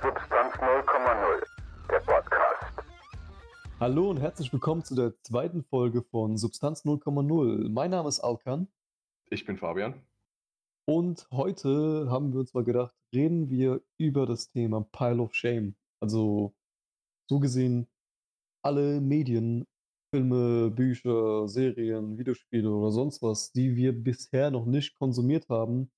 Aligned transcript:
Substanz 0.00 0.54
0,0, 0.54 1.42
der 1.90 1.98
Podcast. 2.00 2.88
Hallo 3.80 4.10
und 4.10 4.18
herzlich 4.18 4.52
willkommen 4.52 4.84
zu 4.84 4.94
der 4.94 5.20
zweiten 5.22 5.64
Folge 5.64 6.02
von 6.02 6.36
Substanz 6.36 6.84
0,0. 6.84 7.68
Mein 7.68 7.90
Name 7.90 8.08
ist 8.08 8.20
Alkan 8.20 8.68
Ich 9.30 9.44
bin 9.44 9.56
Fabian. 9.58 9.94
und 10.84 11.26
heute 11.32 12.06
haben 12.10 12.32
wir 12.32 12.40
uns 12.40 12.54
mal 12.54 12.62
gedacht, 12.62 12.94
reden 13.12 13.50
wir 13.50 13.80
über 13.96 14.26
das 14.26 14.50
Thema 14.50 14.82
Pile 14.92 15.20
of 15.20 15.34
Shame. 15.34 15.74
Also 16.00 16.54
so 17.28 17.40
gesehen 17.40 17.88
alle 18.62 19.00
Medien, 19.00 19.66
Filme, 20.14 20.70
Bücher, 20.70 21.48
Serien, 21.48 22.18
Videospiele 22.18 22.70
oder 22.70 22.92
sonst 22.92 23.20
was, 23.20 23.50
die 23.50 23.74
wir 23.74 23.92
bisher 23.92 24.52
noch 24.52 24.64
nicht 24.64 24.96
konsumiert 24.98 25.48
haben 25.48 25.90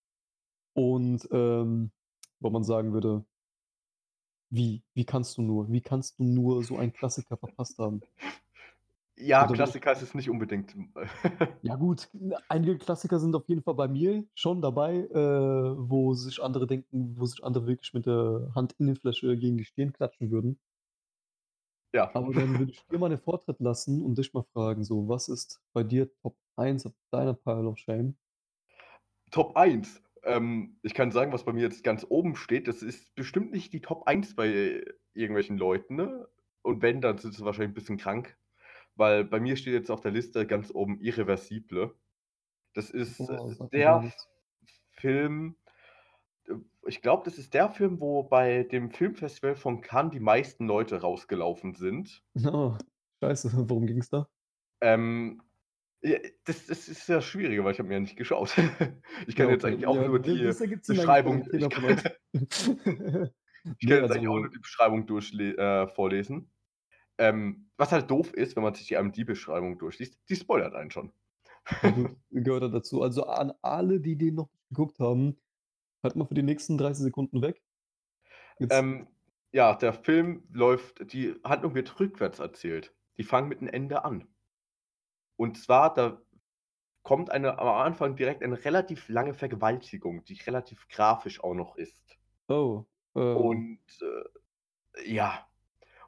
und 0.74 1.28
ähm, 1.32 1.92
wo 2.40 2.48
man 2.48 2.64
sagen 2.64 2.94
würde, 2.94 3.26
wie, 4.50 4.82
wie 4.94 5.04
kannst 5.04 5.38
du 5.38 5.42
nur, 5.42 5.70
wie 5.72 5.80
kannst 5.80 6.18
du 6.18 6.24
nur 6.24 6.62
so 6.64 6.78
einen 6.78 6.92
Klassiker 6.92 7.36
verpasst 7.36 7.78
haben? 7.78 8.02
Ja, 9.16 9.44
Oder 9.44 9.54
Klassiker 9.54 9.92
ist 9.92 10.02
es 10.02 10.14
nicht 10.14 10.30
unbedingt. 10.30 10.74
Ja 11.62 11.76
gut, 11.76 12.08
einige 12.48 12.78
Klassiker 12.78 13.18
sind 13.18 13.34
auf 13.34 13.46
jeden 13.48 13.62
Fall 13.62 13.74
bei 13.74 13.86
mir 13.86 14.24
schon 14.34 14.62
dabei, 14.62 14.96
äh, 14.96 15.74
wo 15.76 16.14
sich 16.14 16.42
andere 16.42 16.66
denken, 16.66 17.16
wo 17.18 17.26
sich 17.26 17.44
andere 17.44 17.66
wirklich 17.66 17.92
mit 17.92 18.06
der 18.06 18.50
Hand 18.54 18.74
in 18.78 18.86
den 18.86 18.96
Flasche 18.96 19.36
gegen 19.36 19.58
die 19.58 19.64
Stirn 19.66 19.92
klatschen 19.92 20.30
würden. 20.30 20.58
ja. 21.92 22.10
Aber 22.14 22.32
dann 22.32 22.56
würde 22.56 22.70
ich 22.70 22.86
dir 22.86 22.98
mal 22.98 23.08
den 23.08 23.18
Vortritt 23.18 23.58
lassen 23.58 24.02
und 24.04 24.16
dich 24.16 24.32
mal 24.32 24.44
fragen, 24.52 24.84
so, 24.84 25.08
was 25.08 25.28
ist 25.28 25.60
bei 25.72 25.82
dir 25.82 26.08
Top 26.22 26.36
1 26.56 26.86
auf 26.86 26.92
deiner 27.10 27.34
Pile 27.34 27.68
of 27.68 27.78
Shame? 27.78 28.16
Top 29.30 29.56
1. 29.56 30.00
Ähm, 30.22 30.78
ich 30.82 30.94
kann 30.94 31.10
sagen, 31.10 31.32
was 31.32 31.44
bei 31.44 31.52
mir 31.52 31.62
jetzt 31.62 31.84
ganz 31.84 32.04
oben 32.08 32.36
steht. 32.36 32.68
Das 32.68 32.82
ist 32.82 33.14
bestimmt 33.14 33.52
nicht 33.52 33.72
die 33.72 33.80
Top 33.80 34.06
1 34.06 34.36
bei 34.36 34.84
irgendwelchen 35.14 35.56
Leuten. 35.58 35.96
Ne? 35.96 36.28
Und 36.62 36.82
wenn, 36.82 37.00
dann 37.00 37.18
sind 37.18 37.34
sie 37.34 37.44
wahrscheinlich 37.44 37.70
ein 37.70 37.74
bisschen 37.74 37.98
krank. 37.98 38.36
Weil 38.96 39.24
bei 39.24 39.40
mir 39.40 39.56
steht 39.56 39.72
jetzt 39.72 39.90
auf 39.90 40.00
der 40.00 40.10
Liste 40.10 40.46
ganz 40.46 40.70
oben 40.74 41.00
Irreversible. 41.00 41.94
Das 42.74 42.90
ist 42.90 43.18
mir 43.20 43.26
gar 43.70 44.02
der. 44.02 44.12
Film. 44.92 45.56
äh, 46.46 46.54
Ich 46.86 47.00
glaube, 47.00 47.24
das 47.24 47.38
ist 47.38 47.54
der 47.54 47.70
Film, 47.70 48.00
wo 48.00 48.22
bei 48.24 48.64
dem 48.64 48.90
Filmfestival 48.90 49.56
von 49.56 49.80
Cannes 49.80 50.12
die 50.12 50.20
meisten 50.20 50.66
Leute 50.66 51.00
rausgelaufen 51.00 51.74
sind. 51.74 52.22
Oh, 52.44 52.76
scheiße, 53.22 53.50
worum 53.68 53.86
ging 53.86 53.98
es 53.98 54.10
da? 54.10 54.28
Ähm, 54.80 55.42
das, 56.44 56.66
das 56.66 56.88
ist 56.88 57.08
ja 57.08 57.20
schwieriger, 57.20 57.64
weil 57.64 57.72
ich 57.72 57.78
habe 57.78 57.88
mir 57.88 57.94
ja 57.94 58.00
nicht 58.00 58.16
geschaut. 58.16 58.54
Ich 59.26 59.36
kann 59.36 59.46
Ja, 59.48 59.52
jetzt 59.52 59.64
okay. 59.64 59.74
eigentlich 59.74 59.86
auch 59.86 59.96
Ja, 59.96 60.08
nur 60.08 60.18
die 60.18 60.52
Beschreibung. 60.86 61.46
ich 61.52 61.68
kann, 61.68 62.00
ich 62.32 63.86
Nee, 63.86 63.90
kann 63.90 64.02
jetzt 64.02 64.12
eigentlich 64.12 64.28
auch 64.28 64.34
also- 64.34 64.38
nur 64.38 64.50
die 64.50 64.58
Beschreibung 64.58 65.06
durchle 65.06 65.56
äh, 65.56 65.86
vorlesen. 65.88 66.50
Ähm, 67.18 67.70
was 67.76 67.92
halt 67.92 68.10
doof 68.10 68.32
ist, 68.32 68.56
wenn 68.56 68.62
man 68.62 68.74
sich 68.74 68.86
die 68.86 68.94
IMDb-Beschreibung 68.94 69.78
durchliest, 69.78 70.18
die 70.30 70.36
spoilert 70.36 70.74
einen 70.74 70.90
schon. 70.90 71.12
Ja, 71.82 71.90
gut, 71.90 72.16
gehört 72.30 72.62
er 72.62 72.68
dazu. 72.70 73.02
Also 73.02 73.26
an 73.26 73.52
alle, 73.60 74.00
die 74.00 74.16
den 74.16 74.36
noch 74.36 74.48
nicht 74.50 74.68
geguckt 74.70 74.98
haben, 75.00 75.36
halt 76.02 76.16
mal 76.16 76.24
für 76.24 76.32
die 76.34 76.42
nächsten 76.42 76.78
30 76.78 77.02
Sekunden 77.04 77.42
weg. 77.42 77.60
Ähm, 78.70 79.06
ja, 79.52 79.74
der 79.74 79.92
Film 79.92 80.44
läuft, 80.50 81.12
die 81.12 81.34
Handlung 81.44 81.74
wird 81.74 82.00
rückwärts 82.00 82.38
erzählt. 82.38 82.94
Die 83.18 83.24
fangen 83.24 83.48
mit 83.48 83.58
einem 83.60 83.68
Ende 83.68 84.04
an. 84.04 84.26
Und 85.40 85.58
zwar, 85.58 85.94
da 85.94 86.22
kommt 87.02 87.30
eine, 87.30 87.58
am 87.58 87.68
Anfang 87.68 88.16
direkt 88.16 88.42
eine 88.44 88.64
relativ 88.64 89.08
lange 89.08 89.34
Vergewaltigung, 89.34 90.24
die 90.24 90.34
relativ 90.42 90.88
grafisch 90.88 91.42
auch 91.44 91.54
noch 91.54 91.76
ist. 91.76 92.18
oh, 92.48 92.86
äh, 93.14 93.20
Und 93.32 93.80
äh, 94.02 95.14
ja, 95.14 95.46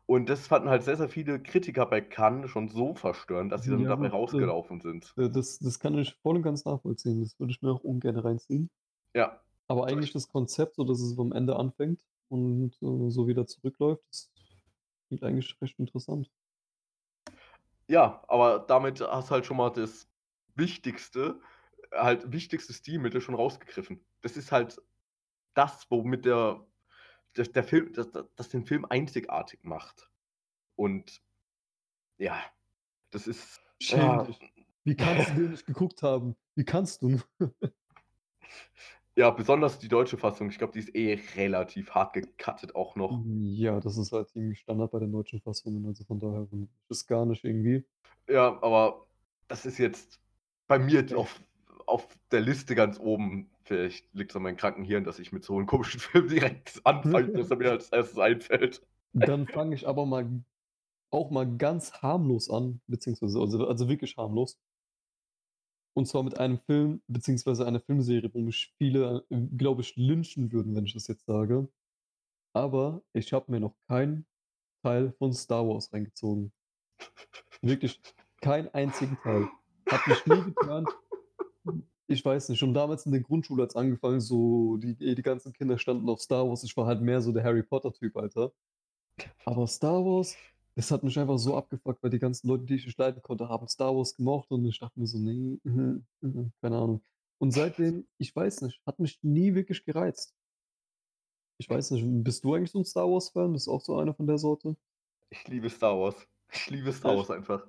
und 0.06 0.28
das 0.28 0.47
fanden 0.48 0.70
halt 0.70 0.84
sehr, 0.84 0.97
sehr 0.98 1.08
viele 1.10 1.42
Kritiker 1.42 1.86
bei 1.86 2.00
Cannes 2.03 2.50
schon 2.50 2.69
so 2.69 2.94
verstörend, 2.94 3.53
dass 3.53 3.64
sie 3.64 3.70
dann 3.70 3.87
Ja, 3.87 3.88
dabei 3.88 4.09
äh, 4.32 4.37
rausgelaufen 4.37 4.81
sind. 4.81 5.16
äh, 5.19 5.31
das, 5.31 5.59
das 5.60 5.78
kann 5.81 5.99
ich 5.99 6.14
voll 6.22 6.37
und 6.37 6.43
ganz 6.43 6.64
nachvollziehen. 6.64 7.20
Das 7.22 7.38
würde 7.41 7.53
ich 7.53 7.62
mir 7.62 7.72
auch 7.72 7.84
ungern 7.84 8.16
reinziehen. 8.19 8.70
Ja, 9.14 9.43
Aber 9.69 9.87
eigentlich 9.87 10.12
das 10.12 10.28
Konzept, 10.28 10.76
so 10.76 10.84
dass 10.84 11.00
es 11.00 11.19
am 11.19 11.32
Ende 11.32 11.56
anfängt 11.56 12.04
und 12.28 12.75
äh, 12.82 13.10
so 13.10 13.26
wieder 13.26 13.47
zurückläuft, 13.47 14.04
das 14.10 14.31
klingt 15.09 15.25
eigentlich 15.25 15.60
recht 15.62 15.78
interessant. 15.78 16.31
Ja, 17.92 18.25
aber 18.26 18.60
damit 18.60 19.03
hast 19.03 19.28
du 19.28 19.34
halt 19.34 19.44
schon 19.44 19.58
mal 19.58 19.69
das 19.69 20.08
Wichtigste, 20.54 21.38
halt 21.92 22.32
wichtigste 22.32 22.72
Stilmittel 22.72 23.20
schon 23.20 23.34
rausgegriffen. 23.34 24.03
Das 24.22 24.38
ist 24.38 24.50
halt 24.50 24.80
das, 25.53 25.91
womit 25.91 26.25
der, 26.25 26.66
der, 27.36 27.44
der 27.44 27.62
Film, 27.62 27.92
das, 27.92 28.08
das 28.34 28.48
den 28.48 28.64
Film 28.64 28.86
einzigartig 28.86 29.62
macht. 29.64 30.10
Und 30.75 31.22
ja, 32.16 32.42
das 33.10 33.26
ist. 33.26 33.60
Schäm 33.78 34.00
Ja, 34.00 34.22
dich. 34.22 34.38
Wie 34.84 34.97
kannst 34.97 35.28
du 35.31 35.34
den 35.34 35.50
nicht 35.50 35.66
geguckt 35.66 36.02
haben? 36.02 36.34
Wie 36.54 36.64
kannst 36.64 37.02
du? 37.02 37.20
ja, 39.17 39.31
besonders 39.31 39.78
die 39.78 39.89
deutsche 39.89 40.17
Fassung, 40.17 40.49
ich 40.49 40.59
glaube, 40.59 40.73
die 40.73 40.78
ist 40.78 40.95
eh 40.95 41.21
relativ 41.37 41.91
hart 41.91 42.15
gecuttet 42.15 42.75
auch 42.75 42.97
noch. 42.97 43.23
Ja, 43.27 43.78
das 43.81 43.99
ist 43.99 44.12
halt 44.12 44.31
irgendwie 44.34 44.56
Standard 44.56 44.91
bei 44.91 45.00
den 45.00 45.12
deutschen 45.12 45.41
Fassungen. 45.41 45.84
Also 45.87 46.05
von 46.05 46.19
daher 46.19 46.50
wundert 46.50 46.71
mich 46.71 46.87
das 46.89 47.06
gar 47.06 47.27
nicht 47.27 47.45
irgendwie. 47.45 47.84
Ja, 48.28 48.59
aber 48.62 49.06
das 49.49 49.67
ist 49.67 49.78
jetzt 49.78 50.21
bei 50.67 50.78
mir 50.78 51.05
auf, 51.17 51.41
auf 51.87 52.09
der 52.31 52.41
Liste 52.41 52.75
ganz 52.75 52.99
oben. 52.99 53.50
Vielleicht 53.65 54.06
liegt 54.15 54.31
es 54.31 54.37
an 54.37 54.43
meinem 54.43 54.56
kranken 54.56 54.84
Hirn, 54.84 55.05
dass 55.05 55.19
ich 55.19 55.33
mit 55.33 55.44
so 55.44 55.56
einem 55.56 55.67
komischen 55.67 56.00
Film 56.00 56.29
direkt 56.29 56.81
anfange, 56.84 57.33
dass 57.33 57.50
er 57.50 57.56
mir 57.56 57.71
als 57.71 57.91
erstes 57.91 58.19
einfällt. 58.19 58.83
Dann 59.12 59.47
fange 59.47 59.75
ich 59.75 59.87
aber 59.87 60.06
mal 60.06 60.43
auch 61.11 61.31
mal 61.31 61.47
ganz 61.59 61.93
harmlos 62.00 62.49
an, 62.49 62.81
beziehungsweise 62.87 63.39
also, 63.39 63.67
also 63.67 63.89
wirklich 63.89 64.17
harmlos. 64.17 64.59
Und 65.94 66.06
zwar 66.06 66.22
mit 66.22 66.38
einem 66.38 66.58
Film, 66.58 67.03
beziehungsweise 67.06 67.66
einer 67.66 67.80
Filmserie, 67.80 68.30
wo 68.32 68.41
mich 68.41 68.72
viele, 68.78 69.25
äh, 69.30 69.41
glaube 69.56 69.82
ich, 69.82 69.97
lynchen 69.97 70.53
würden, 70.53 70.75
wenn 70.75 70.86
ich 70.86 70.94
das 70.94 71.06
jetzt 71.06 71.26
sage. 71.26 71.69
Aber 72.54 73.03
ich 73.12 73.32
habe 73.32 73.50
mir 73.50 73.60
noch 73.60 73.75
keinen 73.88 74.26
Teil 74.82 75.12
von 75.19 75.32
Star 75.32 75.66
Wars 75.66 75.92
reingezogen. 75.92 76.52
Wirklich 77.60 78.00
keinen 78.41 78.69
einzigen 78.75 79.19
Teil. 79.22 79.48
Hat 79.91 80.06
mich 80.06 80.26
nie 80.26 80.42
getan. 80.42 80.86
Ich 82.08 82.25
weiß 82.25 82.48
nicht, 82.48 82.58
schon 82.58 82.75
damals 82.75 83.06
in 83.06 83.12
der 83.12 83.22
Grundschule 83.22 83.62
hat 83.62 83.70
es 83.70 83.76
angefangen, 83.76 84.20
so 84.20 84.76
die, 84.76 84.97
die 84.97 85.22
ganzen 85.22 85.52
Kinder 85.52 85.78
standen 85.78 86.08
auf 86.08 86.20
Star 86.20 86.47
Wars. 86.47 86.64
Ich 86.64 86.76
war 86.76 86.86
halt 86.86 87.00
mehr 87.00 87.22
so 87.22 87.32
der 87.32 87.44
Harry 87.44 87.62
Potter-Typ, 87.62 88.16
Alter. 88.16 88.52
Aber 89.44 89.66
Star 89.66 90.04
Wars, 90.04 90.36
das 90.75 90.91
hat 90.91 91.03
mich 91.03 91.19
einfach 91.19 91.38
so 91.38 91.56
abgefuckt, 91.56 92.03
weil 92.03 92.10
die 92.10 92.19
ganzen 92.19 92.49
Leute, 92.49 92.65
die 92.65 92.77
ich 92.77 92.87
nicht 92.87 92.99
leiden 92.99 93.22
konnte, 93.22 93.49
haben 93.49 93.69
Star 93.69 93.94
Wars 93.94 94.16
gemocht 94.16 94.50
und 94.50 94.65
ich 94.65 94.78
dachte 94.78 94.99
mir 94.99 95.06
so, 95.06 95.19
nee, 95.19 95.59
mhm, 95.65 96.06
mhm, 96.21 96.53
keine 96.60 96.77
Ahnung. 96.78 97.03
Und 97.38 97.50
seitdem, 97.53 98.06
ich 98.19 98.34
weiß 98.34 98.62
nicht, 98.62 98.81
hat 98.87 98.99
mich 98.99 99.19
nie 99.22 99.55
wirklich 99.55 99.84
gereizt. 99.84 100.34
Ich 101.59 101.69
weiß 101.69 101.91
nicht, 101.93 102.05
bist 102.25 102.44
du 102.44 102.55
eigentlich 102.55 102.71
so 102.71 102.78
ein 102.78 102.84
Star 102.84 103.09
Wars-Fan? 103.09 103.53
Bist 103.53 103.66
du 103.66 103.72
auch 103.72 103.81
so 103.81 103.97
einer 103.99 104.15
von 104.15 104.27
der 104.27 104.38
Sorte? 104.38 104.77
Ich 105.31 105.47
liebe 105.49 105.69
Star 105.71 105.99
Wars. 105.99 106.16
Ich 106.55 106.69
liebe 106.69 106.93
Star? 106.93 107.16
Wars 107.16 107.31
einfach. 107.31 107.66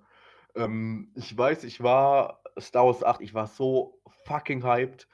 Ähm, 0.55 1.13
ich 1.15 1.37
weiß, 1.37 1.63
ich 1.63 1.81
war 1.81 2.43
Star 2.59 2.85
Wars 2.85 3.01
8, 3.01 3.21
ich 3.21 3.33
war 3.33 3.47
so 3.47 4.01
fucking 4.25 4.63
hyped. 4.63 5.07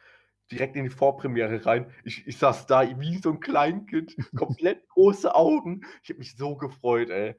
Direkt 0.51 0.75
in 0.75 0.85
die 0.85 0.89
Vorpremiere 0.89 1.63
rein. 1.63 1.91
Ich, 2.03 2.25
ich 2.25 2.37
saß 2.37 2.65
da 2.65 2.99
wie 2.99 3.19
so 3.19 3.29
ein 3.29 3.39
Kleinkind, 3.39 4.15
komplett 4.35 4.87
große 4.89 5.35
Augen. 5.35 5.81
Ich 6.01 6.09
habe 6.09 6.17
mich 6.17 6.35
so 6.35 6.57
gefreut, 6.57 7.11
ey. 7.11 7.35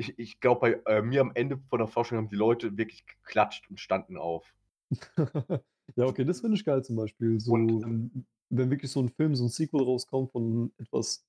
Ich, 0.00 0.18
ich 0.18 0.40
glaube, 0.40 0.80
bei 0.84 0.92
äh, 0.92 1.02
mir 1.02 1.20
am 1.20 1.32
Ende 1.34 1.58
von 1.68 1.80
der 1.80 1.88
Vorstellung 1.88 2.24
haben 2.24 2.30
die 2.30 2.36
Leute 2.36 2.76
wirklich 2.78 3.04
geklatscht 3.06 3.68
und 3.68 3.78
standen 3.80 4.16
auf. 4.16 4.54
Ja, 5.96 6.04
okay, 6.04 6.22
das 6.24 6.42
finde 6.42 6.54
ich 6.56 6.64
geil 6.66 6.84
zum 6.84 6.96
Beispiel. 6.96 7.40
So, 7.40 7.54
Und- 7.54 7.82
wenn, 7.82 8.26
wenn 8.50 8.70
wirklich 8.70 8.90
so 8.90 9.00
ein 9.00 9.08
Film, 9.08 9.34
so 9.34 9.44
ein 9.44 9.48
Sequel 9.48 9.82
rauskommt 9.82 10.30
von 10.32 10.70
etwas, 10.76 11.26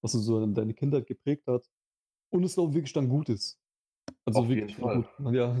was 0.00 0.12
so 0.12 0.44
deine 0.46 0.72
Kindheit 0.72 1.06
geprägt 1.06 1.46
hat 1.46 1.68
und 2.30 2.44
es 2.44 2.58
auch 2.58 2.72
wirklich 2.72 2.94
dann 2.94 3.10
gut 3.10 3.28
ist. 3.28 3.60
Also 4.24 4.40
Auf 4.40 4.48
wirklich 4.48 4.70
jeden 4.76 4.82
Fall. 4.82 5.02
gut. 5.18 5.34
Ja, 5.34 5.52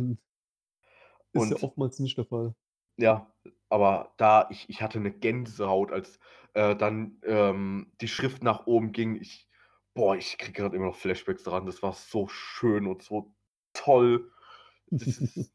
ist 1.32 1.50
ja 1.50 1.56
Und- 1.56 1.62
oftmals 1.62 1.98
nicht 1.98 2.16
der 2.16 2.24
Fall. 2.24 2.54
Ja, 2.96 3.30
aber 3.68 4.12
da, 4.16 4.48
ich, 4.50 4.68
ich 4.70 4.80
hatte 4.82 4.98
eine 4.98 5.12
Gänsehaut, 5.12 5.92
als 5.92 6.18
äh, 6.54 6.74
dann 6.74 7.20
ähm, 7.24 7.92
die 8.00 8.08
Schrift 8.08 8.42
nach 8.42 8.66
oben 8.66 8.92
ging. 8.92 9.16
Ich, 9.20 9.47
boah, 9.98 10.14
ich 10.16 10.38
kriege 10.38 10.52
gerade 10.52 10.76
immer 10.76 10.86
noch 10.86 10.94
Flashbacks 10.94 11.42
dran. 11.42 11.66
Das 11.66 11.82
war 11.82 11.92
so 11.92 12.28
schön 12.28 12.86
und 12.86 13.02
so 13.02 13.34
toll. 13.72 14.30
Ist, 14.90 15.20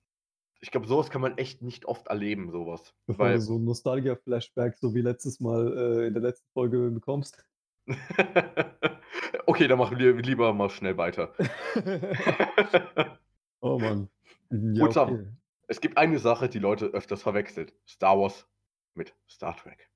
ich 0.59 0.69
glaube, 0.69 0.85
sowas 0.85 1.09
kann 1.09 1.21
man 1.21 1.37
echt 1.37 1.61
nicht 1.61 1.85
oft 1.85 2.07
erleben, 2.07 2.51
sowas. 2.51 2.93
Bevor 3.05 3.27
Weil, 3.27 3.35
du 3.35 3.41
so 3.41 3.57
ein 3.57 3.63
Nostalgia-Flashback, 3.63 4.75
so 4.75 4.93
wie 4.93 5.01
letztes 5.01 5.39
Mal 5.39 5.77
äh, 5.77 6.07
in 6.07 6.13
der 6.13 6.21
letzten 6.21 6.45
Folge 6.51 6.91
bekommst. 6.91 7.45
okay, 9.45 9.67
dann 9.69 9.79
machen 9.79 9.97
wir 9.97 10.13
lieber 10.13 10.53
mal 10.53 10.69
schnell 10.69 10.97
weiter. 10.97 11.33
oh 13.61 13.79
Mann. 13.79 14.09
Ja, 14.49 14.85
Gut, 14.87 14.97
okay. 14.97 15.25
es 15.67 15.79
gibt 15.79 15.97
eine 15.97 16.19
Sache, 16.19 16.49
die 16.49 16.59
Leute 16.59 16.87
öfters 16.87 17.23
verwechselt. 17.23 17.73
Star 17.87 18.19
Wars 18.19 18.45
mit 18.93 19.15
Star 19.29 19.55
Trek. 19.55 19.89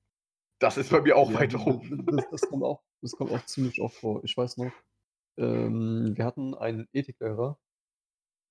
Das 0.58 0.78
ist 0.78 0.90
bei 0.90 1.02
mir 1.02 1.16
auch 1.16 1.30
Ja, 1.32 1.40
weit 1.40 1.54
oben. 1.54 2.06
das 2.06 2.30
das 2.30 2.40
kommt 2.48 2.64
auch 2.64 2.87
das 3.02 3.12
kommt 3.12 3.32
auch 3.32 3.44
ziemlich 3.46 3.80
oft 3.80 3.96
vor. 3.96 4.24
Ich 4.24 4.36
weiß 4.36 4.56
noch, 4.58 4.72
ähm, 5.38 6.14
wir 6.16 6.24
hatten 6.24 6.54
einen 6.54 6.88
Ethiklehrer. 6.92 7.58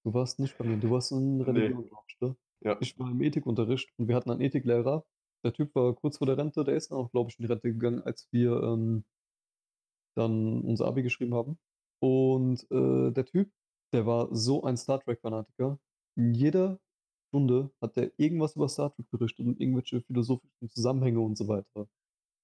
Du 0.05 0.13
warst 0.13 0.39
nicht 0.39 0.57
bei 0.57 0.65
mir, 0.65 0.77
du 0.77 0.89
warst 0.91 1.11
in. 1.11 1.41
Religion, 1.41 1.85
glaube 1.87 2.03
ich, 2.09 2.19
ne? 2.21 2.35
Ja. 2.61 2.77
Ich 2.81 2.97
war 2.99 3.11
im 3.11 3.21
Ethikunterricht 3.21 3.89
und 3.97 4.07
wir 4.07 4.15
hatten 4.15 4.31
einen 4.31 4.41
Ethiklehrer. 4.41 5.05
Der 5.43 5.53
Typ 5.53 5.75
war 5.75 5.93
kurz 5.95 6.17
vor 6.17 6.27
der 6.27 6.37
Rente, 6.37 6.63
der 6.63 6.75
ist 6.75 6.91
dann 6.91 6.97
auch, 6.97 7.11
glaube 7.11 7.29
ich, 7.29 7.39
in 7.39 7.45
die 7.45 7.51
Rente 7.51 7.71
gegangen, 7.73 8.01
als 8.01 8.27
wir, 8.31 8.61
ähm 8.63 9.03
dann 10.17 10.61
unser 10.61 10.85
Abi 10.87 11.03
geschrieben 11.03 11.35
haben. 11.35 11.59
Und, 12.01 12.65
äh, 12.71 13.11
der 13.11 13.25
Typ, 13.25 13.51
der 13.93 14.05
war 14.07 14.33
so 14.35 14.63
ein 14.63 14.75
Star 14.77 14.99
Trek-Fanatiker. 14.99 15.79
In 16.17 16.33
jeder 16.33 16.79
Stunde 17.29 17.71
hat 17.81 17.95
der 17.97 18.11
irgendwas 18.17 18.55
über 18.55 18.67
Star 18.69 18.93
Trek 18.95 19.09
berichtet 19.11 19.45
und 19.45 19.59
irgendwelche 19.61 20.01
philosophischen 20.01 20.69
Zusammenhänge 20.69 21.19
und 21.19 21.37
so 21.37 21.47
weiter 21.47 21.87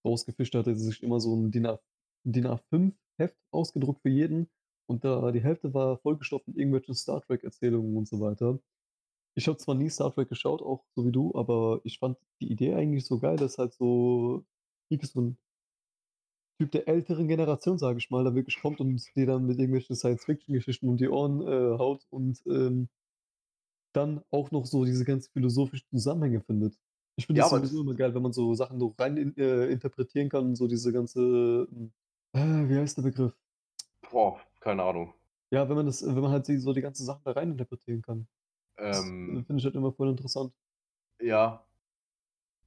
rausgefischt. 0.05 0.55
Da 0.55 0.59
hat 0.59 0.67
er 0.67 0.75
sich 0.75 1.03
immer 1.03 1.19
so 1.21 1.35
'n 1.35 1.51
DIN 1.51 1.67
DIN 2.25 2.47
A5 2.47 2.95
Heft 3.17 3.37
ausgedruckt 3.51 4.01
für 4.01 4.09
jeden 4.09 4.49
und 4.87 5.03
da 5.05 5.31
die 5.31 5.41
Hälfte 5.43 5.73
war 5.73 5.97
vollgestopft 5.99 6.47
mit 6.47 6.57
irgendwelchen 6.57 6.95
Star 6.95 7.21
Trek-Erzählungen 7.21 7.95
und 7.97 8.07
so 8.07 8.19
weiter. 8.21 8.59
Ich 9.35 9.47
habe 9.47 9.57
zwar 9.57 9.75
nie 9.75 9.89
Star 9.89 10.13
Trek 10.13 10.29
geschaut, 10.29 10.61
auch 10.61 10.85
so 10.95 11.05
wie 11.05 11.11
du, 11.11 11.35
aber 11.35 11.81
ich 11.83 11.99
fand 11.99 12.17
die 12.41 12.51
Idee 12.51 12.75
eigentlich 12.75 13.05
so 13.05 13.19
geil, 13.19 13.37
dass 13.37 13.57
halt 13.59 13.73
so 13.73 14.45
wirklich 14.89 15.11
so 15.11 15.21
'n 15.21 15.37
Typ 16.59 16.71
der 16.71 16.87
älteren 16.87 17.27
Generation, 17.27 17.77
sage 17.77 17.99
ich 17.99 18.09
mal, 18.09 18.23
da 18.23 18.33
wirklich 18.33 18.59
kommt 18.59 18.79
und 18.79 19.15
dir 19.15 19.25
dann 19.27 19.45
mit 19.45 19.59
irgendwelchen 19.59 19.95
Science-Fiction-Geschichten 19.95 20.87
um 20.89 20.97
die 20.97 21.07
Ohren, 21.09 21.41
äh, 21.41 21.77
haut 21.77 22.07
und, 22.09 22.41
ähm 22.47 22.89
dann 23.93 24.21
auch 24.31 24.51
noch 24.51 24.65
so 24.65 24.85
diese 24.85 25.05
ganzen 25.05 25.31
philosophischen 25.33 25.87
Zusammenhänge 25.89 26.41
findet. 26.41 26.75
Ich 27.15 27.27
finde 27.27 27.39
Ja, 27.39 27.49
das 27.49 27.49
sowieso 27.49 27.81
immer 27.81 27.93
geil, 27.95 28.15
wenn 28.15 28.23
man 28.23 28.33
so 28.33 28.53
Sachen 28.55 28.79
so 28.79 28.95
rein 28.97 29.17
in 29.17 29.37
äh, 29.37 29.67
interpretieren 29.67 30.29
kann, 30.29 30.55
so 30.55 30.67
diese 30.67 30.91
ganze, 30.93 31.67
hm 31.69 31.93
äh, 32.33 32.69
wie 32.69 32.77
heißt 32.77 32.97
der 32.97 33.03
Begriff? 33.03 33.33
Boah, 34.11 34.39
keine 34.59 34.83
Ahnung. 34.83 35.13
Ja, 35.51 35.67
wenn 35.69 35.75
man 35.75 35.85
das 35.85 36.03
wenn 36.03 36.19
man 36.21 36.31
halt 36.31 36.47
die 36.47 36.57
so 36.57 36.73
die 36.73 36.81
ganzen 36.81 37.05
Sachen 37.05 37.23
da 37.23 37.31
rein 37.31 37.51
interpretieren 37.51 38.01
kann. 38.01 38.27
Äh, 38.77 38.91
Ähm 38.91 39.45
finde 39.45 39.57
ich 39.59 39.65
halt 39.65 39.75
immer 39.75 39.93
voll 39.93 40.09
interessant. 40.09 40.53
Ja. 41.19 41.63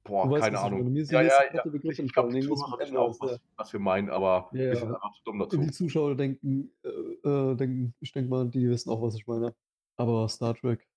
Du 0.05 0.09
Boah, 0.09 0.31
weißt, 0.31 0.43
keine 0.45 0.57
meine. 0.57 0.75
Ahnung. 0.77 0.93
Mir 0.93 1.01
ist 1.01 1.11
Ja, 1.11 1.21
ja, 1.21 1.53
ja. 1.53 1.63
Begriff 1.63 1.99
Ich 1.99 2.13
glaube, 2.13 2.33
die 2.33 2.41
Zuhörer 2.41 2.79
wissen 2.79 2.97
auch, 2.97 3.19
was 3.19 3.39
was 3.57 3.73
wir 3.73 3.79
meinen, 3.79 4.09
aber 4.09 4.49
Ja, 4.53 4.59
wir 4.59 4.75
sind 4.75 4.89
ja. 4.89 4.95
einfach 4.95 5.13
zu 5.15 5.23
dumm 5.25 5.39
Die 5.51 5.57
dazu. 5.57 5.71
Zuschauer 5.71 6.15
denken 6.15 6.71
äh, 6.83 6.89
äh, 6.89 7.55
denken 7.55 7.93
ich 7.99 8.11
denke 8.13 8.29
mal, 8.29 8.49
die 8.49 8.69
wissen 8.69 8.89
auch, 8.89 9.01
was 9.01 9.15
ich 9.15 9.27
meine. 9.27 9.53
Aber 9.97 10.29
Star 10.29 10.55
Trek 10.55 10.87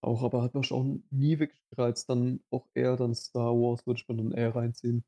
auch, 0.00 0.22
aber 0.22 0.42
hat 0.42 0.54
mich 0.54 0.72
auch 0.72 0.84
nie 1.10 1.38
wirklich 1.38 1.60
gereizt, 1.70 2.08
dann 2.10 2.42
auch 2.50 2.66
eher 2.74 2.96
dann 2.96 3.14
Star 3.14 3.52
Wars 3.54 3.86
würde 3.86 4.00
ich 4.00 4.08
mir 4.08 4.16
dann 4.16 4.32
eher 4.32 4.54
reinziehen. 4.54 5.04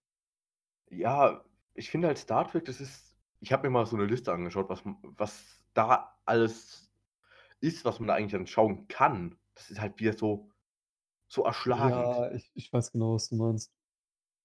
Ja, 0.91 1.43
ich 1.79 1.91
finde 1.91 2.09
halt 2.09 2.19
Star 2.19 2.49
Trek, 2.49 2.65
das 2.67 2.81
ist 2.81 3.17
ich 3.41 3.53
habe 3.53 3.69
mir 3.69 3.71
mal 3.73 3.87
so 3.87 3.97
'ne 3.97 4.07
Liste 4.07 4.33
angeschaut, 4.33 4.69
was 4.69 4.83
was 5.03 5.65
da 5.75 6.19
alles 6.27 6.91
ist, 7.61 7.85
was 7.85 8.01
man 8.01 8.09
da 8.09 8.15
eigentlich 8.15 8.33
dann 8.33 8.47
schauen 8.49 8.89
kann. 8.89 9.39
Das 9.55 9.71
ist 9.71 9.81
halt 9.81 10.01
wieder 10.01 10.15
so 10.15 10.53
so 11.29 11.45
erschlagend. 11.45 12.15
Ja, 12.15 12.33
ich 12.33 12.51
ich 12.55 12.73
weiß 12.73 12.93
genau, 12.93 13.15
was 13.15 13.29
du 13.29 13.37
meinst. 13.37 13.73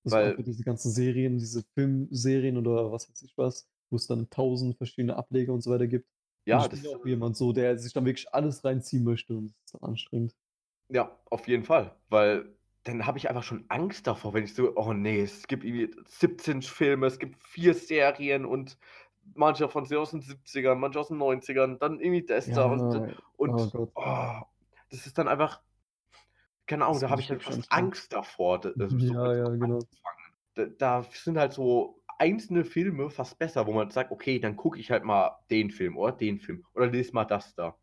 Das 0.04 0.20
einfach 0.20 0.44
Weil 0.44 0.44
diese 0.44 0.64
ganzen 0.64 0.92
Serien, 0.92 1.38
diese 1.40 1.64
Filmserien 1.76 2.58
oder 2.58 2.92
was 2.92 3.10
weiß 3.10 3.22
ich 3.24 3.38
was, 3.38 3.70
wo's 3.92 4.08
dann 4.08 4.30
1.000 4.30 4.78
verschiedene 4.78 5.16
Ableger 5.18 5.54
und 5.54 5.62
so 5.64 5.72
weiter 5.72 5.88
gibt. 5.88 6.10
Ja, 6.48 6.68
das, 6.68 6.88
auch 6.88 7.06
äh 7.06 7.08
jemand 7.08 7.38
so, 7.38 7.54
der 7.54 7.78
sich 7.80 7.94
dann 7.94 8.06
wirklich 8.06 8.34
alles 8.34 8.66
reinziehen 8.66 9.04
möchte 9.06 9.36
und 9.38 9.48
das 9.50 9.56
ist 9.66 9.74
dann 9.76 9.84
anstrengend. 9.92 10.34
Ja, 10.90 11.18
auf 11.30 11.48
jeden 11.48 11.64
Fall, 11.64 11.96
weil 12.10 12.56
dann 12.84 13.06
habe 13.06 13.18
ich 13.18 13.30
einfach 13.30 13.44
schon 13.44 13.66
Angst 13.70 14.08
davor, 14.08 14.34
wenn 14.34 14.44
ich 14.46 14.54
so: 14.56 14.76
„Oh 14.76 14.94
ne, 14.94 15.20
es 15.22 15.48
gibt 15.48 15.64
irgendwie 15.64 15.92
17 16.08 16.62
Filme, 16.62 17.08
es 17.08 17.20
gibt 17.20 17.44
4 17.44 17.74
Serien 17.74 18.46
und 18.46 18.78
manche 19.36 19.70
sind 19.70 19.98
aus 19.98 20.12
den 20.12 20.22
70ern, 20.22 20.80
manche 20.80 21.00
aus 21.00 21.08
den 21.10 21.18
90ern, 21.18 21.80
dann 21.80 22.00
irgendwie 22.00 22.26
das 22.26 22.52
da 22.52 22.66
und 22.66 22.96
Ja, 22.96 23.16
oh 23.46 23.68
und, 23.68 23.72
Gott. 23.72 23.94
oh, 23.96 24.42
das 24.90 25.06
ist 25.08 25.18
dann 25.18 25.28
einfach 25.30 25.62
keine 26.68 26.86
Ahnung, 26.86 27.00
Das 27.00 27.02
da 27.02 27.10
habe 27.10 27.22
ich 27.22 27.28
dann 27.28 27.40
fast 27.42 27.66
anstrengend. 27.66 27.70
Angst 27.70 28.14
davor, 28.14 28.60
d 28.62 28.70
äh, 28.70 28.90
so 28.98 29.14
Ja, 29.14 29.34
ja, 29.36 29.50
genau. 29.56 29.88
anzufangen. 29.96 30.36
D 30.58 30.76
da 30.78 31.04
sind 31.04 31.38
halt 31.38 31.54
so 31.54 32.02
einzelne 32.20 32.66
Filme 32.66 33.10
fast 33.10 33.40
besser, 33.40 33.68
wo 33.68 33.74
man 33.74 33.90
sagt: 33.92 34.12
„Okay, 34.12 34.40
dann 34.40 34.56
gucke 34.58 34.80
ich 34.80 34.92
halt 34.92 35.04
mal 35.04 35.40
den 35.52 35.72
Film 35.72 35.98
oder 35.98 36.14
den 36.14 36.40
Film 36.40 36.66
oder 36.76 36.88
lese 36.88 37.14
mal 37.14 37.26
das 37.26 37.56
da.“ 37.56 37.78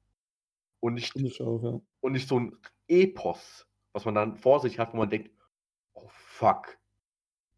Und 0.80 0.94
nicht 0.94 1.16
auch, 1.40 1.62
ja. 1.62 1.80
und 2.02 2.12
nicht 2.14 2.28
so 2.28 2.38
'n 2.38 2.58
Epos, 2.88 3.68
was 3.92 4.04
man 4.04 4.14
dann 4.14 4.36
vor 4.36 4.60
sich 4.60 4.78
hat, 4.78 4.92
wo 4.94 4.98
man 4.98 5.10
denkt: 5.10 5.32
„Oh 5.94 6.08
fuck, 6.10 6.78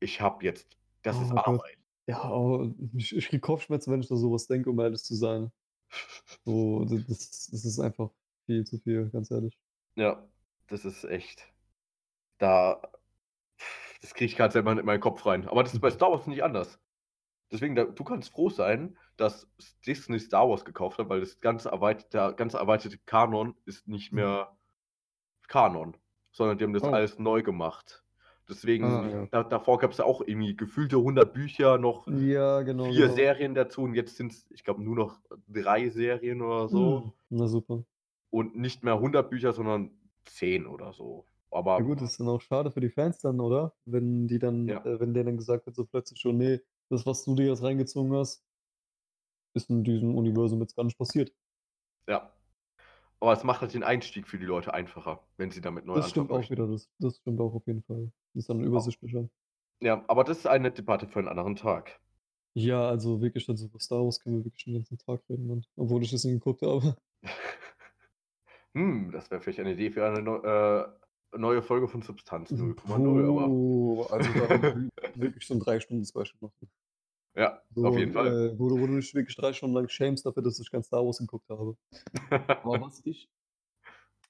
ich 0.01 0.21
habe 0.21 0.45
jetzt 0.45 0.79
das 1.03 1.21
ist 1.21 1.33
Oh 1.33 1.41
Gott. 1.41 1.63
Arbeit.“ 1.63 1.79
Ja, 2.09 2.31
oh, 2.33 2.73
ich 2.95 3.15
ich 3.17 3.29
kriege 3.29 3.41
Kopfschmerzen, 3.41 3.93
wenn 3.93 4.01
ich 4.01 4.09
da 4.09 4.17
so 4.17 4.33
was 4.33 4.47
denke, 4.47 4.71
um 4.71 4.81
ehrlich 4.81 5.03
zu 5.03 5.15
sein. 5.15 5.53
So, 6.45 6.85
das 6.87 7.07
das 7.51 7.65
ist 7.65 7.79
einfach 7.81 8.11
viel 8.47 8.65
zu 8.67 8.79
viel, 8.79 9.11
ganz 9.11 9.31
ehrlich. 9.31 9.57
Ja, 9.97 10.29
das 10.69 10.85
ist 10.85 11.05
echt 11.05 11.55
da 12.39 12.83
das 14.01 14.15
kriege 14.15 14.27
ich 14.27 14.37
grad 14.37 14.53
selber 14.53 14.73
nicht 14.75 14.81
in 14.81 14.87
meinen 14.87 15.01
Kopf 15.01 15.25
rein. 15.27 15.49
Aber 15.49 15.63
das 15.63 15.75
ist 15.75 15.81
bei 15.81 15.91
Mhm. 15.91 15.91
Star 15.91 16.11
Wars 16.11 16.27
nicht 16.27 16.43
anders. 16.43 16.81
Deswegen, 17.53 17.77
da 17.77 17.85
du 17.85 18.05
kannst 18.05 18.33
froh 18.33 18.51
sein, 18.51 18.99
dass 19.17 19.51
Disney 19.87 20.21
Star 20.21 20.49
Wars 20.49 20.65
gekauft 20.65 20.99
hat, 20.99 21.09
weil 21.09 21.21
das 21.21 21.41
ganze 21.41 21.71
erweitert 21.71 22.15
der 22.15 22.33
ganze 22.35 22.59
erweiterte 22.59 22.99
Kanon 22.99 23.57
ist 23.67 23.89
nicht 23.89 24.13
Mhm. 24.13 24.13
mehr 24.13 24.59
Kanon, 25.49 25.97
sondern 26.33 26.59
die 26.59 26.65
haben 26.65 26.73
das 26.75 26.85
Oh. 26.85 26.93
alles 26.93 27.19
neu 27.19 27.43
gemacht. 27.43 28.05
Ah, 28.79 29.09
Deswegen 29.09 29.09
ja. 29.09 29.29
da 29.31 29.45
davor 29.45 29.79
gab's 29.79 29.99
ja 29.99 30.05
auch 30.07 30.21
irgendwie 30.27 30.57
gefühlte 30.57 30.99
100 30.99 31.33
Bücher, 31.35 31.79
noch 31.79 32.09
Ja, 32.09 32.63
genau, 32.63 32.93
4 32.93 32.95
genau. 32.95 33.27
Serien 33.29 33.55
dazu 33.55 33.83
und 33.83 33.95
jetzt 33.95 34.17
sind's, 34.17 34.47
ich 34.51 34.65
glaube, 34.65 34.83
nur 34.85 34.97
noch 34.97 35.21
3 35.49 35.89
Serien 35.91 36.43
oder 36.43 36.69
so. 36.69 37.01
Mhm. 37.01 37.13
Na 37.31 37.47
super. 37.49 37.85
Und 38.33 38.57
nicht 38.57 38.83
mehr 38.83 38.99
100 38.99 39.29
Bücher, 39.29 39.53
sondern 39.53 39.91
10 40.25 40.67
oder 40.67 40.95
so. 40.95 41.27
Ja 41.77 41.85
Aber 41.85 41.85
gut, 41.85 42.03
ist 42.03 42.21
dann 42.21 42.29
auch 42.29 42.41
schade 42.43 42.71
für 42.71 42.81
die 42.81 42.91
Fans 42.91 43.19
dann, 43.21 43.41
oder? 43.41 43.75
Wenn 43.87 44.27
die 44.29 44.39
dann 44.39 44.69
Ja. 44.69 44.85
äh, 44.85 45.01
wenn 45.01 45.15
der 45.15 45.25
dann 45.25 45.39
gesagt 45.39 45.67
hat, 45.67 45.75
so 45.75 45.87
plötzlich 45.87 46.21
schon: 46.21 46.37
„Ne, 46.37 46.63
das, 46.91 47.07
was 47.07 47.25
du 47.25 47.35
dir 47.35 47.47
jetzt 47.47 47.63
reingezogen 47.63 48.13
hast“ 48.15 48.39
„ist 49.57 49.69
in 49.71 49.85
diesem 49.85 50.15
Universum 50.17 50.61
jetzt 50.61 50.77
gar 50.77 50.85
nicht 50.85 50.99
passiert.“ 50.99 51.33
Ja. 52.09 52.33
Aber 53.23 53.33
es 53.33 53.43
macht 53.45 53.63
halt 53.63 53.73
den 53.73 53.85
Einstieg 53.85 54.27
für 54.29 54.37
die 54.37 54.45
Leute 54.45 54.75
einfacher, 54.75 55.21
wenn 55.39 55.51
sie 55.51 55.63
damit 55.63 55.87
neu 55.87 55.97
Das 56.01 56.11
stimmt 56.11 56.31
auch 56.33 56.51
wieder, 56.51 56.67
das 56.67 56.91
das 56.99 57.17
stimmt 57.19 57.41
auch 57.41 57.55
auf 57.55 57.67
jeden 57.67 57.83
Fall. 57.83 58.11
Ist 58.35 58.51
dann 58.51 58.61
übersichtlicher. 58.65 59.31
Ja, 59.83 60.03
aber 60.09 60.25
das 60.25 60.39
ist 60.39 60.47
eine 60.47 60.71
Debatte 60.73 61.07
für 61.09 61.19
'n 61.21 61.29
anderen 61.29 61.57
Tag. 61.57 62.01
Ja, 62.55 62.89
also 62.89 63.21
wirklich, 63.21 63.47
also 63.49 63.67
über 63.67 63.79
Star 63.81 64.03
Wars 64.05 64.19
können 64.21 64.39
wir 64.39 64.45
wirklich 64.47 64.65
den 64.65 64.75
ganzen 64.75 64.97
Tag 64.99 65.23
reden, 65.29 65.47
Mann, 65.47 65.65
obwohl 65.77 66.03
ich 66.03 66.11
das 66.11 66.25
nie 66.25 66.33
geguckt 66.33 66.63
habe. 66.63 66.97
Hm, 68.75 69.11
das 69.13 69.31
wäre 69.31 69.41
vielleicht 69.41 69.61
eine 69.61 69.73
Idee 69.73 69.91
für 69.91 70.07
eine 70.07 70.23
neu 70.23 70.37
äh, 70.39 70.89
neue 71.39 71.63
Folge 71.63 71.89
von 71.89 72.03
Substanz 72.03 72.51
Mhm, 72.51 72.57
0,0, 72.57 73.27
aber 73.27 73.51
puh, 73.51 74.03
also 74.05 74.35
da 74.35 74.51
wir 74.51 74.91
wirklich 75.15 75.47
so 75.47 75.55
'n 75.55 75.61
3 75.61 75.81
Stunden 75.81 76.05
Special 76.05 76.37
machen. 76.41 76.71
Ja, 77.35 77.63
auf 77.83 77.97
So, 77.97 77.99
jeden 77.99 78.13
Fall. 78.13 78.39
äh, 78.53 78.59
wo 78.59 78.69
du 78.69 78.79
wo 78.81 78.87
du 78.87 78.97
dich 78.97 79.15
wirklich 79.15 79.37
3 79.37 79.53
Stunden 79.53 79.75
lang 79.77 79.89
schämst 79.89 80.27
dafür, 80.27 80.43
dass 80.43 80.59
ich 80.61 80.71
kein 80.71 80.83
Star 80.83 81.05
Wars 81.05 81.19
geguckt 81.19 81.49
habe. 81.51 81.77
Aber 82.63 82.81
was 82.81 83.03
ich 83.07 83.31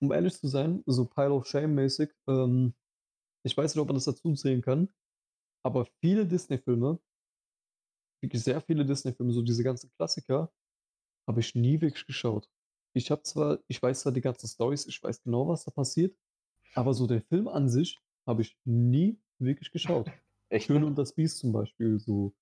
um 0.01 0.13
ehrlich 0.13 0.35
zu 0.35 0.49
sein, 0.49 0.83
so 0.87 1.05
Pile 1.07 1.33
of 1.33 1.47
Shame 1.47 1.75
mäßig, 1.75 2.11
ähm, 2.29 2.75
ich 3.45 3.57
weiß 3.57 3.75
nicht, 3.75 3.83
ob 3.83 3.89
man 3.89 3.97
das 3.97 4.05
dazu 4.07 4.35
zählen 4.35 4.63
kann, 4.63 4.91
aber 5.65 5.87
viele 6.03 6.27
Disney-Filme 6.27 7.01
wirklich 8.21 8.43
sehr 8.43 8.61
viele 8.61 8.85
Disney-Filme, 8.85 9.33
so 9.33 9.43
diese 9.43 9.65
ganzen 9.65 9.91
Klassiker, 9.97 10.53
habe 11.29 11.41
ich 11.41 11.55
nie 11.55 11.81
wirklich 11.81 12.07
geschaut. 12.07 12.51
Ich 12.95 13.11
habe 13.11 13.23
zwar 13.25 13.61
ich 13.69 13.83
weiß 13.83 14.03
zwar 14.03 14.13
die 14.13 14.21
ganzen 14.23 14.49
Storys, 14.49 14.87
ich 14.87 15.03
weiß 15.03 15.23
genau, 15.23 15.49
was 15.49 15.65
da 15.65 15.73
passiert, 15.73 16.17
aber 16.75 16.95
so 16.95 17.07
den 17.07 17.23
Film 17.23 17.49
an 17.49 17.69
sich 17.69 18.01
habe 18.27 18.43
ich 18.43 18.59
nie 18.65 19.21
wirklich 19.41 19.73
geschaut. 19.73 20.13
Echt 20.51 20.67
Schön 20.67 20.85
und 20.85 20.97
das 20.99 21.15
Biest 21.15 21.39
zum 21.39 21.53
Beispiel 21.53 21.99
so. 22.01 22.35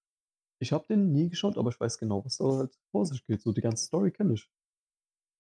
Ich 0.63 0.73
habe 0.75 0.87
den 0.87 1.11
nie 1.13 1.31
geschaut, 1.31 1.57
aber 1.57 1.71
ich 1.71 1.81
weiß 1.81 1.97
genau, 1.97 2.23
was 2.23 2.37
da 2.37 2.45
halt 2.45 2.79
vor 2.91 3.07
sich 3.07 3.25
geht. 3.25 3.41
So 3.41 3.53
die 3.53 3.63
ganze 3.63 3.87
Story 3.87 4.11
kenne 4.13 4.35
ich. 4.35 4.47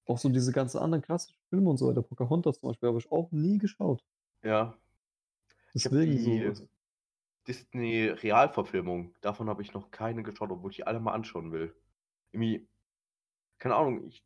Auch 0.06 0.18
so 0.18 0.28
diese 0.28 0.52
ganzen 0.52 0.78
anderen 0.78 1.02
klassischen 1.02 1.38
Filme 1.48 1.70
und 1.70 1.76
so 1.78 1.88
weiter, 1.88 2.02
Pocahontas 2.02 2.58
zum 2.60 2.68
Beispiel, 2.70 2.88
habe 2.88 2.98
ich 2.98 3.10
auch 3.12 3.30
nie 3.32 3.58
geschaut. 3.58 4.02
Ja. 4.42 4.78
Deswegen 5.74 6.18
so, 6.18 6.42
die 6.42 6.44
also 6.44 6.68
Disney-Realverfilmung, 7.48 9.14
davon 9.22 9.48
habe 9.48 9.62
ich 9.62 9.74
noch 9.74 9.90
keine 9.90 10.22
geschaut, 10.24 10.50
obwohl 10.52 10.70
ich 10.72 10.78
die 10.78 10.86
alle 10.86 11.00
mal 11.00 11.14
anschauen 11.14 11.52
will. 11.52 11.74
Irgendwie 12.32 12.68
keine 13.58 13.76
Ahnung, 13.76 14.08
ich 14.08 14.24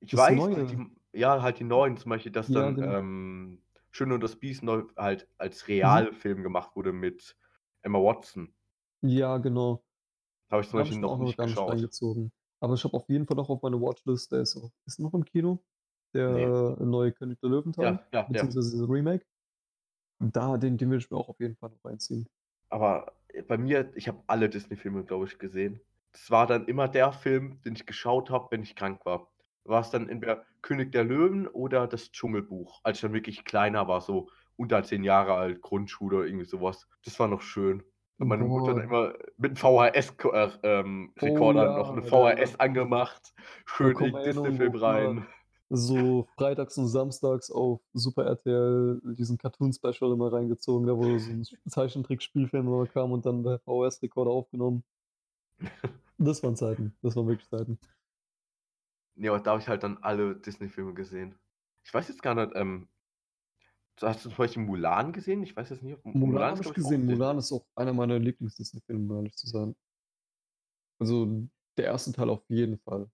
ich 0.00 0.14
Das 0.14 0.16
weiß, 0.16 0.50
die 0.52 0.60
Neue. 0.60 0.76
m 0.76 0.96
ja, 1.14 1.42
halt 1.42 1.58
die 1.60 1.64
neuen, 1.64 1.96
zum 1.98 2.10
Beispiel, 2.10 2.32
dass 2.32 2.50
Ja, 2.50 2.52
dann, 2.52 2.72
genau. 2.72 2.98
ähm, 2.98 3.62
Schöne 3.92 4.14
und 4.14 4.22
das 4.22 4.36
Biest 4.36 4.62
neu 4.64 4.84
halt 4.96 5.28
als 5.38 5.68
Mhm. 5.82 6.06
Realfilm 6.08 6.42
gemacht 6.44 6.76
wurde 6.76 6.92
mit 6.92 7.36
Emma 7.82 7.98
Watson. 8.00 8.54
Ja, 9.02 9.38
genau. 9.38 9.82
Habe 10.50 10.62
ich 10.62 10.68
zum 10.68 10.78
Beispiel 10.78 10.98
noch 10.98 11.18
noch 11.18 11.18
nicht 11.18 11.40
geschaut. 11.40 11.68
reingezogen. 11.68 12.32
Aber 12.60 12.74
ich 12.74 12.84
habe 12.84 12.94
auf 12.96 13.08
jeden 13.08 13.26
Fall 13.26 13.36
noch 13.36 13.48
auf 13.50 13.62
meiner 13.62 13.80
Watchlist 13.80 14.32
der 14.32 14.40
ist 14.42 14.56
auch 14.56 14.70
ist 14.86 14.98
noch 15.00 15.14
im 15.14 15.24
Kino, 15.24 15.64
der 16.14 16.76
neue 16.80 17.12
König 17.12 17.40
der 17.40 17.50
Löwen-Teil, 17.50 17.98
Ja, 17.98 18.06
ja, 18.12 18.22
der. 18.24 18.46
beziehungsweise 18.46 18.70
dieser 18.72 18.88
Remake. 18.88 19.26
Da 20.20 20.58
den 20.58 20.76
den 20.78 20.90
will 20.90 20.98
ich 20.98 21.10
mir 21.10 21.16
auch 21.18 21.28
auf 21.30 21.40
jeden 21.40 21.56
Fall 21.56 21.70
noch 21.70 21.84
reinziehen. 21.84 22.28
Aber, 22.68 23.12
äh, 23.28 23.42
bei 23.42 23.58
mir 23.58 23.92
ich 23.96 24.08
habe 24.08 24.22
alle 24.26 24.48
Disney-Filme, 24.48 25.04
glaube 25.04 25.26
ich, 25.26 25.38
gesehen. 25.38 25.80
Das 26.12 26.30
war 26.30 26.46
dann 26.46 26.66
immer 26.66 26.88
der 26.88 27.12
Film, 27.12 27.60
den 27.64 27.74
ich 27.74 27.86
geschaut 27.86 28.30
habe, 28.30 28.48
wenn 28.50 28.62
ich 28.62 28.74
krank 28.76 29.04
war. 29.04 29.28
War's 29.64 29.90
dann 29.90 30.08
entweder 30.08 30.44
König 30.62 30.92
der 30.92 31.04
Löwen 31.04 31.46
oder 31.48 31.86
das 31.86 32.12
Dschungelbuch, 32.12 32.80
als 32.84 32.98
ich 32.98 33.02
dann 33.02 33.12
wirklich 33.12 33.44
kleiner 33.44 33.88
war, 33.88 34.00
so 34.00 34.30
unter 34.56 34.82
10 34.84 35.04
Jahre 35.04 35.34
alt, 35.34 35.60
Grundschule 35.60 36.18
oder 36.18 36.26
irgendwie 36.26 36.46
so 36.46 36.60
was. 36.62 36.88
Das 37.04 37.18
war 37.20 37.28
noch 37.28 37.42
schön. 37.42 37.82
Hat 38.20 38.28
meine 38.28 38.44
Mutter 38.44 38.72
dann 38.74 38.78
Boah. 38.78 38.84
immer 38.84 39.12
mit 39.36 39.52
'm 39.52 39.56
VHS 39.56 40.16
ko 40.16 40.30
äh, 40.32 40.50
ähm, 40.62 41.12
Oh 41.22 41.50
noch 41.74 41.92
'ne 41.92 42.02
ja, 42.02 42.10
da 42.10 42.10
da 42.10 42.32
VHS 42.32 42.58
angemacht, 42.60 43.34
da 43.82 43.90
schön 43.94 44.16
Erinnerungen 44.16 44.60
Disney-Film 44.60 44.74
immer 44.82 44.82
rein. 44.82 45.26
so 45.70 46.28
freitags 46.38 46.78
und 46.78 46.88
samstags 46.88 47.50
auf 47.50 47.80
Super 47.94 48.24
RTL 48.26 49.00
diesen 49.16 49.38
Cartoon 49.38 49.72
Special 49.72 50.12
immer 50.12 50.32
reingezogen, 50.32 50.86
da 50.86 50.96
wo 50.96 51.18
so 51.18 51.32
'n 51.32 51.44
Zeichentrickspielfilm 51.68 52.66
immer 52.68 52.86
kam 52.86 53.12
und 53.12 53.26
dann 53.26 53.42
per 53.42 53.58
VHS-Rekorder 53.60 54.30
aufgenommen. 54.30 54.84
Das 56.18 56.42
waren 56.42 56.56
Zeiten. 56.56 56.96
Das 57.02 57.14
waren 57.16 57.26
wirklich 57.28 57.48
Zeiten. 57.48 57.78
Ja, 59.18 59.30
aber 59.32 59.40
da 59.42 59.52
habe 59.52 59.60
ich 59.62 59.68
halt 59.68 59.82
dann 59.82 59.96
alle 60.02 60.36
Disney-Filme 60.36 60.92
gesehen. 60.92 61.38
Ich 61.84 61.94
weiß 61.94 62.08
jetzt 62.08 62.22
gar 62.22 62.34
nicht, 62.34 62.52
ähm 62.54 62.88
hast 64.02 64.24
du 64.24 64.28
zum 64.30 64.38
Beispiel 64.38 64.62
Mulan 64.62 65.12
gesehen? 65.12 65.42
Ich 65.42 65.54
weiß 65.56 65.70
jetzt 65.70 65.82
nicht, 65.82 65.94
ob 65.96 66.04
Mulan 66.14 66.20
Mulan 66.30 66.50
habe 66.52 66.60
ich 66.62 66.68
ich, 66.68 66.74
gesehen. 66.74 67.06
Mulan 67.06 67.38
ist 67.38 67.52
auch 67.52 67.66
einer 67.74 67.92
meiner 67.92 68.18
Lieblings-Disney-Filme, 68.18 69.12
um 69.12 69.16
ehrlich 69.18 69.36
zu 69.36 69.46
sein. 69.46 69.74
Also, 70.98 71.26
der 71.76 71.92
1. 71.92 72.12
Teil 72.12 72.30
auf 72.30 72.42
jeden 72.48 72.78
Fall. 72.78 73.10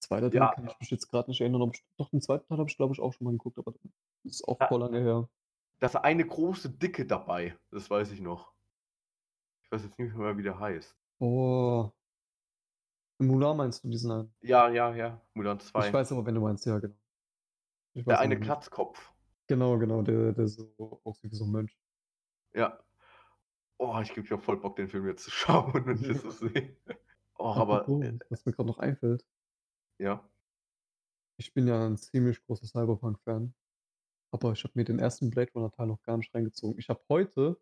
2. 0.00 0.20
Teil 0.20 0.34
Ja. 0.34 0.52
kann 0.54 0.66
ich 0.66 0.78
mich 0.80 0.90
jetzt 0.90 1.08
grad 1.08 1.28
nicht 1.28 1.40
erinnern, 1.40 1.62
ob 1.62 1.74
ich 1.74 1.84
doch, 1.96 2.10
den 2.10 2.20
2. 2.20 2.38
Teil 2.38 2.58
habe 2.58 2.68
ich, 2.70 2.76
glaube 2.76 2.92
ich, 2.94 3.00
auch 3.00 3.12
schon 3.12 3.24
mal 3.26 3.30
geguckt, 3.32 3.58
aber 3.58 3.72
das 3.72 3.80
ist 4.24 4.48
auch 4.48 4.58
Da 4.58 4.68
voll 4.68 4.80
lange 4.80 5.00
her. 5.00 5.28
da 5.78 5.86
ist 5.86 5.96
eine 5.96 6.26
große 6.26 6.70
Dicke 6.70 7.06
dabei, 7.06 7.56
das 7.70 7.88
weiß 7.88 8.10
ich 8.12 8.20
noch. 8.20 8.52
Ich 9.64 9.70
weiß 9.72 9.84
jetzt 9.84 9.98
nicht 9.98 10.14
mehr, 10.14 10.36
wie 10.36 10.42
der 10.42 10.58
heißt. 10.58 10.96
Oh. 11.20 11.90
Mulan 13.18 13.56
meinst 13.56 13.84
du 13.84 13.88
diesen 13.88 14.10
einen? 14.10 14.34
Ja, 14.40 14.68
ja, 14.68 14.94
ja, 14.94 15.20
Mulan 15.34 15.58
Ich 15.58 15.64
2. 15.66 15.92
weiß 15.92 16.12
aber, 16.12 16.26
wen 16.26 16.34
du 16.34 16.40
meinst, 16.40 16.66
ja, 16.66 16.78
genau. 16.78 16.94
Ich 17.94 18.04
Der 18.04 18.18
eine. 18.20 18.38
Glatzkopf. 18.38 19.12
Genau, 19.50 19.76
genau, 19.78 20.02
der 20.02 20.32
der 20.32 20.46
so 20.46 20.72
aussieht 21.04 21.32
wie 21.32 21.36
so 21.36 21.44
'n 21.44 21.50
Mönch. 21.50 21.76
Ja. 22.54 22.78
Oh, 23.80 23.98
ich 24.02 24.12
kriege 24.14 24.28
ja 24.30 24.38
voll 24.38 24.58
Bock, 24.58 24.76
den 24.76 24.88
Film 24.88 25.06
jetzt 25.08 25.24
zu 25.24 25.30
schauen 25.32 25.72
und 25.88 26.08
das 26.08 26.20
zu 26.20 26.30
sehen. 26.30 26.76
Och, 27.38 27.56
aber, 27.58 27.94
äh 28.00 28.18
was 28.28 28.44
mir 28.46 28.52
grad 28.52 28.66
noch 28.66 28.78
einfällt 28.78 29.24
Ja. 30.00 30.22
ich 31.40 31.52
bin 31.54 31.66
ja 31.66 31.86
'n 31.86 31.96
ziemlich 31.96 32.44
großer 32.44 32.66
Cyberpunk-Fan, 32.66 33.54
aber 34.32 34.52
ich 34.52 34.64
habe 34.64 34.72
mir 34.76 34.84
den 34.84 34.98
1. 35.00 35.30
Blade 35.30 35.52
Runner-Teil 35.54 35.88
noch 35.88 36.02
gar 36.02 36.16
nicht 36.18 36.34
reingezogen. 36.34 36.78
Ich 36.78 36.88
habe 36.90 37.02
heute 37.10 37.58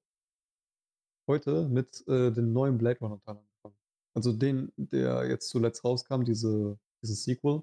heute 1.29 1.69
mit, 1.69 2.07
äh, 2.09 2.33
dem 2.33 2.53
neuen 2.53 2.79
Blade 2.79 2.99
Runner-Teil 3.01 3.37
angefangen. 3.39 3.77
Also 4.15 4.33
den, 4.33 4.73
der 4.77 5.27
jetzt 5.29 5.49
zuletzt 5.51 5.85
rauskam, 5.85 6.23
diese 6.25 6.79
dieses 7.03 7.25
Sequel. 7.25 7.63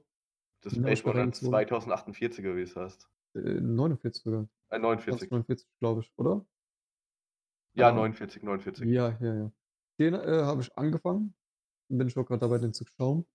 Das 0.64 0.80
Blade 0.80 1.04
Runner 1.04 1.14
reingezogen. 1.16 1.68
2048 1.72 2.46
oder 2.46 2.56
wie 2.56 2.62
es 2.62 2.76
heißt. 2.76 3.10
Äh, 3.38 3.62
49 3.62 4.24
sogar. 4.24 4.48
Äh, 4.72 4.80
49. 4.80 5.30
2049, 5.30 5.68
glaube 5.80 6.02
ich, 6.02 6.14
oder? 6.18 6.46
Ja, 7.76 7.92
Keine 7.92 7.94
Ahnung. 7.94 8.12
49, 8.12 8.42
49. 8.44 8.90
Ja, 8.90 9.18
ja, 9.22 9.36
ja. 9.36 9.54
Den, 10.00 10.14
äh, 10.16 10.44
habe 10.44 10.62
ich 10.62 10.78
angefangen. 10.78 11.36
Bin 11.90 12.08
ich 12.08 12.18
auch 12.18 12.26
grad 12.26 12.42
dabei, 12.42 12.60
den 12.60 12.74
zu 12.74 12.86
schauen. 12.86 13.26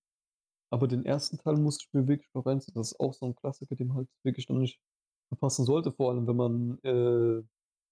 Aber 0.71 0.89
den 0.89 1.05
1. 1.05 1.39
Teil 1.39 1.57
musste 1.59 1.87
ich 1.89 1.95
mir 1.95 2.09
wirklich 2.09 2.31
noch 2.35 2.47
reinziehen. 2.47 2.75
Das 2.77 2.93
ist 2.93 3.01
auch 3.01 3.15
so 3.15 3.27
'n 3.27 3.37
Klassiker, 3.37 3.77
den 3.77 3.89
man 3.89 3.99
halt 3.99 4.11
wirklich 4.25 4.49
noch 4.49 4.59
nicht 4.59 4.81
verpassen 5.31 5.65
sollte, 5.67 5.93
vor 5.93 6.13
allem, 6.13 6.27
wenn 6.29 6.37
man, 6.37 6.79
äh, 6.85 7.45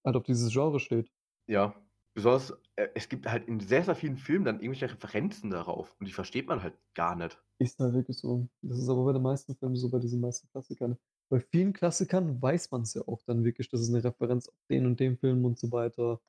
halt 0.05 0.15
auf 0.17 0.23
dieses 0.23 0.51
Genre 0.53 0.79
steht. 0.79 1.09
Ja, 1.49 1.75
besonders, 2.13 2.51
äh, 2.75 2.89
es 2.95 3.09
gibt 3.09 3.27
halt 3.27 3.47
in 3.47 3.59
sehr, 3.59 3.83
sehr 3.83 3.95
vielen 3.95 4.17
Filmen 4.17 4.45
dann 4.45 4.59
irgendwelche 4.61 4.91
Referenzen 4.93 5.49
darauf 5.49 5.95
und 5.99 6.07
die 6.07 6.11
versteht 6.13 6.47
man 6.47 6.61
halt 6.61 6.77
gar 6.93 7.15
nicht. 7.15 7.41
Ist 7.61 7.77
halt 7.79 7.93
wirklich 7.93 8.17
so. 8.17 8.47
Das 8.63 8.79
ist 8.79 8.89
aber 8.89 9.05
bei 9.05 9.13
den 9.13 9.21
meisten 9.21 9.55
Filmen 9.55 9.75
so, 9.75 9.87
bei 9.89 9.99
diesen 9.99 10.19
meisten 10.19 10.47
Klassikern. 10.49 10.97
Bei 11.31 11.39
vielen 11.39 11.71
Klassikern 11.71 12.41
weiß 12.41 12.71
man's 12.71 12.93
ja 12.93 13.03
auch 13.07 13.21
dann 13.23 13.45
wirklich, 13.45 13.69
das 13.69 13.79
ist 13.79 13.87
'ne 13.89 14.03
Referenz 14.03 14.49
auf 14.49 14.55
den 14.69 14.85
und 14.85 14.99
den 14.99 15.17
Film 15.17 15.45
und 15.45 15.57
so 15.57 15.71
weiter. 15.71 16.19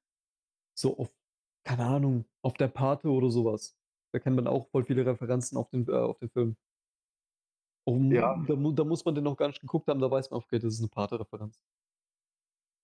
So 0.74 0.98
auf 0.98 1.14
keine 1.64 1.86
Ahnung, 1.86 2.26
auf 2.42 2.54
der 2.54 2.68
Pate 2.68 3.08
oder 3.10 3.30
so 3.30 3.44
was. 3.46 3.78
Da 4.12 4.20
kennt 4.20 4.36
man 4.36 4.46
auch 4.48 4.68
voll 4.70 4.84
viele 4.84 5.06
Referenzen 5.06 5.58
auf 5.58 5.70
den 5.70 5.88
äh, 5.88 5.92
auf 5.92 6.18
den 6.20 6.30
Film. 6.30 6.56
Ja. 8.10 8.32
Um 8.32 8.44
da 8.46 8.54
mu 8.56 8.70
da 8.72 8.84
muss 8.84 9.04
man 9.04 9.14
den 9.16 9.24
noch 9.24 9.36
gar 9.36 9.48
nicht 9.48 9.60
geguckt 9.60 9.88
haben, 9.88 10.00
da 10.00 10.10
weiß 10.10 10.30
man: 10.30 10.38
„Okay, 10.40 10.58
das 10.60 10.74
ist 10.74 10.80
'ne 10.80 10.88
Pate-Referenz.“ 10.88 11.58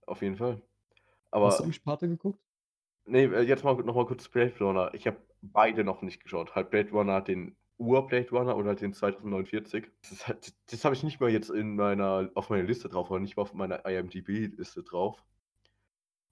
Auf 0.08 0.22
jeden 0.22 0.36
Fall. 0.36 0.62
Hast 1.42 1.58
du 1.58 1.62
Aber 1.62 1.64
eigentlich 1.64 1.82
Pate 1.82 2.08
geguckt? 2.08 2.40
Ne, 3.06 3.24
äh, 3.24 3.42
jetzt 3.42 3.64
mal 3.64 3.74
noch 3.82 3.94
mal 3.94 4.06
kurz 4.06 4.28
Blade 4.28 4.54
Runner. 4.60 4.92
Ich 4.94 5.06
habe 5.06 5.18
beide 5.40 5.84
noch 5.84 6.02
nicht 6.02 6.22
geschaut. 6.22 6.54
Halt 6.54 6.70
Blade 6.70 6.90
Runner, 6.90 7.20
den 7.22 7.56
Ur-Blade 7.78 8.30
Runner 8.30 8.56
oder 8.56 8.68
halt 8.70 8.80
den 8.80 8.92
2049. 8.92 9.90
Das 10.10 10.26
halt 10.28 10.54
das 10.72 10.84
habe 10.84 10.94
ich 10.96 11.02
nicht 11.04 11.20
mal 11.20 11.30
jetzt 11.30 11.50
in 11.50 11.76
meiner 11.76 12.30
auf 12.34 12.50
meiner 12.50 12.64
Liste 12.64 12.88
drauf 12.88 13.10
oder 13.10 13.20
nicht 13.20 13.36
mal 13.36 13.42
auf 13.42 13.54
meiner 13.54 13.84
IMDb-Liste 13.86 14.82
drauf. 14.82 15.24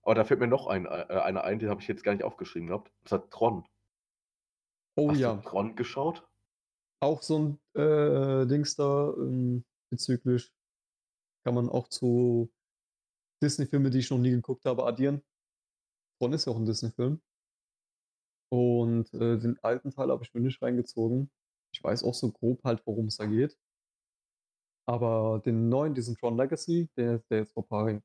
Aber 0.04 0.14
da 0.14 0.24
fällt 0.24 0.40
mir 0.40 0.46
noch 0.46 0.66
ein 0.68 0.86
äh, 0.86 0.88
einer 0.88 1.44
ein, 1.44 1.58
den 1.58 1.68
habe 1.68 1.80
ich 1.82 1.88
jetzt 1.88 2.02
gar 2.04 2.12
nicht 2.14 2.24
aufgeschrieben 2.24 2.68
gehabt. 2.68 2.92
Und 3.02 3.08
zwar 3.08 3.28
Tron. 3.28 3.66
Oh 4.98 5.12
Hast 5.12 5.26
du 5.26 5.30
ja. 5.30 5.42
Tron 5.42 5.74
geschaut? 5.76 6.28
Auch 7.02 7.22
so 7.22 7.36
'n, 7.36 7.58
äh, 7.80 8.46
Dings 8.46 8.74
da, 8.76 9.12
ähm, 9.18 9.64
bezüglich 9.90 10.52
kann 11.44 11.54
man 11.54 11.68
auch 11.70 11.88
zu 11.88 12.52
Disney-Filme, 13.42 13.90
die 13.90 13.98
ich 14.00 14.10
noch 14.10 14.18
nie 14.18 14.30
geguckt 14.32 14.64
habe, 14.66 14.86
addieren. 14.86 15.22
Tron 16.20 16.32
ist 16.34 16.46
ja 16.46 16.52
auch 16.52 16.58
'n 16.58 16.66
Disney-Film. 16.66 17.20
Und, 18.52 19.12
äh, 19.14 19.38
den 19.38 19.58
alten 19.62 19.90
Teil 19.90 20.10
habe 20.10 20.22
ich 20.24 20.32
mir 20.34 20.40
nicht 20.40 20.62
reingezogen. 20.62 21.30
Ich 21.72 21.82
weiß 21.82 22.04
auch 22.04 22.14
so 22.14 22.30
grob 22.30 22.62
halt, 22.64 22.86
worum's 22.86 23.16
da 23.16 23.26
geht. 23.26 23.56
Aber 24.88 25.42
den 25.44 25.68
neuen, 25.68 25.94
diesen 25.94 26.16
Tron 26.16 26.36
Legacy, 26.36 26.88
der 26.96 27.18
der 27.28 27.38
jetzt 27.38 27.52
vor 27.54 27.66
paar 27.66 27.86
okay, 27.86 28.02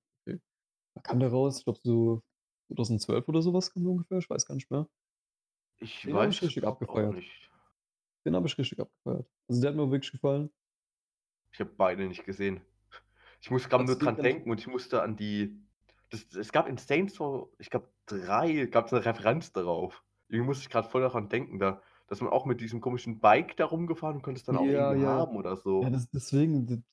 wann 0.95 1.03
kam 1.03 1.19
der 1.19 1.29
raus? 1.31 1.60
Ich 1.60 1.65
glaube 1.65 1.79
so 1.83 2.24
2012 2.67 3.27
oder 3.29 3.41
so 3.41 3.53
was 3.53 3.74
kam 3.74 3.83
der 3.83 3.91
ungefähr, 3.93 4.19
ich 4.19 4.29
weiß 4.29 4.45
gar 4.48 4.55
nicht 4.55 4.71
mehr. 4.71 4.88
Ich 5.79 6.07
Den 6.07 6.19
habe 6.19 6.31
ich 6.31 6.41
weiß 6.41 6.43
es 6.43 6.57
richtig 6.57 6.65
abgefeiert. 6.65 7.15
nicht. 7.15 7.51
Den 8.25 8.36
habe 8.36 8.48
ich 8.48 8.57
richtig 8.57 8.79
abgefeiert. 8.79 9.27
Also, 9.50 9.62
der 9.62 9.69
hat 9.71 9.77
mir 9.77 9.91
wirklich 9.91 10.12
gefallen. 10.12 10.51
Ich 11.53 11.60
habe 11.60 11.71
beide 11.75 12.07
nicht 12.07 12.24
gesehen. 12.25 12.62
Ich 13.41 13.51
muss 13.51 13.69
grad 13.69 13.86
nur 13.88 13.98
dran 13.98 14.21
ich 14.21 14.21
denken 14.21 14.51
und 14.51 14.60
ich 14.60 14.67
musste 14.67 15.01
an 15.03 15.17
die 15.17 15.60
das 16.12 16.25
es 16.36 16.51
gab 16.53 16.67
in 16.67 16.77
Saints 16.77 17.19
Row, 17.19 17.50
ich 17.60 17.69
glaube 17.69 17.93
3 18.07 18.65
gab's 18.67 18.91
'ne 18.93 19.05
Referenz 19.05 19.53
darauf. 19.53 20.03
Irgendwie 20.32 20.48
musste 20.48 20.64
ich 20.64 20.70
grad 20.70 20.88
voll 20.88 21.02
daran 21.02 21.30
denken, 21.30 21.60
da 21.60 21.82
dass 22.08 22.20
man 22.22 22.32
auch 22.32 22.46
mit 22.46 22.60
diesem 22.62 22.82
komischen 22.82 23.20
Bike 23.22 23.56
da 23.58 23.66
rumgefahren 23.66 24.18
und 24.18 24.22
konntest 24.24 24.48
dann 24.48 24.58
auch 24.58 24.70
Ja, 24.70 24.74
irgendwie 24.74 24.98
ja. 24.98 25.08
haben 25.08 25.38
oder 25.38 25.56
Ja, 25.80 25.90
so. 25.90 25.92
das 25.92 26.10
deswegen, 26.10 26.84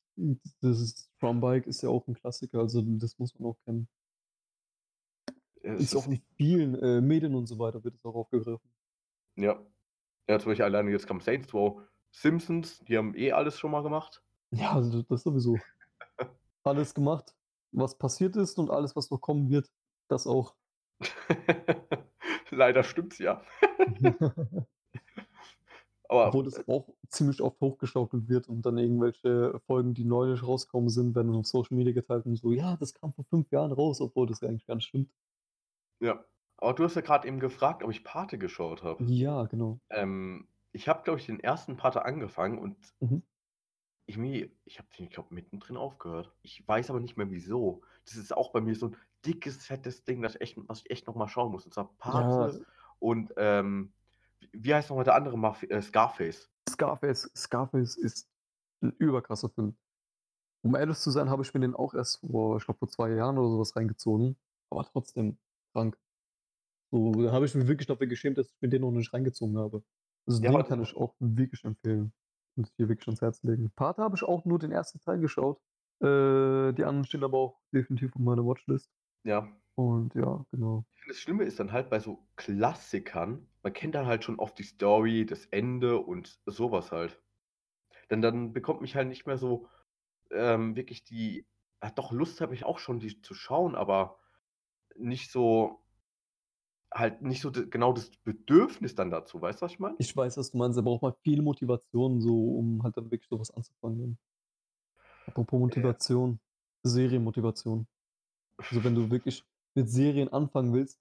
das 0.61 0.81
ist 0.81 1.11
Tron 1.21 1.41
Bike 1.41 1.67
ist 1.67 1.83
ja 1.83 1.89
auch 1.91 2.07
'n 2.09 2.15
Klassiker, 2.15 2.61
also 2.61 2.83
das 2.83 3.19
muss 3.19 3.39
man 3.39 3.51
auch 3.51 3.59
kennen. 3.65 3.89
Ja, 5.63 5.75
es 5.75 5.93
Ist 5.93 5.95
auch 5.95 6.07
in 6.07 6.23
vielen, 6.37 6.75
äh, 6.75 7.01
Medien 7.01 7.35
und 7.35 7.47
so 7.47 7.59
weiter 7.59 7.83
wird 7.85 7.95
es 7.97 8.05
auch 8.05 8.15
aufgegriffen. 8.15 8.71
Ja. 9.37 9.65
Ja, 10.29 10.39
zum 10.41 10.51
Beispiel 10.53 10.65
alleine 10.67 10.91
jetzt 10.93 11.07
kam 11.09 11.21
Saints 11.21 11.55
Row, 11.55 11.83
Simpsons, 12.13 12.81
die 12.81 12.99
haben 12.99 13.15
eh 13.17 13.33
alles 13.33 13.59
schon 13.59 13.71
mal 13.73 13.83
gemacht. 13.83 14.23
Ja, 14.53 14.73
also 14.75 15.03
das 15.03 15.23
sowieso. 15.23 15.67
Alles 16.65 16.95
gemacht, 16.95 17.37
was 17.73 17.99
passiert 17.99 18.37
ist 18.37 18.59
und 18.59 18.71
alles, 18.71 18.97
was 18.97 19.11
noch 19.11 19.21
kommen 19.21 19.51
wird, 19.51 19.71
das 20.09 20.27
auch. 20.27 20.55
Leider 22.59 22.83
stimmt's 22.83 23.19
ja. 23.19 23.43
Aber, 26.11 26.33
Obwohl 26.33 26.45
das 26.45 26.59
äh 26.59 26.65
auch 26.67 26.89
ziemlich 27.09 27.41
oft 27.41 27.61
hochgeschaukelt 27.61 28.29
wird 28.29 28.49
und 28.49 28.63
dann 28.67 28.77
irgendwelche 28.77 29.61
Folgen, 29.67 29.95
die 29.95 30.05
neulich 30.05 30.43
rausgekommen 30.43 30.89
sind, 30.91 31.15
werden 31.15 31.35
auf 31.35 31.47
Social 31.47 31.77
Media 31.77 31.93
geteilt 31.93 32.27
und 32.27 32.35
so: 32.37 32.53
„Ja, 32.53 32.77
das 32.77 32.93
kam 32.95 33.13
vor 33.13 33.25
5 33.25 33.51
Jahren 33.53 33.71
raus“, 33.73 34.01
obwohl 34.01 34.27
das 34.27 34.41
ja 34.41 34.49
eigentlich 34.49 34.67
gar 34.67 34.75
nicht 34.75 34.87
stimmt. 34.89 35.11
Ja. 36.03 36.25
Aber 36.57 36.75
du 36.75 36.85
hast 36.85 36.95
ja 36.97 37.03
grad 37.03 37.25
eben 37.25 37.41
gefragt, 37.41 37.83
ob 37.83 37.91
ich 37.91 38.05
Pate 38.05 38.39
geschaut 38.39 38.83
habe. 38.83 39.05
Ja, 39.07 39.47
genau. 39.47 39.81
Ähm, 39.91 40.49
ich 40.73 40.89
habe, 40.89 41.03
glaube 41.05 41.21
ich, 41.21 41.27
den 41.27 41.41
1. 41.41 41.77
Pate 41.77 42.05
angefangen 42.05 42.59
und 42.59 42.95
Mhm. 43.03 43.23
Irgendwie 44.09 44.57
ich 44.65 44.79
habe 44.79 44.89
den, 44.99 45.07
ich 45.07 45.13
glaube, 45.13 45.35
mittendrin 45.35 45.77
aufgehört. 45.77 46.35
Ich 46.43 46.67
weiß 46.67 46.91
aber 46.91 47.01
nicht 47.01 47.17
mehr 47.17 47.31
wieso. 47.31 47.83
Das 48.07 48.17
ist 48.17 48.35
auch 48.37 48.53
bei 48.53 48.61
mir 48.61 48.75
so 48.77 48.87
'n 48.89 48.97
dickes, 49.27 49.67
fettes 49.67 50.05
Ding, 50.05 50.23
das 50.23 50.35
ich 50.37 50.41
echt 50.43 50.57
was 50.69 50.81
ich 50.85 50.91
echt 50.91 51.07
noch 51.07 51.15
mal 51.17 51.29
schauen 51.29 51.53
muss. 51.53 51.67
Und 51.67 51.75
zwar 51.75 51.97
Ja. 52.05 52.49
Pate 52.49 52.63
und, 53.01 53.35
ähm, 53.37 53.95
wie 54.53 54.75
heißt 54.75 54.91
noch 54.91 54.97
mal 54.97 55.05
der 55.05 55.15
andere 55.17 55.39
Maf 55.39 55.63
äh, 55.65 55.83
Scarface. 55.83 56.51
Scarface 56.69 57.31
Scarface 57.37 57.97
ist 57.97 58.29
'n 58.83 58.93
überkrasser 58.99 59.51
Film. 59.51 59.77
Um 60.63 60.77
ehrlich 60.77 60.99
zu 60.99 61.11
sein, 61.13 61.31
habe 61.31 61.43
ich 61.45 61.55
mir 61.55 61.61
den 61.61 61.75
auch 61.77 61.95
erst 61.95 62.21
vor 62.21 62.59
ich 62.59 62.65
glaube, 62.67 62.79
vor 62.79 62.89
2 62.89 63.11
Jahren 63.13 63.39
oder 63.39 63.51
so 63.51 63.61
was 63.61 63.77
reingezogen, 63.77 64.37
aber 64.71 64.85
trotzdem 64.85 65.39
krank. 65.75 65.99
So, 66.93 67.13
da 67.15 67.33
habe 67.33 67.47
ich 67.47 67.55
mich 67.55 67.69
wirklich 67.69 67.87
dafür 67.89 68.07
geschämt, 68.09 68.39
dass 68.39 68.49
ich 68.51 68.57
mir 68.63 68.69
den 68.71 68.83
noch 68.83 68.93
nicht 68.93 69.13
reingezogen 69.15 69.59
habe. 69.59 69.85
Also, 70.27 70.41
Ja, 70.41 70.51
den 70.51 70.65
kann 70.65 70.83
ich 70.83 70.97
auch 70.97 71.17
wirklich 71.21 71.65
empfehlen 71.65 72.13
und 72.59 72.77
dir 72.79 72.89
wirklich 72.89 73.09
ans 73.09 73.23
Herz 73.23 73.43
legen. 73.43 73.71
Pate 73.75 74.03
habe 74.03 74.17
ich 74.17 74.23
auch 74.23 74.45
nur 74.45 74.59
den 74.59 74.73
1. 74.73 74.99
Teil 75.05 75.19
geschaut. 75.19 75.59
Äh, 76.01 76.73
die 76.73 76.85
anderen 76.85 77.05
stehen 77.05 77.25
aber 77.25 77.39
auch 77.39 77.61
definitiv 77.73 78.15
auf 78.15 78.21
meiner 78.21 78.45
Watchlist. 78.45 78.91
Ja. 79.25 79.49
Und 79.75 80.15
ja, 80.15 80.45
genau. 80.51 80.85
Ich 80.95 81.01
finde, 81.03 81.15
das 81.15 81.21
Schlimme 81.21 81.45
ist 81.45 81.61
dann 81.61 81.73
halt 81.73 81.89
bei 81.89 82.01
so 82.01 82.27
Klassikern, 82.35 83.47
man 83.63 83.73
kennt 83.73 83.95
dann 83.95 84.07
halt 84.07 84.25
schon 84.25 84.39
oft 84.39 84.59
die 84.59 84.65
Story, 84.65 85.25
das 85.25 85.47
Ende 85.47 85.99
und 85.99 86.41
sowas 86.47 86.91
halt. 86.91 87.21
Denn 88.11 88.23
dann 88.23 88.53
bekommt 88.53 88.81
mich 88.81 88.97
halt 88.97 89.09
nicht 89.09 89.27
mehr 89.27 89.39
so 89.39 89.69
ähm, 90.31 90.75
wirklich 90.75 91.05
die. 91.05 91.47
Ja, 91.83 91.91
doch, 91.91 92.11
Lust 92.11 92.41
habe 92.41 92.55
ich 92.55 92.65
auch 92.65 92.79
schon, 92.79 92.99
die 92.99 93.21
zu 93.21 93.35
schauen, 93.35 93.75
aber 93.75 94.19
nicht 94.97 95.31
so. 95.31 95.85
Halt 96.93 97.21
nicht 97.23 97.43
so 97.43 97.53
genau 97.53 97.93
das 97.93 98.11
Bedürfnis 98.25 98.95
dann 98.95 99.11
dazu, 99.11 99.41
weißt 99.41 99.61
du, 99.61 99.65
was 99.67 99.73
ich 99.73 99.79
meine? 99.79 99.97
Ich 99.99 100.17
weiß, 100.17 100.39
was 100.39 100.51
du 100.51 100.59
meinst, 100.59 100.79
da 100.79 100.83
braucht 100.83 101.03
man 101.03 101.13
viel 101.23 101.43
Motivation, 101.43 102.21
so, 102.21 102.57
um 102.57 102.83
halt 102.83 102.97
dann 102.97 103.11
wirklich 103.11 103.29
sowas 103.29 103.51
anzufangen. 103.51 104.19
Apropos 105.27 105.61
Motivation, 105.61 106.41
Serienmotivation. 106.83 107.87
Also 108.57 108.83
wenn 108.83 108.95
du 108.95 109.11
wirklich 109.11 109.45
mit 109.75 109.91
Serien 109.91 110.33
anfangen 110.33 110.73
willst, 110.73 110.99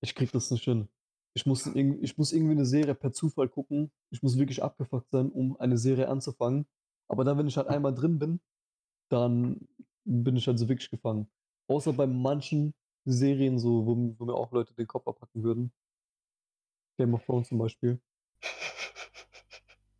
ich 0.00 0.14
krieg 0.14 0.30
das 0.32 0.50
nicht 0.50 0.64
hin. 0.64 0.88
Ich 1.34 1.44
muss, 1.44 1.66
ich 1.66 2.16
muss 2.16 2.32
irgendwie 2.32 2.52
eine 2.52 2.64
Serie 2.64 2.94
per 2.94 3.12
Zufall 3.12 3.48
gucken. 3.48 3.90
Ich 4.10 4.22
muss 4.22 4.38
wirklich 4.38 4.62
abgefuckt 4.62 5.10
sein, 5.10 5.30
um 5.30 5.58
eine 5.58 5.76
Serie 5.76 6.08
anzufangen. 6.08 6.66
Aber 7.08 7.24
dann, 7.24 7.36
wenn 7.36 7.48
ich 7.48 7.56
halt 7.56 7.68
einmal 7.68 7.94
drin 7.94 8.18
bin, 8.18 8.40
dann 9.10 9.68
bin 10.04 10.36
ich 10.36 10.46
halt 10.46 10.58
so 10.58 10.68
wirklich 10.68 10.90
gefangen. 10.90 11.28
Außer 11.68 11.92
bei 11.92 12.06
manchen 12.06 12.74
Serien, 13.06 13.58
so, 13.58 13.86
wo, 13.86 14.14
wo 14.18 14.24
mir 14.24 14.34
auch 14.34 14.52
Leute 14.52 14.74
den 14.74 14.86
Kopf 14.86 15.06
abpacken 15.06 15.42
würden. 15.42 15.72
Game 16.98 17.14
of 17.14 17.24
Thrones 17.24 17.48
zum 17.48 17.58
Beispiel. 17.58 18.00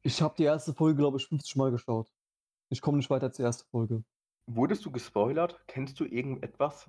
Ich 0.02 0.22
habe 0.22 0.36
die 0.38 0.44
erste 0.44 0.72
Folge, 0.72 0.98
glaube 0.98 1.16
ich, 1.16 1.26
50 1.26 1.56
Mal 1.56 1.72
geschaut. 1.72 2.08
Ich 2.68 2.80
komme 2.80 2.98
nicht 2.98 3.10
weiter 3.10 3.26
als 3.26 3.38
die 3.38 3.42
erste 3.42 3.64
Folge. 3.72 4.04
Wurdest 4.46 4.84
du 4.84 4.92
gespoilert? 4.92 5.60
Kennst 5.66 5.98
du 5.98 6.04
irgendetwas? 6.04 6.88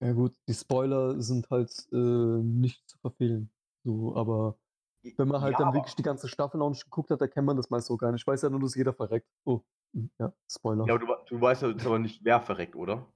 Ja 0.00 0.12
gut, 0.12 0.34
die 0.48 0.54
Spoiler 0.54 1.20
sind 1.22 1.48
halt 1.50 1.70
äh, 1.92 1.96
nicht 1.96 2.82
zu 2.88 2.98
verfehlen. 2.98 3.52
So, 3.84 4.16
aber 4.16 4.58
wenn 5.02 5.28
man 5.28 5.40
halt 5.40 5.52
Ja, 5.52 5.58
dann 5.58 5.74
wirklich 5.74 5.94
die 5.94 6.02
ganze 6.02 6.26
Staffel 6.26 6.58
noch 6.58 6.70
nicht 6.70 6.84
geguckt 6.84 7.10
hat, 7.10 7.20
erkennt 7.20 7.46
man 7.46 7.56
das 7.56 7.70
meist 7.70 7.86
so 7.86 7.96
gar 7.96 8.10
nicht. 8.10 8.22
Ich 8.22 8.26
weiß 8.26 8.42
ja 8.42 8.50
nur, 8.50 8.60
dass 8.60 8.74
jeder 8.74 8.92
verreckt. 8.92 9.28
Oh, 9.44 9.60
hm, 9.92 10.10
ja, 10.18 10.32
Spoiler. 10.50 10.86
Ja, 10.86 10.94
aber 10.94 11.24
du, 11.28 11.36
du 11.36 11.40
weißt 11.40 11.62
ja 11.62 11.68
jetzt 11.68 11.86
aber 11.86 12.00
nicht, 12.00 12.24
wer 12.24 12.40
verreckt, 12.40 12.74
oder? 12.74 13.06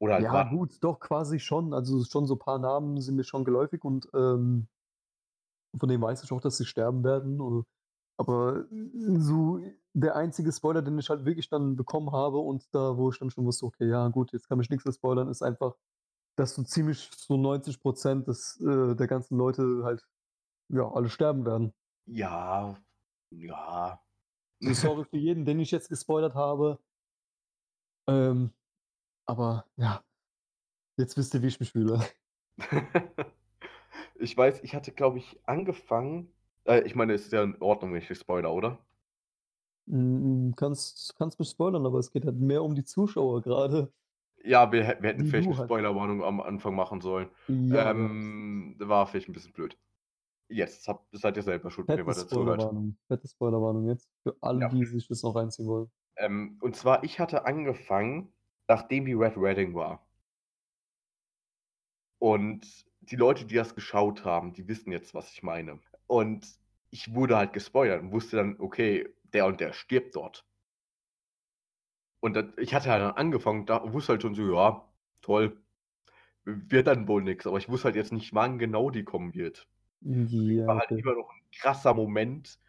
Oder 0.00 0.14
halt 0.14 0.24
Ja, 0.24 0.44
gut, 0.44 0.82
doch, 0.82 0.98
quasi 0.98 1.38
schon. 1.38 1.72
Also 1.74 2.02
schon 2.04 2.26
so 2.26 2.34
ein 2.34 2.38
paar 2.38 2.58
Namen 2.58 3.00
sind 3.00 3.16
mir 3.16 3.24
schon 3.24 3.44
geläufig 3.44 3.84
und 3.84 4.08
ähm, 4.14 4.66
von 5.78 5.88
denen 5.88 6.02
weiß 6.02 6.24
ich 6.24 6.32
auch, 6.32 6.40
dass 6.40 6.56
sie 6.56 6.64
sterben 6.64 7.04
werden. 7.04 7.40
Oder, 7.40 7.64
aber 8.18 8.66
äh, 8.72 9.20
so 9.20 9.60
der 9.92 10.16
einzige 10.16 10.52
Spoiler, 10.52 10.82
den 10.82 10.98
ich 10.98 11.10
halt 11.10 11.24
wirklich 11.24 11.48
dann 11.48 11.76
bekommen 11.76 12.12
habe 12.12 12.38
und 12.38 12.64
da, 12.74 12.96
wo 12.96 13.10
ich 13.10 13.18
dann 13.18 13.30
schon 13.30 13.44
wusste, 13.44 13.66
okay, 13.66 13.88
ja 13.88 14.08
gut, 14.08 14.32
jetzt 14.32 14.48
kann 14.48 14.58
mich 14.58 14.70
nichts 14.70 14.84
mehr 14.84 14.94
spoilern, 14.94 15.28
ist 15.28 15.42
einfach, 15.42 15.76
dass 16.36 16.54
so 16.54 16.62
ziemlich 16.62 17.10
so 17.16 17.36
90 17.36 17.80
Prozent 17.80 18.26
des, 18.28 18.60
äh, 18.60 18.94
der 18.96 19.06
ganzen 19.06 19.36
Leute 19.36 19.82
halt, 19.84 20.06
ja, 20.68 20.90
alle 20.90 21.10
sterben 21.10 21.44
werden. 21.44 21.74
Ja, 22.06 22.76
ja. 23.30 24.00
So, 24.60 24.72
sorry 24.74 25.04
für 25.04 25.16
jeden, 25.18 25.44
den 25.44 25.60
ich 25.60 25.70
jetzt 25.70 25.88
gespoilert 25.88 26.34
habe. 26.34 26.78
Ähm, 28.08 28.52
aber 29.30 29.64
ja, 29.76 30.02
jetzt 30.96 31.16
wisst 31.16 31.34
ihr, 31.34 31.42
wie 31.42 31.46
ich 31.46 31.60
mich 31.60 31.70
fühle. 31.70 32.00
ich 34.16 34.36
weiß, 34.36 34.62
ich 34.64 34.74
hatte, 34.74 34.90
glaube 34.92 35.18
ich, 35.18 35.38
angefangen. 35.46 36.32
Äh, 36.64 36.80
ich 36.80 36.96
meine, 36.96 37.14
es 37.14 37.26
ist 37.26 37.32
ja 37.32 37.42
in 37.44 37.60
Ordnung, 37.62 37.92
wenn 37.92 38.02
ich 38.02 38.18
spoiler, 38.18 38.52
oder? 38.52 38.78
Kannst, 40.56 41.14
kannst 41.16 41.38
mich 41.38 41.48
spoilern, 41.48 41.86
aber 41.86 41.98
es 41.98 42.12
geht 42.12 42.24
halt 42.24 42.36
mehr 42.36 42.62
um 42.62 42.74
die 42.74 42.84
Zuschauer 42.84 43.40
gerade. 43.42 43.92
Ja, 44.44 44.70
wir, 44.72 44.80
wir 45.00 45.08
hätten 45.10 45.26
vielleicht 45.26 45.48
eine 45.48 45.58
halt. 45.58 45.68
Spoilerwarnung 45.68 46.24
am 46.24 46.40
Anfang 46.40 46.74
machen 46.74 47.00
sollen. 47.00 47.28
Ja, 47.46 47.90
ähm, 47.90 48.74
war 48.78 49.06
vielleicht 49.06 49.28
ein 49.28 49.32
bisschen 49.32 49.52
blöd. 49.52 49.76
Jetzt 50.48 50.88
habt, 50.88 51.06
seid 51.12 51.36
ihr 51.36 51.42
selber 51.42 51.70
schuld, 51.70 51.86
wenn 51.88 51.98
ihr 51.98 52.06
weiter 52.06 52.26
zuhört. 52.26 52.62
Spoilerwarnung. 52.62 52.96
Fette 53.06 53.28
Spoilerwarnung 53.28 53.88
jetzt. 53.88 54.08
Für 54.22 54.36
alle, 54.40 54.62
Ja. 54.62 54.68
die 54.68 54.84
sich 54.84 55.06
das 55.06 55.22
noch 55.22 55.36
reinziehen 55.36 55.68
wollen. 55.68 55.90
Ähm, 56.16 56.58
und 56.60 56.74
zwar, 56.74 57.04
ich 57.04 57.20
hatte 57.20 57.46
angefangen, 57.46 58.32
nachdem 58.70 59.04
die 59.04 59.14
Red 59.14 59.36
Wedding 59.36 59.74
war. 59.74 60.06
Und 62.20 62.64
die 63.00 63.16
Leute, 63.16 63.44
die 63.44 63.56
das 63.56 63.74
geschaut 63.74 64.24
haben, 64.24 64.52
die 64.52 64.68
wissen 64.68 64.92
jetzt, 64.92 65.12
was 65.12 65.32
ich 65.32 65.42
meine. 65.42 65.80
Und 66.06 66.46
ich 66.90 67.12
wurde 67.12 67.36
halt 67.36 67.52
gespoilert 67.52 68.00
und 68.00 68.12
wusste 68.12 68.36
dann, 68.36 68.60
okay, 68.60 69.12
der 69.32 69.46
und 69.46 69.58
der 69.58 69.72
stirbt 69.72 70.14
dort. 70.14 70.46
Und 72.20 72.34
dann, 72.34 72.52
ich 72.58 72.72
hatte 72.72 72.90
halt 72.90 73.02
dann 73.02 73.16
angefangen, 73.16 73.66
da 73.66 73.92
wusste 73.92 74.12
halt 74.12 74.22
schon 74.22 74.36
so, 74.36 74.54
ja, 74.54 74.88
toll, 75.20 75.60
wird 76.44 76.86
dann 76.86 77.08
wohl 77.08 77.24
nichts. 77.24 77.48
Aber 77.48 77.58
ich 77.58 77.68
wusste 77.68 77.86
halt 77.86 77.96
jetzt 77.96 78.12
nicht, 78.12 78.34
wann 78.34 78.60
genau 78.60 78.90
die 78.90 79.02
kommen 79.02 79.34
wird. 79.34 79.66
Ja, 80.02 80.66
war 80.68 80.78
halt 80.78 80.92
okay. 80.92 81.00
immer 81.00 81.14
noch 81.14 81.28
ein 81.28 81.42
krasser 81.50 81.94
Moment, 81.94 82.60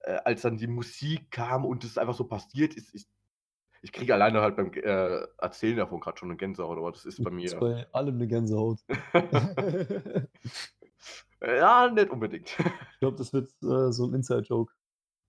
äh, 0.00 0.18
als 0.24 0.42
dann 0.42 0.56
die 0.56 0.66
Musik 0.66 1.30
kam 1.30 1.64
und 1.64 1.84
es 1.84 1.98
einfach 1.98 2.14
so 2.14 2.24
passiert 2.24 2.74
ist. 2.74 2.92
Ich, 2.96 3.06
ich 3.86 3.92
kriege 3.92 4.12
alleine 4.14 4.40
halt 4.40 4.56
beim 4.56 4.72
äh, 4.72 5.24
Erzählen 5.38 5.76
davon 5.76 6.00
gerade 6.00 6.18
schon 6.18 6.28
eine 6.28 6.36
Gänsehaut, 6.36 6.76
aber 6.76 6.90
das 6.90 7.04
ist 7.04 7.22
bei 7.22 7.30
Ist 7.30 7.54
mir. 7.54 7.60
bei 7.60 7.86
allem 7.92 8.16
eine 8.16 8.26
Gänsehaut. 8.26 8.80
ja, 11.40 11.88
nicht 11.88 12.10
unbedingt. 12.10 12.56
Ich 12.92 12.98
glaube, 12.98 13.16
das 13.18 13.32
wird 13.32 13.48
äh, 13.62 13.92
so 13.92 14.06
ein 14.06 14.14
Inside-Joke. 14.14 14.72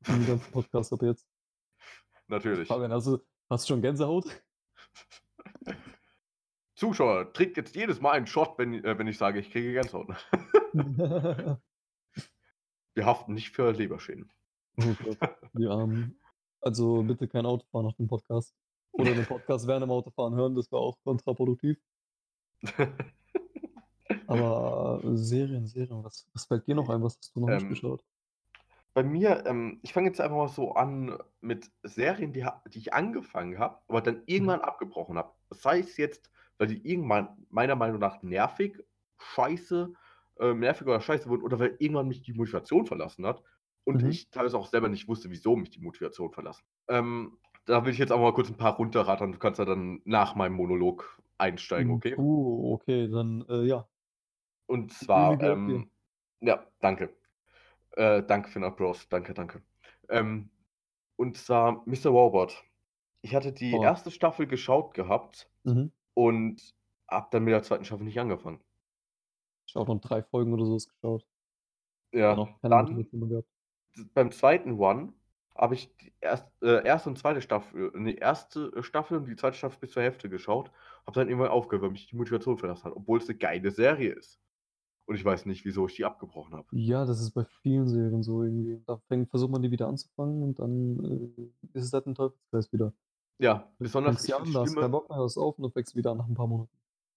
Im 0.08 0.26
ganzen 0.26 0.52
Podcast 0.52 0.92
ab 0.92 1.04
jetzt. 1.04 1.28
Natürlich. 2.30 2.68
Fabian, 2.68 2.92
hast 2.92 3.06
du, 3.06 3.20
hast 3.48 3.70
du 3.70 3.74
schon 3.74 3.82
Gänsehaut? 3.84 4.26
Zuschauer, 6.76 7.32
trinkt 7.34 7.58
jetzt 7.58 7.76
jedes 7.76 8.02
Mal 8.02 8.14
einen 8.14 8.26
Shot, 8.26 8.58
wenn, 8.58 8.74
äh, 8.84 8.98
wenn 8.98 9.06
ich 9.08 9.20
sage, 9.20 9.40
ich 9.40 9.52
kriege 9.52 9.74
Gänsehaut. 9.74 10.08
Wir 10.74 11.60
haften 13.06 13.36
nicht 13.36 13.52
für 13.54 13.72
Leberschäden. 13.72 14.32
Oh 14.80 14.96
Gott, 15.04 15.18
die 15.54 15.68
Armen. 15.68 16.20
Also 16.62 17.04
bitte 17.04 17.28
kein 17.28 17.46
Auto 17.46 17.66
fahren 17.72 17.86
auf 17.86 17.96
dem 17.96 18.08
Podcast. 18.08 18.56
Oder 18.98 19.14
den 19.14 19.26
Podcast 19.26 19.68
während 19.68 19.84
dem 19.84 19.92
Autofahren 19.92 20.36
hören, 20.36 20.56
das 20.56 20.72
wäre 20.72 20.82
auch 20.82 20.98
kontraproduktiv. 21.04 21.78
Aber 24.28 25.02
Serien, 25.14 25.68
Serien, 25.68 26.04
was, 26.04 26.28
was 26.34 26.46
fällt 26.46 26.68
dir 26.68 26.76
noch 26.76 26.90
ein? 26.90 27.04
Was 27.04 27.18
hast 27.18 27.36
du 27.36 27.42
noch 27.42 27.50
nicht 27.50 27.64
Ähm, 27.64 27.70
geschaut? 27.70 28.04
Bei 28.94 29.04
mir, 29.04 29.46
ähm, 29.46 29.80
ich 29.84 29.94
fange 29.94 30.08
jetzt 30.08 30.20
einfach 30.20 30.36
mal 30.36 30.48
so 30.48 30.74
an 30.74 31.18
mit 31.42 31.70
Serien, 31.84 32.34
die, 32.34 32.46
die 32.74 32.80
ich 32.80 32.94
angefangen 32.94 33.60
habe, 33.60 33.78
aber 33.88 34.02
dann 34.02 34.24
irgendwann 34.26 34.62
abgebrochen 34.62 35.18
habe. 35.18 35.32
Sei 35.52 35.80
es 35.80 35.98
jetzt, 35.98 36.32
weil 36.58 36.68
die 36.68 36.84
irgendwann 36.90 37.46
meiner 37.50 37.76
Meinung 37.76 38.00
nach 38.00 38.24
nervig, 38.24 38.84
scheiße, 39.20 39.94
äh, 40.40 40.54
nervig 40.56 40.88
oder 40.88 41.00
scheiße 41.00 41.30
wurden 41.30 41.44
oder 41.44 41.60
weil 41.60 41.76
irgendwann 41.78 42.08
mich 42.08 42.24
die 42.24 42.34
Motivation 42.34 42.88
verlassen 42.88 43.26
hat 43.28 43.44
und 43.88 44.04
Mhm. 44.04 44.10
ich 44.10 44.30
teilweise 44.30 44.58
auch 44.58 44.68
selber 44.68 44.90
nicht 44.90 45.08
wusste, 45.08 45.30
wieso 45.32 45.56
mich 45.56 45.70
die 45.70 45.80
Motivation 45.80 46.32
verlassen. 46.32 46.64
Ähm, 46.90 47.38
da 47.66 47.86
will 47.86 47.92
ich 47.94 47.98
jetzt 47.98 48.12
auch 48.12 48.20
mal 48.20 48.34
kurz 48.34 48.50
ein 48.50 48.58
paar 48.58 48.76
runterrattern. 48.76 49.32
Du 49.32 49.40
kannst 49.40 49.60
ja 49.60 49.66
dann 49.66 50.02
nach 50.04 50.36
meinem 50.36 50.54
Monolog 50.54 51.22
einsteigen, 51.38 51.94
okay? 51.94 52.16
Uh, 52.18 52.74
okay, 52.74 53.08
dann 53.08 53.46
äh, 53.48 53.64
ja. 53.64 53.88
Und 54.68 54.92
zwar, 54.94 55.42
ähm, 55.42 55.90
ja, 56.42 56.66
danke. 56.82 57.16
Äh, 57.92 58.24
danke 58.24 58.50
für 58.50 58.60
den 58.60 58.66
Applaus. 58.66 59.08
Danke, 59.10 59.34
danke. 59.34 59.62
Ähm, 60.10 60.50
und 61.18 61.38
zwar 61.38 61.84
Mr. 61.88 62.10
Robot. 62.12 62.64
Ich 63.22 63.36
hatte 63.36 63.54
die 63.54 63.74
Oh. 63.76 63.82
erste 63.82 64.12
Staffel 64.12 64.48
geschaut 64.48 64.94
gehabt 64.94 65.50
Mhm. 65.64 65.92
und 66.16 66.76
hab 67.08 67.32
dann 67.32 67.44
mit 67.46 67.54
der 67.54 67.64
zweiten 67.64 67.86
Staffel 67.86 68.06
nicht 68.06 68.20
angefangen. 68.20 68.62
Ich 69.68 69.76
habe 69.76 69.84
auch 69.84 69.96
noch 69.96 70.02
drei 70.02 70.24
Folgen 70.24 70.54
oder 70.54 70.66
so 70.66 70.78
geschaut. 70.78 71.26
Ja, 72.12 72.36
noch 72.36 72.60
keine 72.62 72.76
dann. 72.76 73.08
Beim 74.14 74.32
zweiten 74.32 74.74
One 74.80 75.14
habe 75.56 75.76
ich 75.76 75.96
die 75.98 76.14
erst, 76.22 76.48
äh, 76.62 76.86
erste 76.86 77.10
und 77.10 77.18
zweite 77.18 77.42
Staffel, 77.42 77.92
äh, 77.94 78.00
nee, 78.00 78.14
erste 78.14 78.72
Staffel 78.84 79.18
und 79.18 79.26
die 79.28 79.36
zweite 79.36 79.58
Staffel 79.58 79.80
bis 79.80 79.92
zur 79.92 80.04
Hälfte 80.04 80.30
geschaut, 80.30 80.72
habe 81.06 81.20
dann 81.20 81.30
irgendwann 81.30 81.50
aufgehört, 81.52 81.84
weil 81.84 81.92
mich 81.92 82.08
die 82.08 82.16
Motivation 82.16 82.58
verlassen 82.58 82.86
hat, 82.86 82.94
obwohl 82.96 83.20
es 83.20 83.28
eine 83.30 83.38
geile 83.38 83.72
Serie 83.72 84.14
ist. 84.14 84.40
Und 85.06 85.16
ich 85.16 85.24
weiß 85.26 85.46
nicht, 85.46 85.64
wieso 85.66 85.88
ich 85.88 85.96
die 85.96 86.06
abgebrochen 86.06 86.54
habe. 86.56 86.68
Ja, 86.72 87.06
das 87.06 87.22
ist 87.22 87.32
bei 87.32 87.46
vielen 87.62 87.88
Serien 87.88 88.24
so 88.24 88.44
irgendwie. 88.44 88.84
Da 88.86 88.98
fängt, 89.08 89.30
versucht 89.30 89.52
man 89.52 89.62
die 89.62 89.72
wieder 89.72 89.88
anzufangen 89.88 90.44
und 90.44 90.60
dann 90.60 91.52
äh, 91.74 91.78
ist 91.78 91.86
es 91.86 91.94
halt 91.94 92.08
ein 92.08 92.16
Teufelskreis 92.16 92.72
wieder. 92.74 92.94
Ja, 93.40 93.72
Du 93.80 93.86
besonders 93.86 94.18
fängst 94.18 94.26
ich 94.26 94.26
sie 94.26 94.34
an, 94.34 94.44
find 94.44 94.56
da 94.56 94.62
das 94.62 94.70
hast 94.70 94.78
keinen 94.78 94.90
Schlimme, 94.90 94.90
Bock 94.92 95.10
mehr, 95.10 95.18
hörst 95.20 95.38
auf 95.38 95.58
und 95.60 95.72
fängst 95.74 95.94
du 95.94 95.98
wieder 95.98 96.12
an 96.12 96.18
nach 96.18 96.28
ein 96.28 96.36
paar 96.36 96.48
Monaten. 96.48 96.72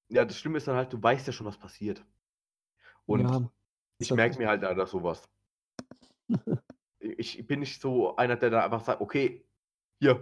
ja, 0.08 0.24
das 0.24 0.36
Schlimme 0.36 0.58
ist 0.58 0.68
dann 0.68 0.76
halt, 0.76 0.92
du 0.92 1.02
weißt 1.02 1.26
ja 1.26 1.32
schon, 1.32 1.46
was 1.46 1.58
passiert. 1.58 2.04
Und 3.06 3.28
ja, 3.28 3.50
ich 3.98 4.10
halt 4.10 4.16
merke 4.16 4.38
mir 4.38 4.48
halt 4.48 4.62
leider 4.62 4.86
sowas. 4.86 5.28
Ich 7.00 7.46
bin 7.46 7.60
nicht 7.60 7.80
so 7.80 8.16
einer, 8.16 8.36
der 8.36 8.50
da 8.50 8.64
einfach 8.64 8.82
sagt, 8.84 9.00
okay, 9.00 9.46
hier, 10.00 10.20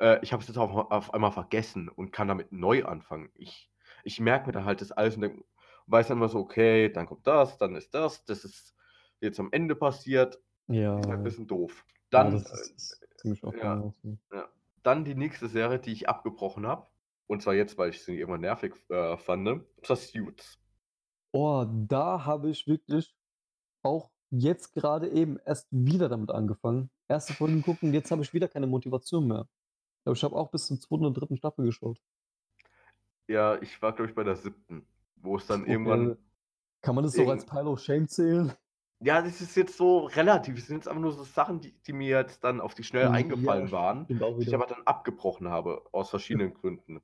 äh, 0.00 0.18
ich 0.22 0.32
habe 0.32 0.42
es 0.42 0.48
jetzt 0.48 0.58
auf, 0.58 0.72
auf 0.92 1.14
einmal 1.14 1.32
vergessen 1.32 1.88
und 1.88 2.12
kann 2.12 2.28
damit 2.28 2.52
neu 2.52 2.84
anfangen. 2.84 3.30
Ich, 3.34 3.70
ich 4.04 4.20
merke 4.20 4.46
mir 4.46 4.52
dann 4.52 4.64
halt 4.64 4.80
das 4.80 4.92
alles 4.92 5.16
und 5.16 5.22
denk, 5.22 5.44
weiß 5.86 6.08
dann 6.08 6.18
immer 6.18 6.28
so, 6.28 6.38
okay, 6.40 6.90
dann 6.92 7.06
kommt 7.06 7.26
das, 7.26 7.58
dann 7.58 7.76
ist 7.76 7.94
das, 7.94 8.24
das 8.24 8.44
ist 8.44 8.76
jetzt 9.20 9.40
am 9.40 9.50
Ende 9.52 9.76
passiert. 9.76 10.40
Ja, 10.68 10.98
Ist 10.98 11.08
halt 11.08 11.20
ein 11.20 11.24
ja, 11.24 11.24
bisschen 11.24 11.46
doof. 11.48 11.86
ja, 12.10 12.10
Dann, 12.10 12.30
das 12.30 12.52
ist, 12.70 13.00
oft 13.42 13.62
ja. 13.62 13.92
äh, 14.30 14.42
dann 14.82 15.04
die 15.04 15.14
nächste 15.14 15.48
Serie, 15.48 15.78
die 15.78 15.92
ich 15.92 16.08
abgebrochen 16.08 16.66
habe, 16.66 16.88
Und 17.26 17.42
zwar 17.42 17.54
jetzt, 17.54 17.76
weil 17.78 17.90
ich 17.90 18.02
sie 18.04 18.18
irgendwann 18.18 18.40
nervig 18.42 18.74
äh, 18.90 19.16
fand. 19.18 19.42
ne? 19.44 19.64
Das 19.86 20.08
Suits. 20.08 20.58
Oh, 21.32 21.64
da 21.66 22.24
habe 22.26 22.50
ich 22.50 22.66
wirklich 22.66 23.16
auch 23.82 24.10
jetzt 24.30 24.74
gerade 24.74 25.08
eben 25.10 25.38
erst 25.44 25.68
wieder 25.70 26.08
damit 26.08 26.30
angefangen. 26.30 26.90
Erste 27.08 27.34
Folgen 27.34 27.62
gucken, 27.62 27.92
jetzt 27.94 28.10
habe 28.10 28.22
ich 28.22 28.34
wieder 28.34 28.48
keine 28.48 28.66
Motivation 28.66 29.26
mehr. 29.28 29.48
Aber 30.04 30.14
ich 30.14 30.24
habe 30.24 30.36
auch 30.36 30.50
bis 30.50 30.66
zur 30.66 30.80
zweiten 30.80 31.04
oder 31.06 31.18
dritten 31.20 31.36
Staffel 31.36 31.64
geschaut. 31.64 32.00
Ja, 33.26 33.60
ich 33.60 33.80
war, 33.82 33.92
glaube 33.92 34.08
ich, 34.10 34.14
bei 34.14 34.24
der 34.24 34.36
siebten, 34.36 34.86
wo 35.16 35.36
es 35.36 35.46
dann 35.46 35.62
Okay. 35.62 35.72
irgendwann. 35.72 36.16
Kann 36.80 36.94
man 36.94 37.04
das 37.04 37.14
doch 37.14 37.28
als 37.28 37.44
Pile 37.44 37.66
of 37.68 37.80
Shame 37.80 38.08
zählen? 38.08 38.52
Ja, 39.00 39.22
das 39.22 39.40
ist 39.40 39.54
jetzt 39.56 39.76
so 39.76 40.06
relativ. 40.06 40.58
Es 40.58 40.66
sind 40.66 40.76
jetzt 40.78 40.88
einfach 40.88 41.00
nur 41.00 41.12
so 41.12 41.22
Sachen, 41.22 41.60
die, 41.60 41.72
die 41.82 41.92
mir 41.92 42.18
jetzt 42.18 42.42
dann 42.42 42.60
auf 42.60 42.74
die 42.74 42.82
Schnelle 42.82 43.06
Ja, 43.06 43.12
eingefallen 43.12 43.70
waren. 43.70 44.04
Stimmt 44.06 44.22
auch 44.22 44.38
die 44.38 44.42
ich 44.44 44.54
aber 44.54 44.66
dann 44.66 44.82
abgebrochen 44.86 45.48
habe, 45.48 45.84
aus 45.92 46.10
verschiedenen 46.10 46.54
Gründen. 46.54 47.00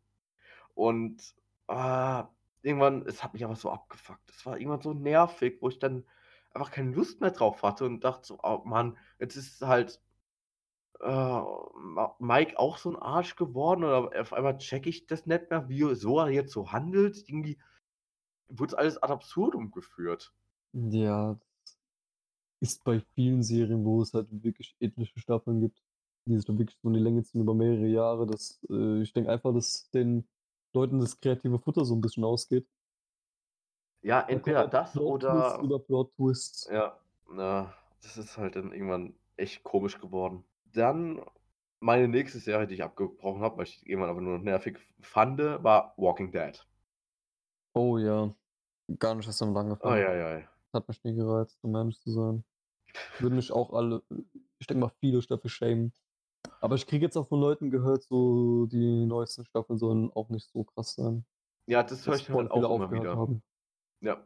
Und 0.74 1.34
ah, 1.68 2.28
irgendwann, 2.62 3.06
es 3.06 3.22
hat 3.22 3.34
mich 3.34 3.44
aber 3.44 3.56
so 3.56 3.70
abgefuckt. 3.70 4.28
Es 4.30 4.44
war 4.46 4.58
irgendwann 4.58 4.82
so 4.82 4.92
nervig, 4.92 5.58
wo 5.60 5.68
ich 5.68 5.78
dann 5.78 6.04
einfach 6.55 6.71
keine 6.71 6.93
Lust 6.93 7.21
mehr 7.21 7.33
drauf 7.33 7.62
hatte 7.62 7.85
und 7.85 8.05
dachte 8.05 8.27
so, 8.27 8.38
oh 8.43 8.62
Mann, 8.64 8.97
jetzt 9.19 9.37
ist 9.37 9.61
halt 9.62 10.01
äh, 11.01 11.40
Mike 12.19 12.59
auch 12.59 12.79
so 12.79 12.90
ein 12.90 12.97
Arsch 12.97 13.37
geworden 13.37 13.85
oder 13.85 14.21
auf 14.21 14.33
einmal 14.33 14.57
checke 14.59 14.88
ich 14.88 15.07
das 15.07 15.27
nicht 15.27 15.51
mehr, 15.51 15.69
wie 15.69 15.95
so 15.95 16.19
er 16.21 16.31
jetzt 16.31 16.53
so 16.53 16.73
handelt. 16.73 17.29
Irgendwie 17.29 17.59
wurde 18.49 18.73
es 18.73 18.75
alles 18.75 19.03
ad 19.03 19.12
absurdum 19.12 19.71
geführt. 19.71 20.33
Ja, 20.73 21.38
ist 22.61 22.83
bei 22.85 23.01
vielen 23.14 23.43
Serien, 23.43 23.85
wo 23.85 24.01
es 24.01 24.14
halt 24.14 24.29
wirklich 24.31 24.75
etliche 24.81 25.21
Staffeln 25.21 25.61
gibt, 25.61 25.83
die 26.27 26.37
sich 26.37 26.47
dann 26.47 26.59
wirklich 26.59 26.79
so 26.83 26.88
in 26.88 26.95
die 26.95 27.01
Länge 27.01 27.23
ziehen 27.23 27.43
über 27.43 27.55
mehrere 27.55 27.87
Jahre. 27.87 28.27
Dass, 28.27 28.61
äh, 28.71 29.03
ich 29.03 29.12
denke 29.12 29.31
einfach, 29.31 29.53
dass 29.53 29.90
den 29.90 30.27
Leuten 30.73 30.99
das 30.99 31.21
kreative 31.21 31.59
Futter 31.59 31.85
so 31.85 31.95
ein 31.95 32.01
bisschen 32.01 32.25
ausgeht. 32.25 32.67
Ja, 34.05 34.21
entweder 34.21 34.69
das 34.69 34.93
Plot-Twists 34.93 35.59
oder. 35.59 35.61
über 35.62 35.79
Plot-Twists. 35.79 36.69
Ja, 36.71 36.99
na, 37.31 37.73
das 38.03 38.19
ist 38.19 38.37
halt 38.37 38.55
dann 38.55 38.71
irgendwann 38.73 39.14
echt 39.38 39.64
komisch 39.64 39.99
geworden. 39.99 40.45
Dann 40.75 41.23
meine 41.81 42.07
nächste 42.07 42.38
Serie, 42.38 42.67
die 42.67 42.75
ich 42.75 42.83
abgebrochen 42.83 43.40
habe, 43.40 43.57
weil 43.57 43.64
ich 43.64 43.81
die 43.81 43.88
irgendwann 43.88 44.11
aber 44.11 44.21
nur 44.21 44.37
noch 44.37 44.45
nervig 44.45 44.79
fand, 45.01 45.38
war 45.38 45.95
Walking 45.97 46.33
Dead. 46.33 46.67
Oh 47.73 47.97
ja, 47.97 48.35
gar 48.99 49.14
nicht 49.14 49.27
erst 49.27 49.40
damit 49.40 49.57
angefangen. 49.57 49.95
Eieiei. 49.95 50.49
Hat 50.75 50.87
mich 50.87 51.03
nie 51.03 51.14
gereizt, 51.14 51.59
um 51.62 51.75
ehrlich 51.75 51.99
zu 51.99 52.11
sein. 52.11 52.45
Würde 53.21 53.37
mich 53.37 53.53
auch 53.53 53.73
alle, 53.73 54.03
ich 54.59 54.67
denke 54.67 54.83
mal, 54.83 54.93
viele 55.01 55.23
Staffeln 55.23 55.49
schämen. 55.49 55.93
Aber 56.61 56.75
ich 56.75 56.87
kriege 56.87 57.07
jetzt 57.07 57.17
auch 57.17 57.27
von 57.27 57.40
Leuten 57.40 57.71
gehört, 57.71 58.03
so 58.03 58.67
die 58.67 59.07
neuesten 59.07 59.47
Staffeln 59.47 59.79
sollen 59.79 60.12
auch 60.12 60.29
nicht 60.29 60.47
so 60.51 60.64
krass 60.64 60.95
sein. 60.95 61.25
Ja, 61.67 61.83
das 61.83 62.07
höre 62.07 62.12
Dass 62.12 62.21
ich 62.21 62.29
halt 62.29 62.51
auch 62.51 62.77
immer 62.77 62.93
wieder. 62.93 63.17
haben. 63.17 63.43
Ja. 64.05 64.25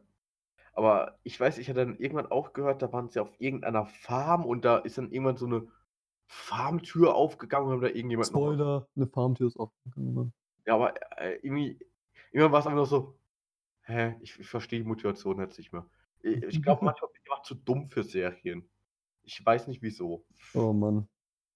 Aber 0.72 1.18
ich 1.24 1.38
weiß, 1.38 1.58
ich 1.58 1.68
hatte 1.68 1.80
dann 1.80 1.98
irgendwann 1.98 2.26
auch 2.26 2.52
gehört, 2.52 2.82
da 2.82 2.92
waren 2.92 3.08
sie 3.08 3.20
auf 3.20 3.32
irgendeiner 3.38 3.86
Farm 3.86 4.44
und 4.44 4.64
da 4.64 4.78
ist 4.78 4.98
dann 4.98 5.10
irgendwann 5.10 5.36
so 5.36 5.46
eine 5.46 5.66
Farmtür 6.26 7.14
aufgegangen 7.14 7.72
und 7.72 7.80
da 7.80 7.88
irgendjemand 7.88 8.32
noch. 8.32 8.40
Spoiler, 8.40 8.88
eine 8.94 9.06
Farmtür 9.06 9.48
ist 9.48 9.58
aufgegangen. 9.58 10.14
Mann. 10.14 10.32
Ja, 10.66 10.74
aber 10.74 10.94
äh, 11.18 11.38
irgendwie, 11.42 11.78
irgendwann 12.30 12.52
war 12.52 12.60
es 12.60 12.66
einfach 12.66 12.76
nur 12.76 12.86
so, 12.86 13.18
hä, 13.82 14.14
ich, 14.20 14.38
ich 14.38 14.48
verstehe 14.48 14.80
die 14.80 14.86
Motivation 14.86 15.40
jetzt 15.40 15.58
nicht 15.58 15.72
mehr. 15.72 15.86
Ich, 16.20 16.42
ich 16.42 16.62
glaube, 16.64 16.84
manchmal 16.84 17.10
bin 17.12 17.20
ich 17.22 17.30
einfach 17.30 17.44
zu 17.44 17.54
dumm 17.54 17.88
für 17.90 18.02
Serien. 18.02 18.68
Ich 19.22 19.46
weiß 19.46 19.68
nicht 19.68 19.82
wieso. 19.82 20.24
Oh 20.52 20.72
Mann. 20.72 21.08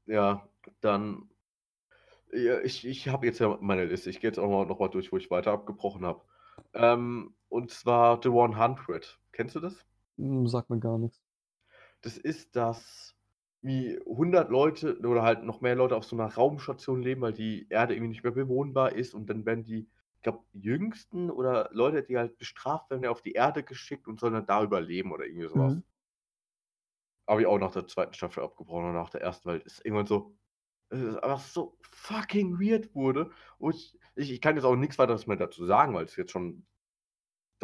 Ja, 0.07 0.49
dann. 0.81 1.29
Ja, 2.33 2.61
ich 2.61 2.87
ich 2.87 3.09
habe 3.09 3.27
jetzt 3.27 3.41
ja 3.41 3.59
meine 3.61 3.85
Liste. 3.87 4.09
Ich 4.09 4.21
gehe 4.21 4.31
jetzt 4.31 4.39
auch 4.39 4.49
mal 4.49 4.65
noch 4.65 4.79
mal 4.79 4.87
durch, 4.87 5.11
wo 5.11 5.17
ich 5.17 5.33
weiter 5.33 5.51
abgebrochen 5.51 6.07
habe. 6.07 6.23
Ähm, 6.75 7.35
und 7.53 7.71
zwar 7.71 8.19
The 8.23 8.31
100. 8.31 9.21
Kennst 9.31 9.55
du 9.55 9.61
das? 9.61 9.85
Hm, 10.17 10.47
Sagt 10.47 10.71
mir 10.71 10.81
gar 10.81 10.99
nichts. 10.99 11.23
Das 12.01 12.17
ist 12.17 12.57
das, 12.57 13.15
wie 13.61 14.01
100 14.07 14.51
Leute 14.51 14.99
oder 15.01 15.23
halt 15.23 15.45
noch 15.45 15.61
mehr 15.61 15.77
Leute 15.77 15.95
auf 15.97 16.05
so 16.05 16.17
einer 16.17 16.33
Raumstation 16.33 17.03
leben, 17.03 17.21
weil 17.21 17.35
die 17.35 17.67
Erde 17.69 17.95
irgendwie 17.95 18.09
nicht 18.09 18.25
mehr 18.25 18.33
bewohnbar 18.33 18.93
ist 18.93 19.15
und 19.15 19.29
dann 19.29 19.45
werden 19.45 19.65
die, 19.65 19.87
ich 20.17 20.23
glaube, 20.23 20.45
Jüngsten 20.55 21.31
oder 21.31 21.69
Leute, 21.73 22.03
die 22.03 22.17
halt 22.17 22.39
bestraft 22.39 22.91
werden, 22.91 23.07
auf 23.07 23.21
die 23.21 23.33
Erde 23.33 23.63
geschickt 23.63 24.09
und 24.09 24.19
sollen 24.19 24.33
dann 24.35 24.47
da 24.47 24.63
überleben 24.63 25.13
oder 25.13 25.27
irgendwie 25.27 25.49
sowas. 25.49 25.75
Mhm. 25.75 25.83
Habe 27.29 27.43
ich 27.43 27.47
auch 27.47 27.59
nach 27.59 27.73
der 27.73 27.87
zweiten 27.87 28.15
Staffel 28.15 28.43
abgebrochen 28.43 28.87
und 28.87 28.95
nach 28.95 29.11
der 29.11 29.21
ersten, 29.21 29.49
weil 29.49 29.63
es 29.67 29.79
irgendwann 29.85 30.07
so, 30.07 30.35
es 30.89 31.01
ist 31.01 31.17
einfach 31.23 31.41
so 31.41 31.79
fucking 31.83 32.59
weird 32.59 32.95
wurde. 32.95 33.31
Und 33.59 33.75
ich, 33.75 33.99
ich 34.17 34.41
kann 34.41 34.57
jetzt 34.57 34.65
auch 34.65 34.75
nichts 34.77 34.99
weiteres 34.99 35.27
mehr 35.27 35.37
dazu 35.37 35.65
sagen, 35.67 35.95
weil 35.95 36.07
es 36.07 36.17
jetzt 36.17 36.33
schon 36.33 36.67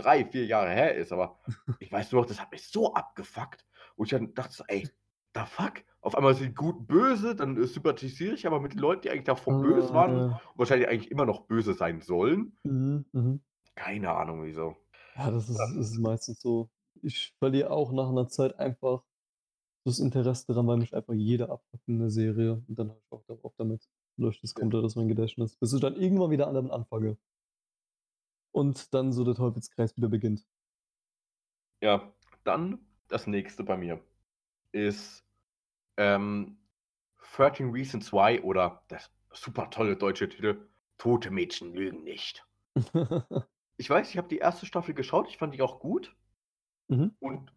drei, 0.02 0.24
vier 0.24 0.46
Jahre 0.46 0.70
her 0.70 0.94
ist, 0.94 1.12
aber 1.12 1.38
ich 1.78 1.90
weiß 1.92 2.12
nur 2.12 2.22
noch, 2.22 2.28
das 2.28 2.40
hat 2.40 2.52
mich 2.52 2.66
so 2.68 2.94
abgefuckt. 2.94 3.66
Und 3.96 4.06
ich 4.06 4.10
dann 4.10 4.34
dachte 4.34 4.54
so, 4.54 4.64
ey, 4.68 4.88
da 5.32 5.46
fuck. 5.46 5.84
Auf 6.00 6.14
einmal 6.16 6.34
sind 6.34 6.56
gut 6.56 6.86
böse, 6.86 7.34
dann 7.34 7.56
äh, 7.60 7.66
sympathisiere 7.66 8.34
ich 8.34 8.46
aber 8.46 8.60
mit 8.60 8.74
Leuten, 8.74 9.02
die 9.02 9.10
eigentlich 9.10 9.24
davor 9.24 9.58
böse 9.58 9.92
waren 9.92 10.14
und 10.14 10.28
Äh, 10.32 10.38
wahrscheinlich 10.54 10.88
eigentlich 10.88 11.10
immer 11.10 11.26
noch 11.26 11.46
böse 11.46 11.74
sein 11.74 12.00
sollen. 12.00 12.58
mhm, 12.64 13.04
mhm. 13.12 13.40
Keine 13.74 14.10
Ahnung 14.14 14.42
wieso. 14.44 14.76
Ja, 15.16 15.30
das 15.30 15.48
ist, 15.48 15.70
ist 15.76 15.98
meistens 15.98 16.40
so. 16.40 16.70
Ich 17.02 17.34
verliere 17.38 17.70
auch 17.70 17.92
nach 17.92 18.08
einer 18.08 18.28
Zeit 18.28 18.58
einfach 18.58 19.04
das 19.86 20.00
Interesse 20.00 20.46
daran, 20.48 20.66
weil 20.68 20.78
mich 20.78 20.94
einfach 20.94 21.14
jeder 21.14 21.50
abfuckt 21.50 21.88
in 21.88 21.98
der 22.00 22.10
Serie. 22.10 22.64
Und 22.68 22.78
dann 22.78 22.90
höre 22.90 22.98
ich 22.98 23.12
auch 23.12 23.24
darauf 23.26 23.54
damit. 23.56 23.88
Löscht 24.18 24.42
das 24.44 24.54
Ja. 24.54 24.60
komplett 24.60 24.84
aus 24.84 24.96
meinem 24.96 25.08
Gedächtnis. 25.08 25.56
Bis 25.58 25.72
ich 25.74 25.80
dann 25.80 25.96
irgendwann 25.96 26.30
wieder 26.30 26.52
damit 26.52 26.72
anfange. 26.72 27.18
Und 28.52 28.94
dann 28.94 29.12
so 29.12 29.24
der 29.24 29.34
Teufelskreis 29.34 29.96
wieder 29.96 30.08
beginnt. 30.08 30.46
Ja, 31.80 32.12
dann 32.44 32.78
das 33.08 33.26
nächste 33.26 33.62
bei 33.62 33.76
mir 33.76 34.00
ist 34.72 35.24
ähm, 35.96 36.58
13 37.36 37.70
Reasons 37.70 38.12
Why 38.12 38.40
oder 38.40 38.82
das 38.88 39.10
super 39.32 39.70
tolle 39.70 39.96
deutsche 39.96 40.28
Titel 40.28 40.68
Tote 40.98 41.30
Mädchen 41.30 41.74
lügen 41.74 42.04
nicht. 42.04 42.44
Ich 43.80 43.88
weiß, 43.88 44.10
ich 44.10 44.18
habe 44.18 44.26
die 44.26 44.38
erste 44.38 44.66
Staffel 44.66 44.92
geschaut, 44.92 45.28
ich 45.28 45.38
fand 45.38 45.54
die 45.54 45.62
auch 45.62 45.78
gut. 45.78 46.14
mhm. 46.88 47.14
Und 47.20 47.52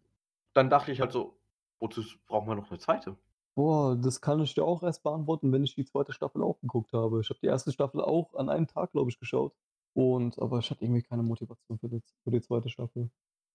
dann 0.52 0.70
dachte 0.70 0.92
ich 0.92 1.00
halt 1.00 1.10
so, 1.10 1.36
wozu 1.80 2.02
brauchen 2.26 2.46
wir 2.46 2.54
noch 2.54 2.70
eine 2.70 2.78
zweite? 2.78 3.16
Boah, 3.56 3.96
das 3.96 4.20
kann 4.20 4.40
ich 4.40 4.54
dir 4.54 4.64
auch 4.64 4.84
erst 4.84 5.02
beantworten, 5.02 5.52
wenn 5.52 5.64
ich 5.64 5.74
die 5.74 5.84
zweite 5.84 6.12
Staffel 6.12 6.42
auch 6.42 6.60
geguckt 6.60 6.92
habe. 6.92 7.20
Ich 7.20 7.28
habe 7.28 7.40
die 7.40 7.48
erste 7.48 7.72
Staffel 7.72 8.00
auch 8.00 8.34
an 8.34 8.48
einem 8.48 8.68
Tag, 8.68 8.92
glaube 8.92 9.10
ich, 9.10 9.18
geschaut. 9.18 9.52
Und 9.94 10.40
aber 10.40 10.58
ich 10.58 10.70
hatte 10.70 10.84
irgendwie 10.84 11.02
keine 11.02 11.22
Motivation 11.22 11.78
für 11.78 11.88
die, 11.88 12.00
für 12.24 12.30
die 12.30 12.40
zweite 12.40 12.68
Staffel. 12.68 13.10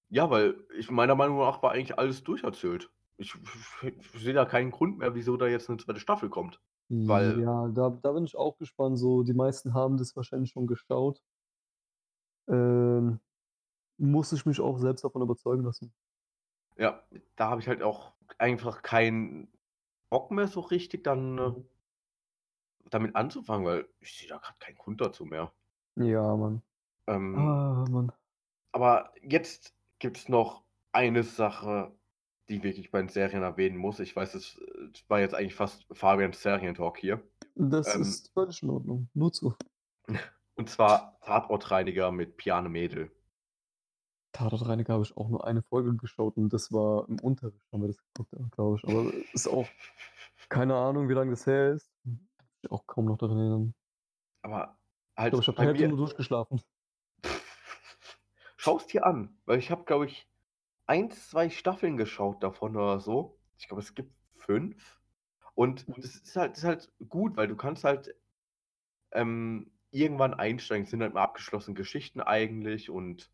Ja, 0.10 0.30
weil 0.30 0.56
ich 0.78 0.90
meiner 0.92 1.16
Meinung 1.16 1.40
nach 1.40 1.62
war 1.64 1.72
eigentlich 1.72 1.98
alles 1.98 2.24
durcherzählt. 2.24 2.92
Ich, 3.18 3.36
ich 3.82 4.22
sehe 4.22 4.34
da 4.34 4.46
keinen 4.46 4.72
Grund 4.72 5.00
mehr, 5.00 5.16
wieso 5.16 5.38
da 5.38 5.48
jetzt 5.48 5.70
eine 5.70 5.80
zweite 5.80 6.00
Staffel 6.00 6.30
kommt. 6.30 6.62
Weil- 6.90 7.42
Ja, 7.42 7.68
da, 7.70 7.90
da 7.90 8.12
bin 8.12 8.24
ich 8.26 8.36
auch 8.38 8.58
gespannt. 8.58 8.98
So, 9.00 9.24
die 9.24 9.34
meisten 9.34 9.74
haben 9.74 9.98
das 9.98 10.16
wahrscheinlich 10.16 10.52
schon 10.52 10.68
geschaut. 10.68 11.22
Ähm, 12.48 13.20
muss 13.98 14.32
ich 14.32 14.46
mich 14.46 14.62
auch 14.62 14.78
selbst 14.78 15.04
davon 15.04 15.22
überzeugen 15.24 15.64
lassen. 15.64 15.94
Ja, 16.78 17.04
da 17.36 17.50
habe 17.50 17.60
ich 17.62 17.68
halt 17.68 17.82
auch 17.82 18.14
einfach 18.38 18.84
keinen 18.84 19.52
Bock 20.10 20.32
mehr 20.32 20.48
so 20.48 20.60
richtig 20.60 21.04
dann 21.04 21.38
äh, 21.40 21.54
damit 22.90 23.16
anzufangen, 23.16 23.66
weil 23.66 23.88
ich 24.00 24.16
sehe 24.18 24.30
da 24.30 24.38
gerade 24.38 24.58
keinen 24.60 24.78
Grund 24.78 25.02
dazu 25.02 25.26
mehr. 25.26 25.52
Ja, 25.98 26.36
Mann. 26.36 26.62
Ähm, 27.08 27.36
Ah, 27.38 27.86
Mann. 27.90 28.12
Aber 28.72 29.14
jetzt 29.22 29.74
gibt 30.00 30.18
es 30.18 30.30
noch 30.30 30.64
eine 30.92 31.24
Sache, 31.24 31.92
die 32.50 32.64
wirklich 32.64 32.92
bei 32.92 33.00
den 33.00 33.10
Serien 33.10 33.44
erwähnen 33.44 33.78
muss. 33.78 34.00
Ich 34.00 34.16
weiß, 34.16 34.36
es 34.36 34.60
war 35.08 35.20
jetzt 35.20 35.34
eigentlich 35.36 35.56
fast 35.56 35.86
Fabians 35.92 36.42
Serientalk 36.42 36.98
hier. 36.98 37.22
Das 37.56 37.96
Ähm, 37.96 38.02
ist 38.02 38.32
völlig 38.34 38.62
in 38.64 38.70
Ordnung. 38.70 39.10
Nur 39.14 39.32
zu. 39.34 39.56
Und 40.56 40.70
zwar 40.70 41.20
Tatortreiniger 41.22 42.12
mit 42.12 42.38
Piane 42.38 42.70
Mädel. 42.70 43.12
Tatortreiniger 44.32 44.94
habe 44.94 45.04
ich 45.04 45.16
auch 45.18 45.30
nur 45.30 45.46
eine 45.46 45.62
Folge 45.62 45.96
geschaut 45.96 46.38
und 46.38 46.52
das 46.54 46.72
war 46.72 47.08
im 47.10 47.20
Unterricht, 47.20 47.66
haben 47.72 47.82
wir 47.82 47.88
das 47.88 47.98
geguckt, 47.98 48.32
glaube 48.52 48.78
ich. 48.78 48.84
Aber 48.88 49.12
ist 49.34 49.48
auch 49.48 49.68
keine 50.50 50.76
Ahnung, 50.76 51.10
wie 51.10 51.14
lange 51.14 51.32
das 51.32 51.46
her 51.48 51.74
ist. 51.74 51.92
Kann 52.04 52.20
mich 52.64 52.72
auch 52.72 52.86
kaum 52.88 53.06
noch 53.06 53.18
daran 53.18 53.38
erinnern. 53.38 53.74
Aber 54.44 54.77
Ich 55.18 55.24
halt 55.24 55.34
glaube, 55.34 55.44
ich 55.52 55.68
habe 55.68 55.88
nur 55.88 55.98
durchgeschlafen. 55.98 56.62
schaust 58.68 58.92
dir 58.94 59.06
an, 59.06 59.38
weil 59.46 59.60
ich 59.60 59.72
habe, 59.72 59.86
glaube 59.86 60.08
ich, 60.08 60.28
eins, 60.86 61.30
zwei 61.30 61.50
Staffeln 61.50 61.98
geschaut 61.98 62.44
davon 62.44 62.76
oder 62.76 63.00
so. 63.00 63.40
Ich 63.58 63.68
glaube, 63.68 63.82
es 63.82 63.96
gibt 63.96 64.14
fünf. 64.36 65.00
Und 65.56 65.86
das 65.98 66.16
ist 66.16 66.36
halt, 66.36 66.52
das 66.52 66.60
ist 66.60 66.64
halt 66.66 66.92
gut, 67.10 67.38
weil 67.38 67.48
du 67.48 67.56
kannst 67.56 67.84
halt 67.84 68.14
ähm, 69.12 69.72
irgendwann 69.92 70.34
einsteigen. 70.34 70.84
Es 70.84 70.92
sind 70.92 71.02
halt 71.02 71.14
mal 71.14 71.24
abgeschlossene 71.24 71.76
Geschichten 71.76 72.22
eigentlich 72.22 72.90
und 72.90 73.32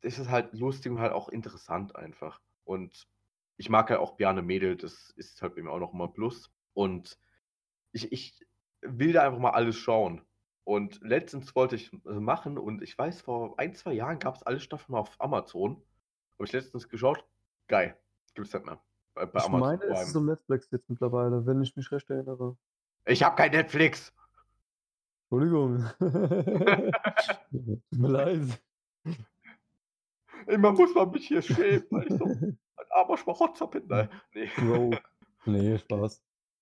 das 0.00 0.18
ist 0.18 0.30
halt 0.30 0.52
lustig 0.54 0.90
und 0.90 1.00
halt 1.00 1.12
auch 1.12 1.28
interessant 1.28 1.94
einfach. 1.94 2.40
Und 2.64 3.06
ich 3.58 3.68
mag 3.68 3.90
halt 3.90 4.00
auch 4.00 4.16
Bjarne 4.16 4.42
Mädel, 4.42 4.76
das 4.76 5.10
ist 5.16 5.42
halt 5.42 5.56
mir 5.56 5.70
auch 5.70 5.78
noch 5.78 5.92
ein 5.92 6.12
Plus. 6.12 6.50
Und 6.74 7.18
ich, 7.92 8.10
ich 8.12 8.38
will 8.80 9.12
da 9.12 9.22
einfach 9.26 9.38
mal 9.38 9.50
alles 9.50 9.76
schauen. 9.76 10.22
Und 10.66 11.00
letztens 11.00 11.54
wollte 11.54 11.76
ich 11.76 11.92
äh, 11.92 12.18
machen 12.18 12.58
und 12.58 12.82
ich 12.82 12.98
weiß, 12.98 13.20
vor 13.20 13.56
ein, 13.56 13.72
zwei 13.72 13.92
Jahren 13.92 14.18
gab 14.18 14.34
es 14.34 14.42
alle 14.42 14.58
Staffeln 14.58 14.94
mal 14.94 14.98
auf 14.98 15.14
Amazon. 15.20 15.76
Habe 16.34 16.44
ich 16.44 16.52
letztens 16.52 16.88
geschaut. 16.88 17.24
Geil. 17.68 17.96
Gibt 18.34 18.48
es 18.48 18.52
nicht 18.54 18.66
mehr. 18.66 18.80
Bei, 19.14 19.26
bei 19.26 19.38
Ich 19.38 19.44
Amazon 19.46 19.60
meine, 19.60 19.84
es 19.84 20.08
ist 20.08 20.16
auf 20.16 20.24
Netflix 20.24 20.68
jetzt 20.72 20.90
mittlerweile, 20.90 21.46
wenn 21.46 21.62
ich 21.62 21.76
mich 21.76 21.88
recht 21.92 22.10
erinnere. 22.10 22.56
Ich 23.04 23.22
habe 23.22 23.36
kein 23.36 23.52
Netflix. 23.52 24.12
Entschuldigung. 25.30 25.84
Tut 26.00 27.80
mir 27.92 28.08
leid. 28.08 28.60
Immer 30.48 30.72
muss 30.72 30.92
man 30.96 31.10
mich 31.12 31.28
hier 31.28 31.42
schämen, 31.42 31.86
weil 31.90 32.08
ich 32.08 32.18
so 32.18 32.24
ein 32.24 32.58
armer 32.90 33.16
Schmarotzer 33.16 33.68
bin. 33.68 33.88
Nee. 34.34 34.50
Bro. 34.56 34.96
Nee, 35.44 35.78
Spaß. 35.78 36.20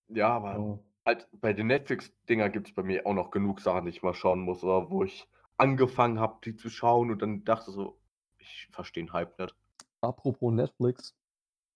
Ja, 0.09 0.29
aber 0.37 0.59
Oh. 0.59 0.85
Halt 1.05 1.29
bei 1.33 1.53
den 1.53 1.67
Netflix-Dinger 1.67 2.49
gibt 2.51 2.69
es 2.69 2.75
bei 2.75 2.83
mir 2.83 3.07
auch 3.07 3.15
noch 3.15 3.31
genug 3.31 3.61
Sachen, 3.61 3.85
die 3.85 3.91
ich 3.91 4.03
mal 4.03 4.15
schauen 4.15 4.41
muss, 4.41 4.63
oder 4.65 4.91
wo 4.91 5.05
ich 5.05 5.29
angefangen 5.57 6.19
habe, 6.19 6.39
die 6.45 6.57
zu 6.57 6.69
schauen 6.71 7.11
und 7.11 7.23
dann 7.23 7.45
dachte 7.45 7.71
so, 7.71 7.99
ich 8.39 8.69
verstehe 8.73 9.05
den 9.05 9.13
Hype 9.13 9.39
nicht. 9.39 9.55
Apropos 10.01 10.53
Netflix, 10.53 11.15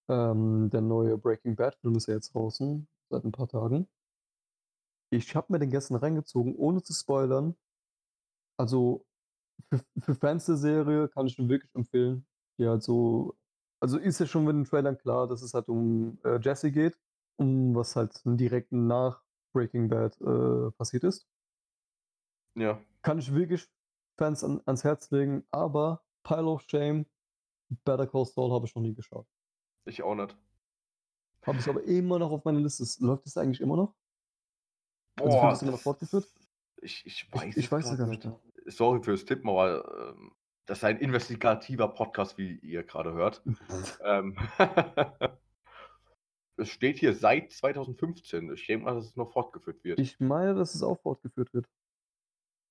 ähm, 0.08 0.68
der 0.70 0.80
neue 0.80 1.16
Breaking 1.16 1.56
Bad-Film 1.56 1.96
ist 1.96 2.08
ja 2.08 2.14
jetzt 2.14 2.34
draußen, 2.34 2.86
seit 3.10 3.24
ein 3.24 3.32
paar 3.32 3.48
Tagen. 3.48 3.88
Ich 5.10 5.34
habe 5.34 5.52
mir 5.52 5.58
den 5.58 5.70
gestern 5.70 5.96
reingezogen, 5.96 6.54
ohne 6.56 6.82
zu 6.82 6.92
spoilern. 6.92 7.56
Also 8.58 9.06
für, 9.70 9.80
für 10.00 10.14
Fans 10.14 10.46
der 10.46 10.56
Serie 10.56 11.08
kann 11.08 11.26
ich 11.26 11.38
ihn 11.38 11.48
wirklich 11.48 11.74
empfehlen. 11.74 12.26
Die 12.58 12.66
halt 12.66 12.82
so, 12.82 13.34
also 13.80 13.98
ist 13.98 14.18
ja 14.20 14.26
schon 14.26 14.44
mit 14.44 14.56
den 14.56 14.64
Trailern 14.64 14.98
klar, 14.98 15.26
dass 15.28 15.42
es 15.42 15.54
halt 15.54 15.68
um 15.68 16.18
äh, 16.24 16.38
Jesse 16.40 16.72
geht, 16.72 16.98
um 17.38 17.74
was 17.74 17.96
halt 17.96 18.20
direkt 18.24 18.72
nach 18.72 19.22
Breaking 19.52 19.88
Bad 19.88 20.20
äh, 20.20 20.70
passiert 20.72 21.04
ist. 21.04 21.26
Ja, 22.54 22.80
Kann 23.02 23.18
ich 23.18 23.32
wirklich 23.34 23.68
Fans 24.16 24.42
an, 24.42 24.60
ans 24.66 24.84
Herz 24.84 25.10
legen, 25.10 25.46
aber 25.50 26.02
Pile 26.24 26.46
of 26.46 26.62
Shame, 26.68 27.06
Better 27.84 28.06
Call 28.06 28.24
Saul 28.26 28.52
habe 28.52 28.66
ich 28.66 28.74
noch 28.74 28.82
nie 28.82 28.94
geschaut. 28.94 29.26
ich 29.86 30.02
auch 30.02 30.14
nicht. 30.14 30.36
Habe 31.46 31.58
ich 31.58 31.68
aber 31.68 31.82
immer 31.84 32.18
noch 32.18 32.32
auf 32.32 32.44
meiner 32.44 32.60
Liste. 32.60 32.84
Läuft 33.04 33.26
das 33.26 33.36
eigentlich 33.36 33.60
immer 33.60 33.76
noch? 33.76 33.94
Also 35.20 35.40
wird 35.40 35.52
das 35.52 35.62
immer 35.62 35.78
fortgeführt? 35.78 36.26
Ich, 36.82 37.06
ich 37.06 37.32
weiß 37.32 37.44
Ich, 37.44 37.56
ich 37.56 37.64
es 37.66 37.72
weiß 37.72 37.96
gar 37.96 38.06
nicht. 38.06 38.28
Sorry 38.66 39.02
fürs 39.02 39.24
Tippen, 39.24 39.48
aber 39.48 40.12
ähm, 40.14 40.32
das 40.66 40.78
ist 40.78 40.84
ein 40.84 40.98
investigativer 40.98 41.88
Podcast, 41.88 42.36
wie 42.36 42.56
ihr 42.58 42.82
gerade 42.84 43.14
hört. 43.14 43.42
ähm, 44.04 44.36
es 46.58 46.68
steht 46.68 46.98
hier 46.98 47.14
seit 47.14 47.52
2015. 47.52 48.52
Ich 48.52 48.66
denke 48.66 48.84
mal, 48.84 48.94
dass 48.94 49.06
es 49.06 49.16
noch 49.16 49.32
fortgeführt 49.32 49.82
wird. 49.84 49.98
Ich 49.98 50.18
meine, 50.20 50.54
dass 50.54 50.74
es 50.74 50.82
auch 50.82 51.00
fortgeführt 51.00 51.52
wird. 51.54 51.66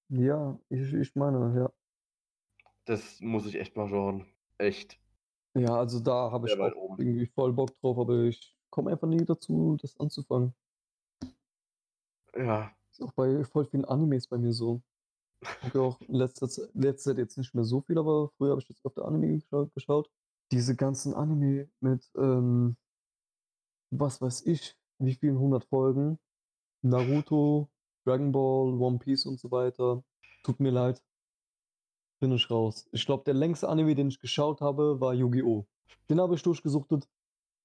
Ja, 0.09 0.59
ich, 0.69 0.93
ich 0.93 1.15
meine, 1.15 1.53
ja. 1.57 1.71
das 2.85 3.19
muss 3.19 3.45
ich 3.45 3.55
echt 3.55 3.75
mal 3.75 3.89
schauen. 3.89 4.25
Echt. 4.57 4.99
Ja, 5.53 5.75
also 5.77 5.99
da 5.99 6.31
habe 6.31 6.47
ich 6.47 6.59
auch 6.59 6.75
oben. 6.75 7.01
irgendwie 7.01 7.25
voll 7.27 7.53
Bock 7.53 7.73
drauf, 7.75 7.97
aber 7.97 8.23
ich 8.23 8.55
komme 8.69 8.91
einfach 8.91 9.07
nie 9.07 9.25
dazu, 9.25 9.77
das 9.81 9.99
anzufangen. 9.99 10.53
Ja, 12.35 12.71
Ist 12.91 13.01
auch 13.01 13.13
bei 13.13 13.43
voll 13.43 13.65
vielen 13.65 13.85
Animes 13.85 14.27
bei 14.27 14.37
mir 14.37 14.53
so. 14.53 14.81
Ich 15.41 15.63
habe 15.63 15.77
ja 15.79 15.83
auch 15.83 16.01
in 16.01 16.15
letzter 16.15 16.47
Zeit, 16.49 16.69
letzter 16.73 17.11
Zeit 17.11 17.17
jetzt 17.17 17.37
nicht 17.37 17.53
mehr 17.53 17.63
so 17.63 17.81
viel, 17.81 17.97
aber 17.97 18.29
früher 18.37 18.51
habe 18.51 18.61
ich 18.61 18.69
jetzt 18.69 18.85
öfter 18.85 19.05
Anime 19.05 19.39
geschaut, 19.39 19.73
geschaut. 19.73 20.11
Diese 20.51 20.75
ganzen 20.75 21.13
Anime 21.13 21.69
mit, 21.79 22.09
ähm, 22.15 22.77
was 23.91 24.21
weiß 24.21 24.45
ich, 24.45 24.75
wie 24.99 25.13
vielen 25.13 25.39
hundert 25.39 25.65
Folgen. 25.65 26.19
Naruto, 26.81 27.69
Dragon 28.05 28.31
Ball, 28.31 28.73
One 28.73 28.99
Piece 28.99 29.25
und 29.25 29.39
so 29.39 29.51
weiter. 29.51 30.03
Tut 30.43 30.59
mir 30.59 30.71
leid. 30.71 31.03
Bin 32.19 32.31
ich 32.31 32.49
raus. 32.49 32.87
Ich 32.91 33.05
glaube, 33.05 33.23
der 33.25 33.33
längste 33.33 33.69
Anime, 33.69 33.95
den 33.95 34.07
ich 34.07 34.19
geschaut 34.19 34.61
habe, 34.61 34.99
war 34.99 35.13
Yu-Gi-Oh! 35.13 35.65
Den 36.09 36.19
habe 36.19 36.35
ich 36.35 36.41
durchgesuchtet. 36.41 37.07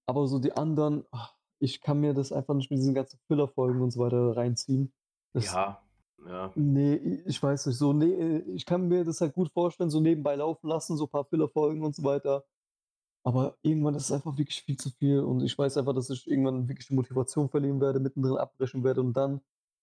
Aber 0.07 0.27
so 0.27 0.39
die 0.39 0.53
anderen, 0.53 1.05
ach, 1.11 1.35
ich 1.59 1.81
kann 1.81 2.01
mir 2.01 2.13
das 2.13 2.33
einfach 2.33 2.55
nicht 2.55 2.71
mit 2.71 2.81
diesen 2.81 2.95
ganzen 2.95 3.19
Filler-Folgen 3.29 3.81
und 3.81 3.93
so 3.93 4.01
weiter 4.01 4.37
reinziehen. 4.37 4.93
Das, 5.33 5.47
ja, 5.47 5.81
ja. 6.27 6.53
Nee, 6.57 6.97
ich 7.25 7.43
weiß 7.43 7.67
nicht, 7.67 7.79
so, 7.79 7.93
nee, 7.93 8.39
ich 8.39 8.67
kann 8.67 8.89
mir 8.89 9.05
das 9.05 9.21
halt 9.21 9.35
gut 9.35 9.51
vorstellen, 9.53 9.91
so 9.91 10.01
nebenbei 10.01 10.35
laufen 10.35 10.69
lassen, 10.69 10.97
so 10.97 11.05
ein 11.05 11.11
paar 11.11 11.25
Filler-Folgen 11.25 11.85
und 11.85 11.95
so 11.95 12.03
weiter. 12.03 12.45
Aber 13.25 13.57
irgendwann 13.63 13.95
ist 13.95 14.05
es 14.05 14.13
einfach 14.13 14.37
wirklich 14.37 14.63
viel 14.63 14.77
zu 14.77 14.91
viel 14.91 15.21
und 15.21 15.43
ich 15.43 15.57
weiß 15.57 15.77
einfach, 15.77 15.95
dass 15.95 16.11
ich 16.11 16.29
irgendwann 16.29 16.69
wirklich 16.69 16.89
die 16.89 16.95
Motivation 16.95 17.49
verlieren 17.49 17.81
werde, 17.81 18.01
mittendrin 18.01 18.37
abbrechen 18.37 18.83
werde 18.83 19.01
und 19.01 19.13
dann 19.15 19.41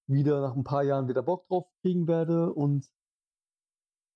wieder 0.08 0.42
nach 0.42 0.56
ein 0.56 0.64
paar 0.64 0.84
Jahren 0.84 1.08
wieder 1.08 1.24
Bock 1.24 1.48
drauf 1.48 1.68
kriegen 1.82 2.08
werde 2.08 2.52
und 2.52 2.90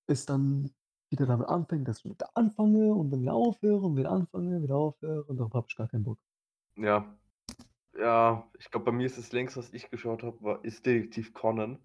es 0.06 0.26
dann 0.26 0.74
wieder 1.10 1.26
damit 1.26 1.48
anfängt, 1.48 1.88
dass 1.88 1.98
ich 1.98 2.04
wieder 2.04 2.30
anfange 2.34 2.92
und 2.92 3.10
dann 3.10 3.22
wieder 3.22 3.34
aufhöre 3.34 3.86
und 3.86 3.96
wieder 3.96 4.10
anfange, 4.10 4.62
wieder 4.62 4.76
aufhöre 4.76 5.24
und 5.24 5.38
darauf 5.38 5.54
habe 5.54 5.66
ich 5.68 5.76
gar 5.76 5.88
keinen 5.88 6.04
Bock. 6.04 6.18
Ja. 6.76 7.16
Ja, 7.96 8.50
ich 8.58 8.70
glaube, 8.70 8.86
bei 8.86 8.92
mir 8.92 9.06
ist 9.06 9.18
das 9.18 9.30
längst, 9.30 9.56
was 9.56 9.72
ich 9.72 9.88
geschaut 9.88 10.24
habe, 10.24 10.42
war 10.42 10.64
ist 10.64 10.84
Detektiv 10.84 11.32
Conan. 11.32 11.78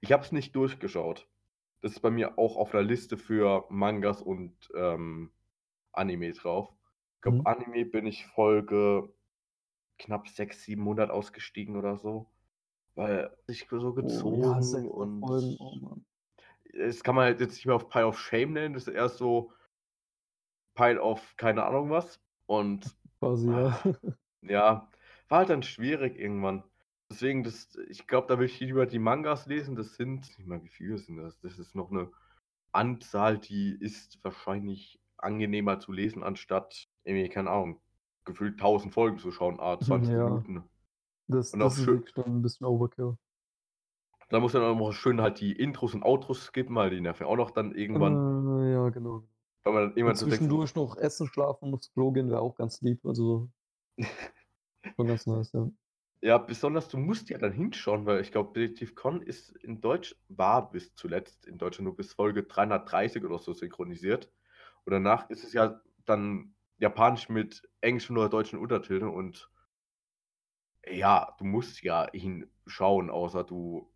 Ich 0.00 0.12
habe 0.12 0.22
es 0.22 0.30
nicht 0.30 0.54
durchgeschaut. 0.54 1.26
Das 1.80 1.92
ist 1.92 2.00
bei 2.00 2.10
mir 2.10 2.38
auch 2.38 2.56
auf 2.56 2.70
der 2.70 2.82
Liste 2.82 3.16
für 3.16 3.64
Mangas 3.68 4.22
und 4.22 4.52
ähm, 4.76 5.32
Anime 5.92 6.32
drauf. 6.32 6.72
Ich 7.18 7.22
glaube, 7.22 7.38
Mhm. 7.38 7.46
Anime 7.46 7.84
bin 7.84 8.06
ich 8.06 8.26
Folge 8.26 9.12
knapp 9.98 10.28
600, 10.28 10.54
700 10.54 11.10
ausgestiegen 11.10 11.76
oder 11.76 11.96
so. 11.96 12.30
Weil 12.94 13.36
ich 13.48 13.66
so 13.68 13.92
gezogen 13.92 14.44
Oh, 14.44 14.52
ja, 14.54 14.62
sechs 14.62 14.88
und 14.88 15.20
Folgen, 15.20 15.56
oh 15.58 15.74
Mann. 15.80 16.04
das 16.72 17.02
kann 17.02 17.16
man 17.16 17.24
halt 17.24 17.40
jetzt 17.40 17.54
nicht 17.54 17.66
mehr 17.66 17.74
auf 17.74 17.88
Pile 17.88 18.06
of 18.06 18.20
Shame 18.20 18.52
nennen. 18.52 18.74
Das 18.74 18.86
ist 18.86 18.94
erst 18.94 19.18
so 19.18 19.52
Pile 20.76 21.02
of 21.02 21.36
keine 21.36 21.64
Ahnung 21.64 21.90
was. 21.90 22.20
Und 22.46 22.96
Quasi, 23.18 23.48
ja. 23.50 23.82
ja, 24.42 24.88
war 25.28 25.38
halt 25.38 25.50
dann 25.50 25.64
schwierig 25.64 26.16
irgendwann. 26.16 26.62
Deswegen, 27.10 27.42
das, 27.42 27.74
ich 27.88 28.06
glaube, 28.06 28.28
da 28.28 28.38
will 28.38 28.46
ich 28.46 28.60
lieber 28.60 28.86
die 28.86 29.00
Mangas 29.00 29.46
lesen. 29.46 29.74
Das 29.74 29.96
sind, 29.96 30.38
nicht 30.38 30.46
mal 30.46 30.62
wie 30.62 30.68
viele 30.68 30.98
sind 30.98 31.16
das? 31.16 31.40
Das 31.40 31.58
ist 31.58 31.74
noch 31.74 31.90
eine 31.90 32.12
Anzahl, 32.70 33.38
die 33.38 33.76
ist 33.80 34.22
wahrscheinlich 34.22 35.00
angenehmer 35.16 35.80
zu 35.80 35.92
lesen, 35.92 36.22
anstatt, 36.22 36.87
irgendwie, 37.08 37.28
keine 37.28 37.50
Ahnung, 37.50 37.80
gefühlt 38.24 38.58
1000 38.58 38.92
Folgen 38.92 39.18
zu 39.18 39.30
schauen, 39.32 39.58
ah, 39.58 39.78
20 39.80 40.12
Ja. 40.12 40.24
Minuten. 40.24 40.62
Das, 41.26 41.52
Und 41.52 41.60
das 41.60 41.78
ist 41.78 41.84
schön- 41.84 41.94
wirklich 41.98 42.14
dann 42.14 42.26
ein 42.26 42.42
bisschen 42.42 42.66
Overkill. 42.66 43.16
Da 44.30 44.40
muss 44.40 44.52
dann 44.52 44.62
auch 44.62 44.92
schön 44.92 45.20
halt 45.22 45.40
die 45.40 45.52
Intros 45.52 45.94
und 45.94 46.02
Outros 46.02 46.44
skippen, 46.44 46.74
weil 46.76 46.90
die 46.90 47.00
nerven 47.00 47.26
auch 47.26 47.36
noch 47.36 47.50
dann 47.50 47.74
irgendwann, 47.74 48.60
Äh, 48.62 48.72
ja, 48.72 48.88
genau. 48.90 49.24
weil 49.64 49.72
man 49.72 49.82
dann 49.82 49.90
Und 49.92 49.96
irgendwann 49.96 50.16
so 50.16 50.26
denkt, 50.26 50.36
so, 50.36 50.46
zwischendurch 50.46 50.74
noch 50.74 50.96
essen, 50.98 51.26
schlafen 51.28 51.68
und 51.68 51.74
aufs 51.74 51.90
Klo 51.92 52.12
gehen 52.12 52.28
wäre 52.28 52.40
auch 52.40 52.54
ganz 52.54 52.82
lieb. 52.82 53.04
Also 53.06 53.48
schon 54.96 55.06
ganz 55.06 55.26
nice, 55.26 55.52
ja. 55.52 55.70
Ja, 56.20 56.36
besonders 56.38 56.88
du 56.88 56.98
musst 56.98 57.30
ja 57.30 57.38
dann 57.38 57.52
hinschauen, 57.52 58.04
weil 58.04 58.20
ich 58.20 58.32
glaube, 58.32 58.52
Detektiv 58.52 58.94
Con 58.96 59.22
ist 59.22 59.50
in 59.58 59.80
Deutsch, 59.80 60.16
war 60.28 60.68
bis 60.70 60.94
zuletzt 60.94 61.46
in 61.46 61.58
Deutschland 61.58 61.84
nur 61.84 61.96
bis 61.96 62.12
Folge 62.12 62.42
330 62.42 63.24
oder 63.24 63.38
so 63.38 63.52
synchronisiert. 63.52 64.30
Und 64.84 64.92
danach 64.92 65.30
ist 65.30 65.44
es 65.44 65.52
ja 65.52 65.80
dann 66.06 66.54
japanisch 66.78 67.28
mit 67.28 67.62
englischen 67.80 68.16
oder 68.18 68.28
deutschen 68.28 68.58
Untertiteln 68.58 69.10
und 69.10 69.50
ja, 70.86 71.34
du 71.38 71.44
musst 71.44 71.82
ja 71.82 72.08
hinschauen, 72.12 73.10
außer 73.10 73.44
du 73.44 73.92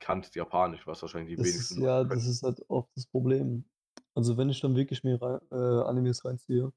kannst 0.00 0.34
Japanisch, 0.36 0.86
was 0.86 1.02
wahrscheinlich 1.02 1.36
die 1.38 1.42
Das 1.42 1.54
ist, 1.54 1.70
wenigsten 1.70 1.76
ja, 1.76 2.02
machen 2.02 2.04
das 2.04 2.26
ist 2.26 2.42
halt 2.42 2.64
oft 2.68 2.90
das 2.96 3.06
Problem. 3.06 3.64
Also 4.14 4.36
wenn 4.36 4.50
ich 4.50 4.60
dann 4.60 4.74
wirklich 4.76 5.04
mir 5.04 5.20
rei- 5.20 5.40
äh, 5.50 5.82
Animes 5.88 6.24
reinziehe, 6.24 6.72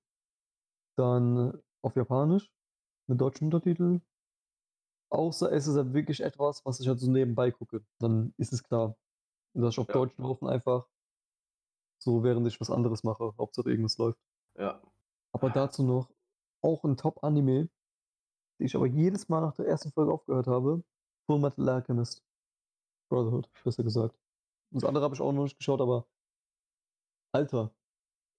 dann 0.98 1.62
auf 1.82 1.96
Japanisch 1.96 2.52
mit 3.08 3.22
deutschen 3.22 3.46
Untertiteln. 3.46 4.02
Außer 5.10 5.52
es 5.52 5.68
ist 5.68 5.76
halt 5.76 5.94
wirklich 5.94 6.22
etwas, 6.22 6.64
was 6.66 6.80
ich 6.80 6.88
halt 6.88 7.00
so 7.02 7.12
nebenbei 7.12 7.52
gucke. 7.52 7.84
Dann 8.00 8.34
ist 8.38 8.54
es 8.54 8.64
klar. 8.64 8.96
Dass 9.54 9.76
ich 9.76 9.80
auf 9.80 9.90
Ja. 9.90 9.94
Deutsch 9.94 10.18
laufen 10.20 10.48
einfach 10.48 10.88
so, 12.00 12.24
während 12.24 12.48
ich 12.48 12.60
was 12.60 12.72
anderes 12.72 13.04
mache. 13.04 13.36
Hauptsache 13.38 13.70
irgendwas 13.70 14.00
läuft. 14.00 14.20
Ja, 14.56 14.82
Aber 15.32 15.50
dazu 15.50 15.84
noch 15.84 16.10
auch 16.62 16.84
ein 16.84 16.98
Top-Anime, 16.98 17.70
den 18.60 18.66
ich 18.66 18.76
aber 18.76 18.88
jedes 18.88 19.30
Mal 19.30 19.42
nach 19.42 19.54
der 19.54 19.68
ersten 19.68 19.92
Folge 19.92 20.12
aufgehört 20.12 20.48
habe. 20.48 20.84
Full 21.26 21.40
Metal 21.40 21.70
Alchemist. 21.70 22.24
Brotherhood, 23.10 23.50
besser 23.64 23.84
gesagt. 23.84 24.18
Das 24.72 24.84
andere 24.84 25.04
habe 25.04 25.16
ich 25.16 25.22
auch 25.22 25.32
noch 25.32 25.44
nicht 25.44 25.58
geschaut, 25.58 25.80
aber 25.82 26.08
Alter, 27.32 27.74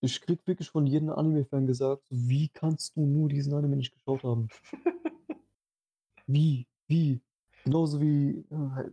ich 0.00 0.20
krieg 0.20 0.46
wirklich 0.46 0.70
von 0.70 0.86
jedem 0.86 1.10
Anime-Fan 1.10 1.66
gesagt, 1.66 2.04
wie 2.10 2.48
kannst 2.48 2.96
du 2.96 3.06
nur 3.06 3.28
diesen 3.28 3.54
Anime 3.54 3.76
nicht 3.76 3.92
geschaut 3.92 4.22
haben? 4.24 4.48
Wie? 6.26 6.66
Wie? 6.86 7.22
Genauso 7.64 8.00
wie 8.00 8.46
äh, 8.50 8.90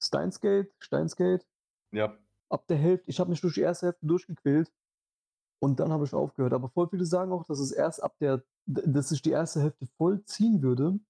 Steins 0.00 0.40
Gate, 0.40 0.72
Steins 0.78 1.16
Gate. 1.16 1.46
ja, 1.92 2.16
Ab 2.50 2.66
der 2.68 2.76
Hälfte, 2.76 3.10
ich 3.10 3.20
habe 3.20 3.30
mich 3.30 3.40
durch 3.40 3.54
die 3.54 3.60
erste 3.60 3.86
Hälfte 3.86 4.06
durchgequält 4.06 4.72
und 5.60 5.80
dann 5.80 5.92
habe 5.92 6.04
ich 6.04 6.14
aufgehört. 6.14 6.52
Aber 6.52 6.68
voll 6.70 6.88
viele 6.88 7.06
sagen 7.06 7.32
auch, 7.32 7.44
dass 7.46 7.58
es 7.60 7.72
erst 7.72 8.02
ab 8.02 8.16
der, 8.20 8.44
dass 8.66 9.10
sich 9.10 9.22
die 9.22 9.30
erste 9.30 9.60
Hälfte 9.62 9.86
voll 9.98 10.24
ziehen 10.24 10.62
würde 10.62 11.00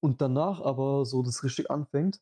und 0.00 0.20
danach 0.22 0.60
aber 0.62 1.06
so 1.06 1.22
das 1.22 1.44
richtig 1.44 1.70
anfängt. 1.70 2.20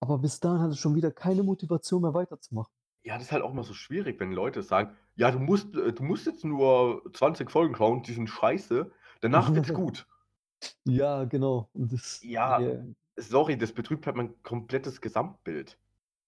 Aber 0.00 0.18
bis 0.18 0.40
dahin 0.40 0.60
hatte 0.62 0.74
ich 0.74 0.80
schon 0.80 0.96
wieder 0.96 1.12
keine 1.12 1.42
Motivation 1.44 2.02
mehr 2.02 2.14
weiterzumachen. 2.14 2.72
Ja, 3.02 3.14
das 3.16 3.24
ist 3.26 3.32
halt 3.32 3.42
auch 3.42 3.52
immer 3.52 3.62
so 3.64 3.74
schwierig, 3.74 4.18
wenn 4.20 4.32
Leute 4.32 4.62
sagen: 4.62 4.96
„Ja, 5.16 5.30
du 5.30 5.38
musst 5.38 5.74
äh, 5.76 5.92
du 5.92 6.02
musst 6.02 6.26
jetzt 6.26 6.44
nur 6.44 7.02
20 7.14 7.50
Folgen 7.50 7.74
schauen, 7.76 8.02
die 8.02 8.12
sind 8.14 8.28
scheiße, 8.28 8.90
danach 9.20 9.54
wird's 9.54 9.72
gut.“ 9.74 10.06
Ja, 10.86 11.24
genau. 11.24 11.70
Und 11.72 11.92
das 11.92 12.28
Ja, 12.34 12.44
ja, 12.44 12.86
sorry, 13.18 13.58
das 13.58 13.72
betrübt 13.74 14.06
halt 14.06 14.16
mein 14.16 14.42
komplettes 14.42 15.00
Gesamtbild. 15.02 15.78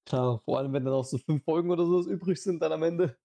klar, 0.07 0.41
vor 0.45 0.59
allem, 0.59 0.73
wenn 0.73 0.85
dann 0.85 0.95
auch 0.95 1.05
so 1.05 1.19
5 1.19 1.45
Folgen 1.45 1.71
oder 1.71 1.85
so 1.87 1.99
was 1.99 2.07
übrig 2.07 2.41
sind 2.43 2.61
dann 2.63 2.73
am 2.73 2.83
Ende. 2.83 3.19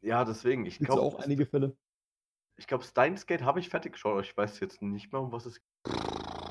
Ja, 0.00 0.24
deswegen, 0.24 0.66
ich 0.66 0.82
glaube, 0.82 1.02
auch 1.02 1.14
einige 1.16 1.46
Fälle. 1.46 1.76
ich 2.56 2.66
glaube, 2.66 2.84
Steins 2.84 3.24
Gate 3.26 3.40
habe 3.42 3.58
ich 3.60 3.70
fertig 3.70 3.92
geschaut, 3.92 4.12
aber 4.12 4.20
ich 4.20 4.36
weiß 4.36 4.60
jetzt 4.60 4.82
nicht 4.82 5.12
mehr, 5.12 5.22
um 5.22 5.32
was 5.32 5.46
es 5.46 5.62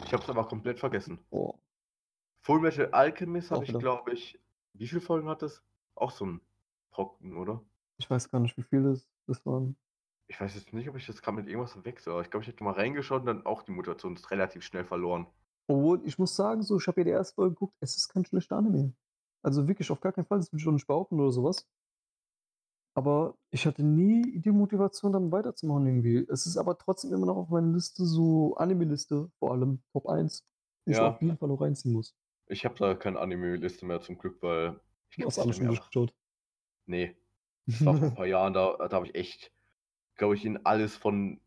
Ich 0.05 0.13
habe 0.13 0.23
es 0.23 0.29
aber 0.29 0.47
komplett 0.47 0.79
vergessen. 0.79 1.25
Boah, 1.29 1.53
Fullmetal 2.41 2.89
Alchemist 2.93 3.51
Auch 3.51 3.61
habe 3.61 3.63
ich, 3.65 3.77
glaube 3.77 4.11
ich 4.13 4.39
wie 4.73 4.87
viele 4.87 5.01
Folgen 5.01 5.29
hat 5.29 5.43
das? 5.43 5.63
Auch 5.93 6.09
so 6.09 6.25
'n 6.25 6.41
Brocken, 6.89 7.37
oder? 7.37 7.63
ich 7.97 8.09
weiß 8.09 8.29
gar 8.29 8.39
nicht, 8.39 8.57
wie 8.57 8.63
viele 8.63 8.91
das 8.91 9.07
das 9.27 9.45
waren. 9.45 9.77
Ich 10.29 10.39
weiß 10.39 10.55
jetzt 10.55 10.71
nicht, 10.71 10.87
ob 10.87 10.95
ich 10.95 11.05
das 11.05 11.21
grad 11.21 11.35
mit 11.35 11.47
irgendwas 11.47 11.73
verwechsle, 11.73 12.13
aber 12.13 12.21
ich 12.21 12.29
glaube, 12.29 12.45
ich 12.45 12.47
hatte 12.49 12.63
mal 12.63 12.71
reingeschaut 12.71 13.19
und 13.21 13.25
dann 13.25 13.45
auch 13.45 13.63
die 13.63 13.71
Motivation 13.73 14.15
ist 14.15 14.31
relativ 14.31 14.63
schnell 14.63 14.85
verloren. 14.85 15.27
Obwohl, 15.69 16.05
ich 16.05 16.17
muss 16.17 16.35
sagen, 16.35 16.61
so, 16.61 16.77
ich 16.77 16.87
habe 16.87 17.01
ja 17.01 17.05
die 17.05 17.09
erste 17.11 17.35
Folge 17.35 17.53
geguckt, 17.55 17.75
es 17.79 17.97
ist 17.97 18.09
kein 18.09 18.25
schlechter 18.25 18.57
Anime. 18.57 18.93
Also 19.43 19.67
wirklich 19.67 19.91
auf 19.91 20.01
gar 20.01 20.11
keinen 20.13 20.25
Fall, 20.25 20.39
das 20.39 20.51
will 20.51 20.59
ich 20.59 20.67
auch 20.67 20.71
nicht 20.71 20.87
behaupten 20.87 21.19
oder 21.19 21.31
so 21.31 21.43
was. 21.43 21.67
Aber 22.97 23.37
ich 23.51 23.67
hatte 23.67 23.83
nie 23.83 24.39
die 24.41 24.51
Motivation, 24.51 25.13
dann 25.13 25.31
weiterzumachen 25.31 25.85
irgendwie. 25.85 26.25
Es 26.29 26.47
ist 26.47 26.57
aber 26.57 26.77
trotzdem 26.79 27.13
immer 27.13 27.27
noch 27.27 27.37
auf 27.37 27.49
meiner 27.49 27.71
Liste, 27.73 28.05
so 28.05 28.55
Anime-Liste 28.57 29.29
vor 29.39 29.51
allem, 29.53 29.83
Top 29.93 30.07
1, 30.07 30.45
die 30.87 30.91
ich 30.93 31.01
Ja. 31.01 31.03
auf 31.03 31.21
jeden 31.21 31.37
Fall 31.37 31.51
auch 31.51 31.61
reinziehen 31.61 31.93
muss. 31.93 32.13
Ich 32.49 32.65
habe 32.65 32.75
da 32.75 32.93
keine 32.95 33.19
Anime-Liste 33.19 33.85
mehr 33.85 34.01
zum 34.01 34.17
Glück, 34.17 34.41
weil 34.41 34.79
ich 35.09 35.19
das 35.19 35.37
alles 35.37 35.57
schon 35.57 35.59
mir 35.59 35.67
einfach 35.69 35.91
durchgeschaut. 35.91 36.15
ne, 36.87 37.15
das 37.71 37.85
war 37.85 37.95
vor 37.95 38.09
'n 38.09 38.13
paar 38.13 38.27
Jahren, 38.27 38.53
da 38.53 38.77
da 38.77 38.91
habe 38.97 39.07
ich 39.07 39.15
echt, 39.15 39.51
glaube 40.15 40.35
ich, 40.35 40.45
in 40.45 40.65
alles 40.65 40.95
von, 40.97 41.41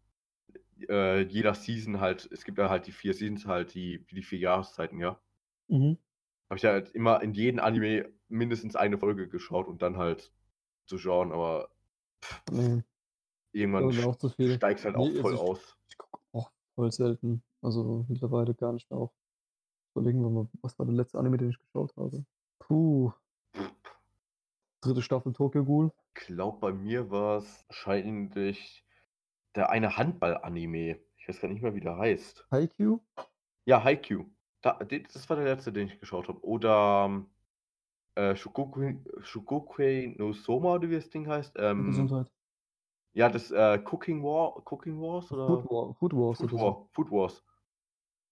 äh, 0.89 1.23
jeder 1.23 1.55
Season 1.55 2.01
halt 2.01 2.29
es 2.33 2.45
gibt 2.45 2.59
ja 2.59 2.71
halt 2.71 2.87
die 2.89 2.93
4 2.93 3.15
Seasons 3.15 3.47
halt, 3.47 3.75
die 3.75 4.07
die 4.13 4.23
4 4.23 4.39
Jahreszeiten, 4.41 5.01
ja. 5.01 5.21
Mhm. 5.69 6.01
Habe 6.51 6.59
ich 6.59 6.65
halt 6.65 6.91
immer 6.91 7.23
in 7.23 7.33
jeden 7.33 7.61
Anime 7.61 8.13
mindestens 8.29 8.75
eine 8.77 8.99
Folge 8.99 9.29
geschaut 9.29 9.69
und 9.69 9.83
dann 9.83 9.97
halt 9.97 10.33
zu 10.91 10.99
schauen, 10.99 11.33
aber 11.33 11.71
Ne. 12.51 12.85
irgendwann 13.53 14.05
auch 14.05 14.17
zu 14.17 14.29
viel. 14.29 14.55
steigt's 14.57 14.85
halt 14.85 14.97
auch 14.97 15.07
Ne, 15.07 15.11
also 15.11 15.23
voll 15.23 15.35
ich 15.35 15.41
aus. 15.41 15.79
ich 15.89 15.97
gucke 15.97 16.19
auch 16.33 16.51
voll 16.75 16.91
selten. 16.93 17.43
Also, 17.63 18.05
mittlerweile 18.09 18.55
gar 18.55 18.73
nicht 18.73 18.91
mehr 18.91 18.99
auch. 18.99 19.13
Überlegen 19.95 20.21
wir 20.23 20.31
mal, 20.31 20.49
was 20.63 20.79
war 20.79 20.87
der 20.87 20.95
letzte 20.95 21.19
Anime, 21.19 21.37
den 21.39 21.51
ich 21.51 21.59
geschaut 21.59 21.95
habe? 21.97 22.25
Puh. 22.59 23.13
3. 24.83 25.01
Staffel 25.01 25.33
Tokyo 25.33 25.65
Ghoul. 25.65 25.93
Glaube, 26.15 26.59
bei 26.59 26.73
mir 26.73 27.11
war's 27.11 27.65
wahrscheinlich 27.69 28.85
der 29.55 29.71
eine 29.71 29.97
Handball-Anime. 29.97 30.99
Ich 31.19 31.29
weiß 31.29 31.41
grad 31.41 31.51
nicht 31.51 31.63
mehr, 31.63 31.75
wie 31.75 31.81
der 31.81 31.97
heißt. 31.99 32.47
Haikyuu? 32.51 33.01
Ja, 33.67 33.85
Haikyuu. 33.85 34.25
Da 34.63 34.73
das 34.75 35.29
war 35.29 35.37
der 35.37 35.45
letzte, 35.45 35.73
den 35.73 35.87
ich 35.89 36.01
geschaut 36.01 36.29
habe. 36.29 36.43
Oder, 36.45 37.25
äh, 38.15 38.37
Shokugui 38.37 40.15
no 40.19 40.33
Soma 40.33 40.75
oder 40.75 40.89
wie 40.91 40.97
das 40.97 41.11
Ding 41.11 41.29
heißt. 41.29 41.57
Ähm, 41.59 41.87
Gesundheit. 41.87 42.31
ja, 43.13 43.29
das, 43.29 43.51
äh, 43.51 43.81
Cooking 43.85 44.23
War 44.23 44.57
Cooking 44.71 45.01
Wars 45.01 45.33
oder 45.33 45.47
Food 45.47 45.71
War 45.71 45.95
Food 45.95 46.13
Wars 46.15 46.39
Food 46.39 46.51
so. 46.51 46.59
War 46.59 46.89
Food 46.93 47.11
Wars. 47.11 47.45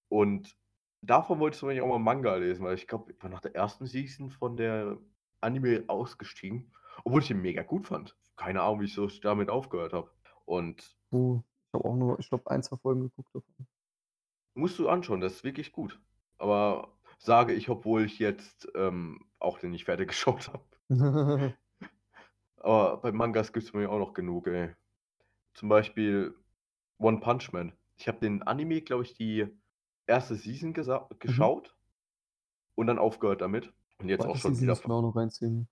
Und 0.08 0.56
davon 1.02 1.38
wollte 1.40 1.56
ich 1.56 1.62
Beispiel 1.62 1.82
auch 1.82 1.88
mal 1.88 1.98
Manga 1.98 2.34
lesen, 2.36 2.64
weil 2.64 2.74
ich 2.74 2.86
glaube, 2.86 3.12
ich 3.12 3.22
war 3.22 3.30
nach 3.30 3.40
der 3.40 3.54
ersten 3.54 3.86
Season 3.86 4.30
von 4.30 4.56
der 4.56 4.98
Anime 5.40 5.84
ausgestiegen, 5.88 6.72
obwohl 7.04 7.22
ich 7.22 7.28
den 7.28 7.40
mega 7.40 7.62
gut 7.62 7.86
fand. 7.86 8.16
Keine 8.36 8.62
Ahnung, 8.62 8.80
wieso 8.80 9.06
ich 9.06 9.20
damit 9.20 9.50
aufgehört 9.50 9.92
habe. 9.92 10.10
Und 10.44 10.96
Puh, 11.10 11.42
ich 11.68 11.74
habe 11.74 11.84
auch 11.84 11.96
nur, 11.96 12.18
ich 12.18 12.28
glaube, 12.28 12.50
1, 12.50 12.66
2 12.66 12.76
Folgen 12.76 13.02
geguckt 13.02 13.34
davon. 13.34 13.66
Musst 14.54 14.78
du 14.78 14.88
anschauen, 14.88 15.20
das 15.20 15.34
ist 15.34 15.44
wirklich 15.44 15.72
gut. 15.72 16.00
Aber 16.38 16.97
sage 17.18 17.54
ich, 17.54 17.68
obwohl 17.70 18.04
ich 18.04 18.18
jetzt, 18.18 18.68
ähm, 18.74 19.31
auch 19.40 19.59
den 19.59 19.70
nicht 19.72 19.85
fertig 19.87 20.09
geschaut 20.11 20.48
habe. 20.48 20.64
Aber 22.57 22.98
bei 22.98 23.12
Mangas 23.12 23.52
gibt's 23.52 23.72
bei 23.72 23.81
mir 23.81 23.90
auch 23.90 23.98
noch 23.98 24.12
genug, 24.14 24.46
ey. 24.48 24.74
Zum 25.54 25.68
Beispiel 25.68 26.37
One 26.98 27.20
Punch 27.20 27.52
Man. 27.52 27.74
Ich 27.96 28.09
habe 28.09 28.20
den 28.20 28.42
Anime, 28.44 28.83
glaube 28.83 29.04
ich, 29.04 29.14
die 29.14 29.46
erste 30.07 30.37
Season 30.37 30.74
Mhm. 31.26 31.48
geschaut 31.52 31.76
und 32.76 32.87
dann 32.87 32.98
aufgehört 32.98 33.40
damit. 33.42 33.72
Und 33.98 34.09
jetzt 34.09 34.26
auch 34.26 34.37
Zweite 34.37 34.38
schon 34.38 34.61
Season 34.61 34.70
wieder 34.76 34.78
auch 34.85 35.00
noch 35.02 35.16
reinziehen. 35.16 35.66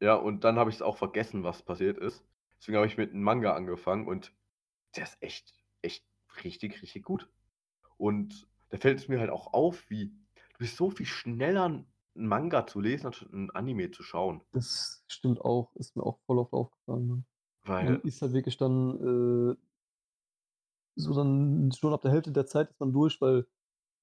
Ja, 0.00 0.14
und 0.14 0.44
dann 0.44 0.56
habe 0.58 0.70
ich's 0.70 0.82
auch 0.82 0.96
vergessen, 0.96 1.44
was 1.44 1.62
passiert 1.62 1.98
ist. 1.98 2.24
Deswegen 2.58 2.76
habe 2.76 2.86
ich 2.86 2.96
mit 2.98 3.12
'n 3.12 3.22
Manga 3.22 3.54
angefangen 3.54 4.06
und 4.08 4.34
der 4.96 5.04
ist 5.04 5.18
echt 5.22 5.54
echt 5.82 6.06
richtig, 6.44 6.82
richtig 6.82 7.04
gut. 7.04 7.30
Und 7.98 8.48
da 8.70 8.78
fällt 8.78 8.98
es 9.00 9.08
mir 9.08 9.20
halt 9.20 9.30
auch 9.30 9.52
auf, 9.54 9.90
wie 9.90 10.12
du 10.62 10.66
bist 10.66 10.76
so 10.76 10.90
viel 10.90 11.06
schneller 11.06 11.66
'n 11.66 11.86
'n 12.16 12.26
Manga 12.28 12.66
zu 12.66 12.80
lesen, 12.80 13.06
anstatt 13.08 13.32
'n 13.32 13.50
Anime 13.50 13.90
zu 13.90 14.02
schauen. 14.02 14.42
Das 14.54 15.02
stimmt 15.08 15.40
auch, 15.40 15.74
ist 15.76 15.96
mir 15.96 16.02
auch 16.04 16.18
voll 16.26 16.38
oft 16.38 16.52
aufgefallen, 16.52 17.06
ne? 17.08 17.24
Man 17.78 17.96
Weil 17.96 18.02
ist 18.02 18.22
halt 18.22 18.32
wirklich 18.34 18.56
dann, 18.58 19.54
äh 19.54 19.56
so 20.96 21.14
dann 21.14 21.72
schon 21.72 21.92
ab 21.92 22.02
der 22.02 22.10
Hälfte 22.12 22.32
der 22.32 22.46
Zeit 22.46 22.70
ist 22.70 22.80
man 22.80 22.92
durch, 22.92 23.20
weil 23.20 23.46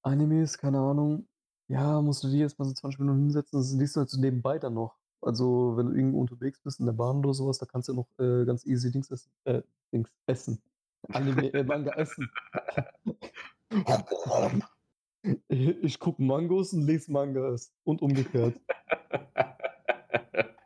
Animes, 0.02 0.58
keine 0.58 0.80
Ahnung, 0.80 1.28
ja, 1.68 2.00
musst 2.02 2.24
du 2.24 2.28
dir 2.28 2.38
jetzt 2.40 2.58
mal 2.58 2.64
so 2.64 2.72
20 2.74 2.98
Minuten 3.00 3.20
hinsetzen, 3.20 3.58
das 3.60 3.72
liest 3.74 3.96
du 3.96 4.00
halt 4.00 4.10
so 4.10 4.20
nebenbei 4.20 4.58
dann 4.58 4.74
noch. 4.74 4.98
Also, 5.22 5.76
wenn 5.76 5.86
du 5.86 5.92
irgendwo 5.94 6.20
unterwegs 6.20 6.60
bist 6.62 6.80
in 6.80 6.86
der 6.86 6.94
Bahn 6.94 7.18
oder 7.18 7.34
so 7.34 7.46
was, 7.48 7.58
da 7.58 7.66
kannst 7.66 7.88
du 7.88 7.92
ja 7.92 7.96
noch, 7.98 8.08
äh, 8.18 8.44
ganz 8.46 8.66
easy 8.66 8.90
Dings 8.90 9.10
essen 9.10 9.30
äh, 9.44 9.62
Dings 9.92 10.10
essen. 10.26 10.62
Anime 11.12 11.52
äh, 11.54 11.64
Manga 11.64 11.92
essen. 11.94 12.30
Ich 15.48 15.98
gucke 15.98 16.22
Mangos 16.22 16.72
und 16.72 16.82
lese 16.82 17.12
Mangas 17.12 17.72
und 17.84 18.02
umgekehrt. 18.02 18.58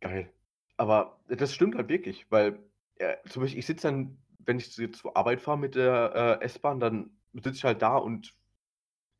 Geil. 0.00 0.32
Aber 0.76 1.20
das 1.28 1.54
stimmt 1.54 1.76
halt 1.76 1.88
wirklich, 1.88 2.26
weil, 2.30 2.58
äh, 2.96 3.16
zum 3.28 3.42
Beispiel, 3.42 3.58
ich 3.60 3.66
sitze 3.66 3.88
dann, 3.88 4.18
wenn 4.38 4.58
ich 4.58 4.72
zur 4.72 5.16
Arbeit 5.16 5.40
fahre 5.40 5.58
mit 5.58 5.74
der, 5.74 6.38
äh, 6.40 6.44
S-Bahn, 6.44 6.80
dann 6.80 7.10
sitze 7.34 7.50
ich 7.56 7.64
halt 7.64 7.82
da 7.82 7.96
und, 7.96 8.34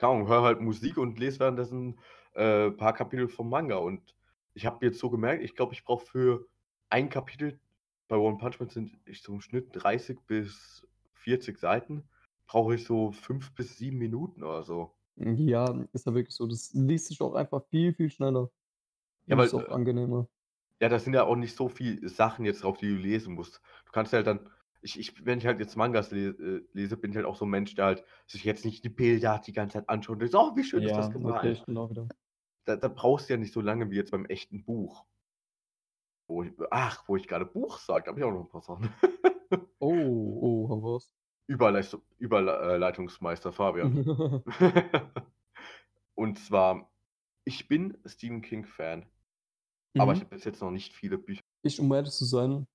höre 0.01 0.43
halt 0.43 0.61
Musik 0.61 0.99
und 0.99 1.19
lese 1.19 1.41
währenddessen, 1.41 1.99
äh, 2.35 2.71
paar 2.71 2.93
Kapitel 2.95 3.29
vom 3.29 3.49
Manga. 3.51 3.77
Und 3.77 4.15
ich 4.55 4.67
habe 4.67 4.85
jetzt 4.87 4.99
so 4.99 5.11
gemerkt, 5.11 5.43
ich 5.45 5.55
glaube, 5.55 5.75
ich 5.75 5.85
brauche 5.85 6.07
für 6.07 6.47
ein 6.91 7.09
Kapitel 7.11 7.61
bei 8.09 8.17
One 8.17 8.39
Punch 8.39 8.61
Man 8.61 8.69
sind 8.69 8.99
ich 9.07 9.27
im 9.29 9.41
Schnitt 9.41 9.69
30 9.73 10.19
bis 10.27 10.87
40 11.15 11.59
Seiten, 11.59 12.05
brauche 12.53 12.75
ich 12.77 12.85
so 12.85 13.13
5 13.13 13.55
bis 13.55 13.79
7 13.79 13.99
Minuten 13.99 14.43
oder 14.45 14.63
so. 14.65 14.95
Ja, 15.17 15.85
ist 15.93 16.07
ja 16.07 16.15
wirklich 16.15 16.35
so. 16.35 16.47
Das 16.47 16.73
liest 16.73 17.07
sich 17.07 17.21
auch 17.21 17.35
einfach 17.35 17.65
viel, 17.69 17.93
viel 17.95 18.11
schneller. 18.11 18.51
Ja, 19.29 19.37
weil, 19.39 19.47
ist 19.47 19.55
auch 19.55 19.71
äh 19.71 19.73
angenehmer. 19.73 20.29
Ja, 20.81 20.89
da 20.89 20.99
sind 20.99 21.15
ja 21.15 21.25
auch 21.25 21.37
nicht 21.37 21.57
so 21.57 21.69
viel 21.69 22.09
Sachen 22.09 22.45
jetzt 22.45 22.65
drauf, 22.65 22.79
die 22.79 22.89
du 22.89 22.97
lesen 22.97 23.35
musst. 23.35 23.61
Du 23.87 23.93
kannst 23.93 24.13
halt 24.13 24.27
dann 24.27 24.51
ich 24.81 24.99
ich 24.99 25.25
wenn 25.25 25.39
ich 25.39 25.47
halt 25.47 25.61
jetzt 25.61 25.77
Mangas 25.77 26.11
äh, 26.13 26.33
lese, 26.73 26.97
bin 26.97 27.13
ich 27.13 27.17
halt 27.17 27.27
auch 27.27 27.37
so 27.37 27.45
'n 27.45 27.51
Mensch, 27.51 27.75
der 27.77 27.85
halt 27.87 28.05
sich 28.27 28.43
jetzt 28.45 28.65
nicht 28.65 28.83
die 28.85 28.89
Bilder 28.89 29.41
die 29.47 29.53
ganze 29.53 29.79
Zeit 29.79 29.89
anschaut 29.89 30.15
und 30.15 30.21
denkt: 30.23 30.35
„Oh, 30.35 30.57
wie 30.57 30.65
schön 30.65 30.85
ist 30.85 30.99
das 30.99 31.09
Ja, 31.09 31.21
okay, 31.23 31.55
gemalt.“ 31.55 31.57
stimmt 31.57 31.79
auch 31.79 31.91
wieder. 31.91 32.11
Da 32.67 32.77
da 32.77 32.89
brauchst 32.89 33.29
du 33.29 33.35
ja 33.35 33.39
nicht 33.39 33.53
so 33.53 33.61
lange 33.61 33.91
wie 33.91 33.97
jetzt 33.97 34.11
beim 34.13 34.25
echten 34.27 34.65
Buch. 34.65 35.05
Wo 36.29 36.43
ich 36.45 36.53
ach, 36.71 37.05
wo 37.09 37.17
ich 37.17 37.27
grade 37.29 37.47
Buch 37.47 37.79
sage, 37.79 38.09
habe 38.09 38.19
ich 38.21 38.25
auch 38.25 38.33
noch 38.33 38.41
'n 38.45 38.49
paar 38.49 38.63
Sachen. 38.63 38.93
Oh, 39.81 40.39
oh, 40.43 40.69
hau 40.71 40.81
raus. 41.51 41.55
Überleistung 41.55 42.03
Überlei 42.19 42.53
äh, 42.75 42.77
Leitungsmeister 42.79 43.53
Fabian. 43.53 43.95
Und 46.15 46.39
zwar, 46.39 46.91
ich 47.45 47.69
bin 47.69 47.99
Stephen 48.07 48.43
King-Fan, 48.43 49.07
aber 49.99 50.13
ich 50.15 50.21
Mhm. 50.21 50.23
habe 50.23 50.37
bis 50.37 50.45
jetzt 50.45 50.61
noch 50.63 50.71
nicht 50.71 50.95
viele 50.95 51.19
Bücher 51.19 51.43
Ich, 51.65 51.81
um 51.81 51.93
ehrlich 51.93 52.13
zu 52.13 52.25
sein 52.25 52.67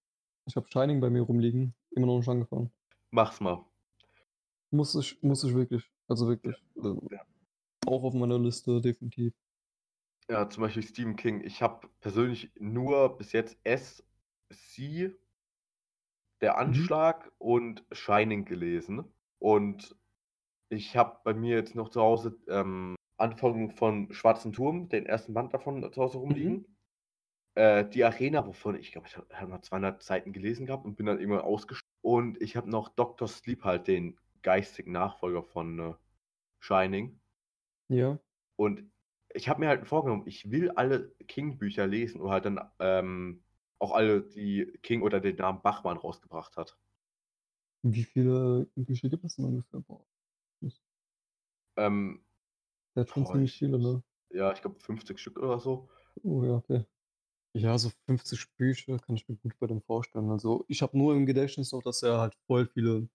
ich 0.48 0.56
habe 0.58 0.68
Shining 0.70 1.02
bei 1.02 1.10
mir 1.12 1.22
rumliegen, 1.24 1.76
immer 1.92 2.08
noch 2.08 2.18
nicht 2.20 2.30
angefangen. 2.30 2.72
Mach's 3.12 3.42
mal. 3.42 3.66
Muss 4.72 4.96
ich 4.96 5.22
muss 5.22 5.44
ich 5.44 5.54
wirklich. 5.54 5.92
Also 6.08 6.26
wirklich. 6.30 6.56
Ja. 7.12 7.26
auch 7.88 8.04
auf 8.04 8.14
meiner 8.14 8.40
Liste, 8.40 8.82
definitiv. 8.82 9.34
Ja, 10.30 10.50
zum 10.50 10.62
Beispiel 10.64 10.84
Stephen 10.84 11.16
King. 11.16 11.42
Ich 11.44 11.62
habe 11.62 11.88
persönlich 12.02 12.52
nur 12.60 13.18
bis 13.18 13.32
jetzt 13.32 13.58
S, 13.64 14.04
Sie, 14.50 15.14
Der 16.42 16.54
Mhm. 16.54 16.60
Anschlag 16.60 17.32
und 17.38 17.84
Shining 17.92 18.46
gelesen. 18.46 19.04
Und 19.40 19.96
ich 20.70 20.96
habe 20.98 21.20
bei 21.24 21.34
mir 21.34 21.56
jetzt 21.58 21.76
noch 21.76 21.90
zu 21.90 22.02
Hause, 22.02 22.38
ähm, 22.48 22.96
Anfang 23.18 23.72
von 23.72 24.14
Schwarzen 24.14 24.54
Turm, 24.54 24.90
den 24.90 25.06
ersten 25.06 25.34
Band 25.34 25.54
davon 25.54 25.92
zu 25.92 26.02
Hause 26.02 26.18
Mhm. 26.18 26.22
rumliegen. 26.24 26.78
Äh, 27.56 27.86
die 27.90 28.04
Arena, 28.04 28.46
wovon 28.46 28.76
ich 28.76 28.92
glaube, 28.92 29.08
ich 29.08 29.18
habe 29.18 29.48
mal 29.48 29.62
200 29.62 30.04
Seiten 30.04 30.34
gelesen 30.34 30.68
gehabt 30.68 30.86
und 30.86 30.96
bin 30.96 31.08
dann 31.08 31.20
irgendwann 31.20 31.42
ausgestiegen. 31.42 31.88
Und 32.02 32.42
ich 32.42 32.56
habe 32.56 32.70
noch 32.70 32.90
Doctor 32.90 33.28
Sleep 33.28 33.64
halt, 33.64 33.88
den 33.88 34.18
geistigen 34.44 34.92
Nachfolger 34.92 35.44
von, 35.44 35.80
äh, 35.80 35.94
Shining. 36.60 37.20
Ja. 37.90 38.20
Und 38.56 38.92
ich 39.34 39.50
habe 39.50 39.60
mir 39.60 39.70
halt 39.70 39.88
vorgenommen, 39.88 40.24
ich 40.26 40.52
will 40.52 40.72
alle 40.72 41.10
King-Bücher 41.28 41.88
lesen 41.88 42.22
oder 42.22 42.32
halt 42.32 42.46
dann 42.46 42.60
ähm, 42.80 43.44
auch 43.80 43.94
alle, 43.94 44.22
die 44.24 44.66
King 44.84 45.02
oder 45.04 45.20
den 45.20 45.36
Namen 45.38 45.62
Bachmann 45.62 45.98
rausgebracht 45.98 46.58
hat. 46.58 46.78
Wie 47.82 48.04
viele 48.04 48.70
Bücher 48.76 49.10
gibt 49.10 49.24
es 49.26 49.36
denn 49.38 49.46
ungefähr? 49.46 49.80
Boah. 49.80 50.06
Ähm, 51.76 52.26
Der 52.96 53.04
hat 53.04 53.12
schon 53.12 53.26
boah, 53.26 53.26
ziemlich 53.26 53.54
ich, 53.54 53.58
viele, 53.58 53.80
ne? 53.80 54.04
ja, 54.32 54.54
ich 54.54 54.62
glaube 54.62 54.80
50 54.80 55.20
Stück 55.20 55.40
oder 55.40 55.60
so. 55.60 55.90
Oh 56.24 56.44
ja, 56.44 56.56
okay. 56.58 56.86
Ja, 57.56 57.78
so 57.80 57.92
50 58.08 58.54
Bücher 58.58 59.00
kann 59.00 59.16
ich 59.18 59.28
mir 59.30 59.38
gut 59.38 59.58
bei 59.60 59.68
dem 59.68 59.82
vorstellen. 59.82 60.32
Also 60.32 60.66
ich 60.70 60.82
habe 60.84 60.98
nur 60.98 61.16
im 61.16 61.26
Gedächtnis 61.28 61.72
noch, 61.74 61.84
dass 61.84 62.04
er 62.04 62.20
halt 62.20 62.36
voll 62.48 62.68
viele 62.68 63.10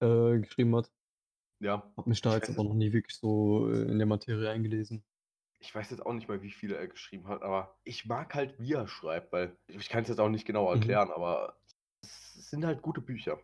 äh, 0.00 0.38
geschrieben 0.40 0.74
hat. 0.76 0.92
Ja, 1.58 1.90
Hab 1.96 2.08
mich 2.08 2.20
da 2.20 2.34
ich 2.34 2.36
jetzt 2.36 2.48
aber 2.50 2.64
jetzt, 2.64 2.64
noch 2.64 2.74
nie 2.74 2.92
wirklich 2.92 3.16
so 3.16 3.70
äh, 3.70 3.82
in 3.82 3.98
der 3.98 4.06
Materie 4.08 4.50
eingelesen. 4.50 5.04
Ich 5.60 5.74
weiß 5.74 5.90
jetzt 5.90 6.04
auch 6.06 6.12
nicht 6.14 6.28
mehr, 6.28 6.42
wie 6.42 6.50
viele 6.50 6.76
er 6.76 6.88
geschrieben 6.88 7.28
hat, 7.28 7.42
aber 7.42 7.78
ich 7.84 8.06
mag 8.06 8.34
halt, 8.34 8.58
wie 8.60 8.72
er 8.74 8.88
schreibt, 8.88 9.32
weil 9.32 9.58
ich 9.68 9.88
kann 9.88 10.02
es 10.02 10.08
jetzt 10.08 10.20
auch 10.20 10.28
nicht 10.30 10.46
genau 10.46 10.70
Mhm. 10.72 10.72
erklären, 10.72 11.10
aber 11.10 11.60
es 12.02 12.50
sind 12.50 12.64
halt 12.64 12.82
gute 12.82 13.00
Bücher. 13.02 13.40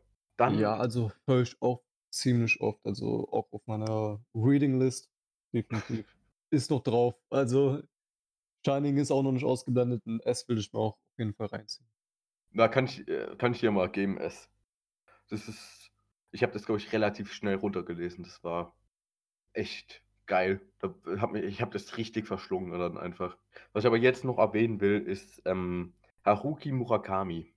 Ja, 0.49 0.77
Dann, 0.77 0.77
also 0.77 1.12
höre 1.27 1.43
ich 1.43 1.61
auch 1.61 1.85
ziemlich 2.11 2.61
oft, 2.61 2.85
also 2.87 3.29
auch 3.31 3.53
auf 3.53 3.67
meiner 3.67 4.25
Reading 4.35 4.79
List, 4.79 5.11
definitiv. 5.53 6.07
Ist 6.51 6.71
noch 6.71 6.83
drauf. 6.83 7.17
Also 7.31 7.83
Shining 8.67 8.99
ist 8.99 9.11
auch 9.12 9.23
noch 9.23 9.33
nicht 9.33 9.45
ausgeblendet 9.45 10.07
und 10.07 10.21
S 10.27 10.49
will 10.49 10.59
ich 10.59 10.73
mir 10.73 10.81
auch 10.81 10.95
auf 10.95 11.19
jeden 11.19 11.35
Fall 11.35 11.49
reinziehen. 11.49 11.89
da 12.53 12.69
kann 12.69 12.87
ich, 12.87 13.07
äh, 13.09 13.37
kann 13.39 13.53
ich 13.53 13.61
dir 13.61 13.71
mal 13.71 13.91
geben, 13.91 14.19
es. 14.19 14.51
Das 15.31 15.49
ist, 15.49 15.93
ich 16.33 16.43
habe 16.45 16.53
das, 16.55 16.67
glaube 16.67 16.81
ich, 16.81 16.93
relativ 16.93 17.33
schnell 17.33 17.57
runtergelesen. 17.57 18.25
Das 18.25 18.45
war 18.45 18.77
echt 19.55 20.05
geil. 20.27 20.61
Mich, 21.33 21.45
ich 21.45 21.61
habe 21.62 21.72
das 21.72 21.97
richtig 21.97 22.27
verschlungen 22.27 22.79
dann 22.79 22.99
einfach. 22.99 23.37
Was 23.72 23.85
ich 23.85 23.87
aber 23.87 23.97
jetzt 23.97 24.24
noch 24.24 24.39
erwähnen 24.39 24.81
will, 24.81 25.01
ist 25.01 25.43
ähm, 25.47 25.95
Haruki 26.24 26.72
Murakami. 26.72 27.55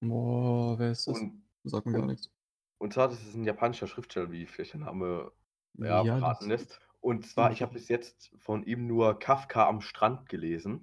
Boah, 0.00 0.76
wer 0.78 0.90
ist 0.92 1.06
das? 1.06 1.16
Und, 1.16 1.42
Sagt 1.64 1.86
mir 1.86 1.94
gar 1.94 2.06
nichts. 2.06 2.30
und 2.78 2.92
zwar, 2.92 3.08
das 3.08 3.22
ist 3.22 3.34
ein 3.34 3.44
japanischer 3.44 3.86
Schriftsteller, 3.86 4.30
wie 4.32 4.46
vielleicht 4.46 4.72
der 4.74 4.80
Name 4.80 5.32
ja, 5.74 6.02
Ja, 6.02 6.04
verraten 6.04 6.48
lässt. 6.48 6.80
Und 7.00 7.26
zwar, 7.26 7.50
ziemlich 7.50 7.58
ich 7.58 7.62
habe 7.62 7.72
bis 7.74 7.88
jetzt 7.88 8.30
von 8.38 8.64
ihm 8.64 8.86
nur 8.86 9.18
Kafka 9.18 9.68
am 9.68 9.80
Strand 9.80 10.28
gelesen. 10.28 10.82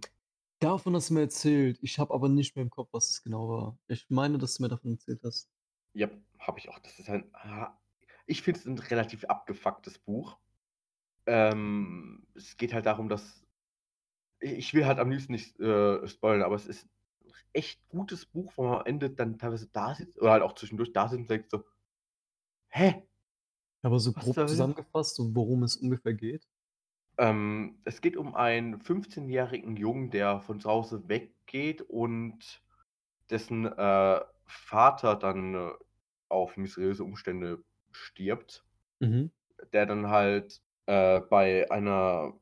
Davon 0.60 0.94
hast 0.96 1.10
du 1.10 1.14
mir 1.14 1.22
erzählt. 1.22 1.78
Ich 1.82 1.98
habe 2.00 2.14
aber 2.14 2.28
nicht 2.30 2.56
mehr 2.58 2.64
im 2.64 2.70
Kopf, 2.70 2.90
was 2.92 3.10
es 3.10 3.24
genau 3.24 3.48
war. 3.50 3.78
Ich 3.88 4.10
meine, 4.10 4.38
dass 4.38 4.56
du 4.56 4.64
mir 4.64 4.70
davon 4.70 4.92
erzählt 4.92 5.22
hast. 5.24 5.50
Ja, 5.94 6.10
habe 6.40 6.60
ich 6.60 6.70
auch. 6.70 6.78
Das 6.80 7.00
ist 7.00 7.10
ein, 7.10 7.32
ich 8.28 8.42
finde 8.42 8.60
es 8.60 8.66
ein 8.66 8.78
relativ 8.80 9.26
abgefucktes 9.26 9.98
Buch. 10.00 10.38
Ähm, 11.28 12.28
es 12.36 12.58
geht 12.58 12.74
halt 12.74 12.86
darum, 12.86 13.10
dass 13.10 13.46
ich 14.40 14.74
will 14.74 14.86
halt 14.86 15.00
am 15.00 15.10
liebsten 15.10 15.34
nicht 15.34 15.60
äh, 15.60 16.08
spoilern, 16.08 16.44
aber 16.44 16.56
es 16.56 16.68
ist 16.68 16.86
ein 16.86 17.32
echt 17.54 17.88
gutes 17.90 18.26
Buch, 18.26 18.54
wo 18.56 18.64
man 18.64 18.80
am 18.80 18.86
Ende 18.86 19.10
dann 19.10 19.38
teilweise 19.38 19.68
da 19.72 19.96
sitzt 19.96 20.20
oder 20.20 20.32
halt 20.32 20.44
auch 20.44 20.54
zwischendurch 20.54 20.94
da 20.94 21.08
sitzt 21.08 21.22
und 21.22 21.30
denkt 21.30 21.52
so, 21.52 21.64
hä? 22.70 23.04
Aber 23.82 24.00
so 24.00 24.14
grob 24.14 24.36
zusammengefasst, 24.36 25.16
so 25.16 25.36
worum 25.36 25.64
es 25.64 25.78
ungefähr 25.78 26.14
geht. 26.14 26.48
Ähm, 27.18 27.80
es 27.86 28.02
geht 28.02 28.18
um 28.18 28.36
einen 28.36 28.82
15-jährigen 28.82 29.78
Jungen, 29.78 30.12
der 30.12 30.42
von 30.42 30.60
zu 30.60 30.70
Hause 30.70 31.08
weggeht 31.08 31.82
und 31.82 32.62
dessen 33.30 33.66
äh, 33.66 34.22
Vater 34.46 35.16
dann 35.16 35.56
äh, 35.56 35.72
auf 36.30 36.58
mysteriöse 36.58 37.04
Umstände 37.04 37.64
stirbt. 37.92 38.66
Mhm. 39.00 39.32
der 39.72 39.86
dann 39.86 40.10
halt 40.10 40.62
äh, 40.88 41.22
bei 41.22 41.70
einer, 41.72 42.34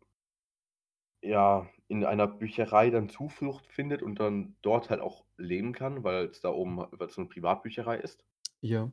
ja, 1.22 1.68
in 1.88 2.06
einer 2.06 2.28
Bücherei 2.28 2.90
dann 2.90 3.10
Zuflucht 3.10 3.68
findet 3.72 4.02
und 4.02 4.20
dann 4.20 4.56
dort 4.62 4.90
halt 4.90 5.02
auch 5.02 5.26
leben 5.38 5.74
kann, 5.74 6.04
weil 6.04 6.26
es 6.26 6.40
da 6.42 6.50
oben, 6.50 6.78
weil 6.78 7.08
es 7.08 7.14
so 7.16 7.22
eine 7.22 7.30
Privatbücherei 7.30 7.98
ist. 7.98 8.24
Ja. 8.62 8.92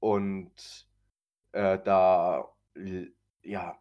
Und 0.00 0.88
äh, 1.52 1.78
da, 1.82 2.48
ja, 3.42 3.78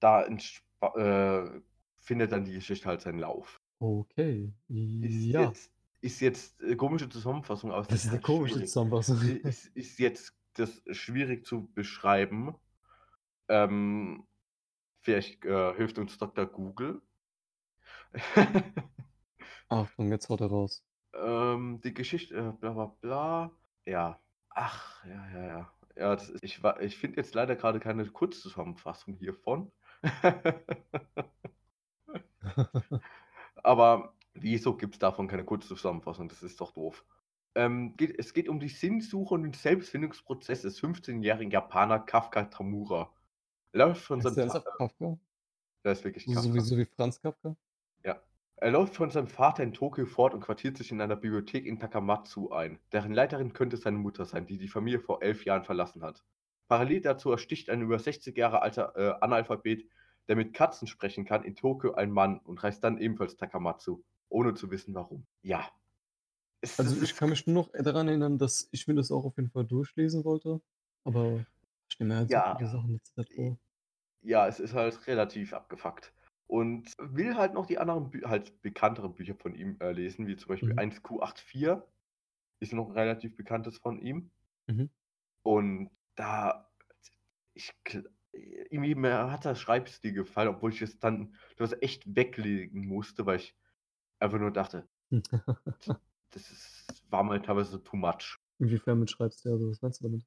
da 0.00 0.26
äh, 0.26 1.60
findet 1.98 2.32
dann 2.32 2.44
die 2.44 2.52
Geschichte 2.52 2.86
halt 2.88 3.00
seinen 3.00 3.18
Lauf. 3.18 3.60
Okay. 3.80 4.52
Ist 4.68 5.24
Ja. 5.24 5.48
jetzt, 5.48 5.70
ist 6.00 6.20
jetzt 6.20 6.60
äh, 6.62 6.76
komische 6.76 7.08
Zusammenfassung, 7.08 7.70
es 7.72 7.86
Das 7.88 7.96
ist 7.98 8.04
ist 8.04 8.08
eine 8.08 8.16
halt 8.16 8.24
komische 8.24 8.54
schwierig. 8.54 8.68
Zusammenfassung. 8.68 9.20
Ist, 9.22 9.66
ist 9.74 9.98
jetzt 9.98 10.34
das 10.54 10.82
schwierig 10.90 11.44
zu 11.46 11.68
beschreiben. 11.74 12.54
Ähm, 13.48 14.26
vielleicht 15.00 15.44
äh, 15.44 15.74
hilft 15.74 15.98
uns 15.98 16.18
Dr. 16.18 16.46
Google. 16.46 17.02
Achtung, 19.68 20.10
jetzt 20.10 20.28
haut 20.28 20.40
er 20.40 20.48
raus. 20.48 20.82
ähm, 21.14 21.80
die 21.82 21.94
Geschichte, 21.94 22.36
äh, 22.36 22.52
bla 22.60 22.72
bla 22.72 22.86
bla. 23.00 23.50
Ja. 23.86 24.20
Ach, 24.50 25.04
ja, 25.04 25.28
ja, 25.30 25.46
ja. 25.46 25.72
Ja, 25.96 26.14
ist, 26.14 26.42
ich, 26.42 26.60
ich 26.80 26.96
finde 26.98 27.18
jetzt 27.18 27.34
leider 27.34 27.54
gerade 27.56 27.80
keine 27.80 28.04
Kurzzusammenfassung 28.06 29.14
hiervon. 29.16 29.70
Aber 33.62 34.14
wieso 34.34 34.76
gibt 34.76 34.94
es 34.94 34.98
davon 34.98 35.28
keine 35.28 35.44
Kurzzusammenfassung? 35.44 36.28
Das 36.28 36.42
ist 36.42 36.60
doch 36.60 36.72
doof. 36.72 37.04
Ähm, 37.54 37.96
geht, 37.96 38.18
es 38.18 38.34
geht 38.34 38.48
um 38.48 38.58
die 38.60 38.68
Sinnsuche 38.68 39.34
und 39.34 39.44
den 39.44 39.52
Selbstfindungsprozess 39.52 40.62
des 40.62 40.80
15-jährigen 40.82 41.50
Japaner 41.52 42.00
Kafka 42.00 42.44
Tamura. 42.44 43.12
Er 43.74 43.88
läuft 43.88 44.02
von 44.02 44.20
seinem 44.20 44.48
Vater. 44.50 45.18
Der 45.82 45.92
ist 45.92 46.04
wirklich 46.04 46.24
So, 46.24 46.32
Kafka. 46.32 46.48
sowieso 46.48 46.76
wie 46.78 46.84
Franz 46.84 47.20
Kafka? 47.20 47.56
Ja. 48.04 48.22
Er 48.56 48.70
läuft 48.70 48.94
von 48.94 49.10
seinem 49.10 49.26
Vater 49.26 49.64
in 49.64 49.72
Tokio 49.72 50.06
fort 50.06 50.32
und 50.32 50.40
quartiert 50.40 50.78
sich 50.78 50.92
in 50.92 51.00
einer 51.00 51.16
Bibliothek 51.16 51.66
in 51.66 51.80
Takamatsu 51.80 52.50
ein. 52.50 52.78
Deren 52.92 53.12
Leiterin 53.12 53.52
könnte 53.52 53.76
seine 53.76 53.98
Mutter 53.98 54.26
sein, 54.26 54.46
die 54.46 54.58
die 54.58 54.68
Familie 54.68 55.00
vor 55.00 55.22
elf 55.22 55.44
Jahren 55.44 55.64
verlassen 55.64 56.02
hat. 56.02 56.24
Parallel 56.68 57.00
dazu 57.00 57.32
ersticht 57.32 57.68
ein 57.68 57.82
über 57.82 57.98
60 57.98 58.36
Jahre 58.36 58.62
alter 58.62 58.94
äh, 58.96 59.14
Analphabet, 59.20 59.88
der 60.28 60.36
mit 60.36 60.54
Katzen 60.54 60.86
sprechen 60.86 61.24
kann, 61.24 61.42
in 61.42 61.56
Tokio 61.56 61.94
ein 61.94 62.12
Mann 62.12 62.38
und 62.38 62.62
reist 62.62 62.84
dann 62.84 62.98
ebenfalls 62.98 63.36
Takamatsu, 63.36 64.04
ohne 64.28 64.54
zu 64.54 64.70
wissen 64.70 64.94
warum. 64.94 65.26
Ja. 65.42 65.68
Es, 66.60 66.78
Also 66.78 67.02
ich 67.02 67.16
kann 67.16 67.28
mich 67.28 67.44
nur 67.48 67.64
noch 67.64 67.72
daran 67.72 68.06
erinnern, 68.06 68.38
dass 68.38 68.68
ich 68.70 68.86
mir 68.86 68.94
das 68.94 69.10
auch 69.10 69.24
auf 69.24 69.36
jeden 69.36 69.50
Fall 69.50 69.64
durchlesen 69.64 70.24
wollte. 70.24 70.62
Aber 71.02 71.44
ich 71.94 72.00
nehme 72.00 72.14
mir 72.14 72.18
halt 72.20 72.30
so 72.30 72.40
Ja. 72.40 72.54
Sachen 72.66 73.00
ja, 74.22 74.46
es 74.48 74.60
ist 74.60 74.74
halt 74.74 75.06
relativ 75.06 75.52
abgefuckt. 75.52 76.12
Und 76.46 76.92
will 76.98 77.36
halt 77.36 77.54
noch 77.54 77.66
die 77.66 77.78
anderen, 77.78 78.10
halt 78.24 78.60
bekannteren 78.62 79.14
Bücher 79.14 79.34
von 79.34 79.54
ihm 79.54 79.76
äh, 79.80 79.92
lesen, 79.92 80.26
wie 80.26 80.36
zum 80.36 80.48
Beispiel 80.48 80.72
Mhm. 80.72 80.76
1Q84. 80.76 81.82
Ist 82.60 82.72
noch 82.72 82.88
ein 82.88 82.92
relativ 82.92 83.36
bekanntes 83.36 83.78
von 83.78 83.98
ihm. 84.00 84.30
Mhm. 84.68 84.86
Und 85.42 85.90
da, 86.16 86.70
ich, 87.54 87.72
mir 88.72 89.30
hat 89.30 89.44
der 89.44 89.54
Schreibstil 89.54 90.12
gefallen, 90.14 90.48
obwohl 90.48 90.72
ich 90.72 90.82
es 90.82 90.98
dann 91.00 91.36
das 91.56 91.74
echt 91.82 92.16
weglegen 92.16 92.86
musste, 92.86 93.26
weil 93.26 93.36
ich 93.38 93.56
einfach 94.20 94.38
nur 94.40 94.52
dachte, 94.52 94.88
das 96.30 96.50
ist, 96.50 97.02
war 97.10 97.22
mal 97.22 97.40
teilweise 97.40 97.82
too 97.82 97.96
much. 97.96 98.38
Inwiefern 98.58 98.98
mit 98.98 99.10
schreibst 99.12 99.44
du 99.44 99.52
also, 99.52 99.70
was 99.70 99.80
meinst 99.80 100.00
du 100.00 100.04
damit? 100.04 100.26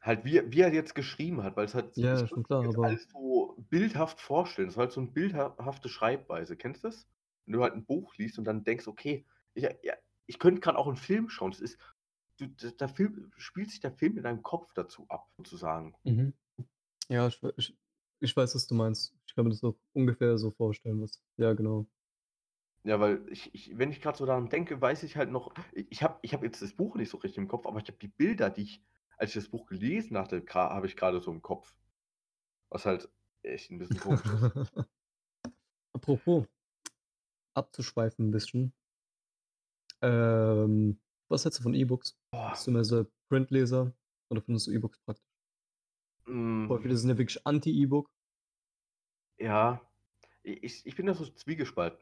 Halt, 0.00 0.24
wie, 0.24 0.40
wie 0.50 0.60
er 0.60 0.72
jetzt 0.72 0.94
geschrieben 0.94 1.42
hat, 1.42 1.56
weil 1.56 1.66
es 1.66 1.74
halt, 1.74 1.96
Ja, 1.96 2.26
schon 2.26 2.42
klar, 2.42 2.66
aber 2.66 2.84
alles 2.86 3.06
so 3.10 3.54
bildhaft 3.68 4.20
vorstellen. 4.20 4.68
Es 4.68 4.76
war 4.76 4.84
halt 4.84 4.92
so 4.92 5.00
eine 5.00 5.10
bildhafte 5.10 5.88
Schreibweise. 5.88 6.56
Kennst 6.56 6.84
du 6.84 6.88
das? 6.88 7.06
Wenn 7.44 7.54
du 7.54 7.62
halt 7.62 7.74
ein 7.74 7.84
Buch 7.84 8.16
liest 8.16 8.38
und 8.38 8.44
dann 8.44 8.64
denkst, 8.64 8.86
okay, 8.88 9.26
ich, 9.54 9.64
ja, 9.64 9.94
ich 10.26 10.38
könnte 10.38 10.60
gerade 10.60 10.78
auch 10.78 10.86
einen 10.86 10.96
Film 10.96 11.28
schauen. 11.28 11.50
Das 11.50 11.60
ist, 11.60 11.78
du, 12.38 12.46
da 12.48 12.88
Film, 12.88 13.30
spielt 13.36 13.70
sich 13.70 13.80
der 13.80 13.92
Film 13.92 14.16
in 14.16 14.22
deinem 14.22 14.42
Kopf 14.42 14.72
dazu 14.74 15.04
ab, 15.08 15.28
sozusagen. 15.36 15.94
Mhm. 16.04 16.32
Ja, 17.08 17.26
ich, 17.26 17.42
ich, 17.56 17.76
ich 18.20 18.36
weiß, 18.36 18.54
was 18.54 18.66
du 18.66 18.74
meinst. 18.74 19.14
Ich 19.26 19.34
kann 19.34 19.44
mir 19.44 19.50
das 19.50 19.64
auch 19.64 19.76
ungefähr 19.92 20.38
so 20.38 20.50
vorstellen, 20.52 21.02
was. 21.02 21.20
Ja, 21.36 21.52
genau. 21.52 21.86
Ja, 22.84 22.98
weil 22.98 23.26
ich, 23.30 23.54
ich 23.54 23.76
wenn 23.76 23.90
ich 23.90 24.00
gerade 24.00 24.16
so 24.16 24.24
daran 24.24 24.48
denke, 24.48 24.80
weiß 24.80 25.02
ich 25.02 25.16
halt 25.16 25.30
noch, 25.30 25.52
ich 25.72 25.86
ich 25.90 26.02
habe 26.02 26.18
ich 26.22 26.32
hab 26.32 26.42
jetzt 26.42 26.62
das 26.62 26.72
Buch 26.72 26.96
nicht 26.96 27.10
so 27.10 27.18
richtig 27.18 27.38
im 27.38 27.48
Kopf, 27.48 27.66
aber 27.66 27.78
ich 27.78 27.88
habe 27.88 27.98
die 27.98 28.08
Bilder, 28.08 28.48
die 28.48 28.62
ich, 28.62 28.82
als 29.20 29.30
ich 29.30 29.34
das 29.34 29.48
Buch 29.48 29.66
gelesen 29.66 30.16
hatte, 30.16 30.42
habe 30.54 30.86
ich 30.86 30.96
gerade 30.96 31.20
so 31.20 31.30
im 31.30 31.42
Kopf. 31.42 31.74
Was 32.70 32.86
halt 32.86 33.08
echt 33.42 33.70
ein 33.70 33.78
bisschen 33.78 33.98
komisch 33.98 34.32
ist. 34.32 34.50
Apropos, 35.94 36.46
abzuschweifen 37.54 38.28
ein 38.28 38.30
bisschen. 38.30 38.72
Ähm, 40.02 40.98
was 41.28 41.44
hältst 41.44 41.58
du 41.58 41.62
von 41.62 41.74
E-Books? 41.74 42.16
Bist 42.50 42.66
du 42.66 42.70
mehr 42.70 42.84
so 42.84 43.06
Printleser 43.28 43.92
oder 44.30 44.40
findest 44.40 44.66
du 44.66 44.72
E-Books 44.72 44.98
praktisch? 45.00 45.26
Voll 46.66 46.80
viele 46.80 46.94
mm, 46.94 46.96
sind 46.96 47.10
ja 47.10 47.18
wirklich 47.18 47.46
anti-E-Book. 47.46 48.10
ja, 49.38 49.80
ich, 50.42 50.86
ich 50.86 50.96
bin 50.96 51.06
da 51.06 51.14
so 51.14 51.26
zwiegespalten. 51.26 52.00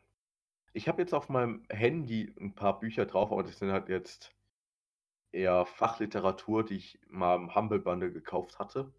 Ich 0.73 0.89
habe 0.89 1.03
jetzt 1.03 1.15
auf 1.15 1.29
meinem 1.29 1.65
Handy 1.71 2.35
ein 2.41 2.55
paar 2.55 2.79
Bücher 2.79 3.07
drauf, 3.07 3.33
aber 3.33 3.43
das 3.43 3.59
sind 3.59 3.73
halt 3.73 3.89
jetzt 3.89 4.35
eher 5.33 5.67
Fachliteratur, 5.67 6.65
die 6.65 6.77
ich 6.77 7.01
mal 7.09 7.37
im 7.37 7.55
Humble 7.55 7.81
Bundle 7.81 8.13
gekauft 8.13 8.59
hatte. 8.59 8.93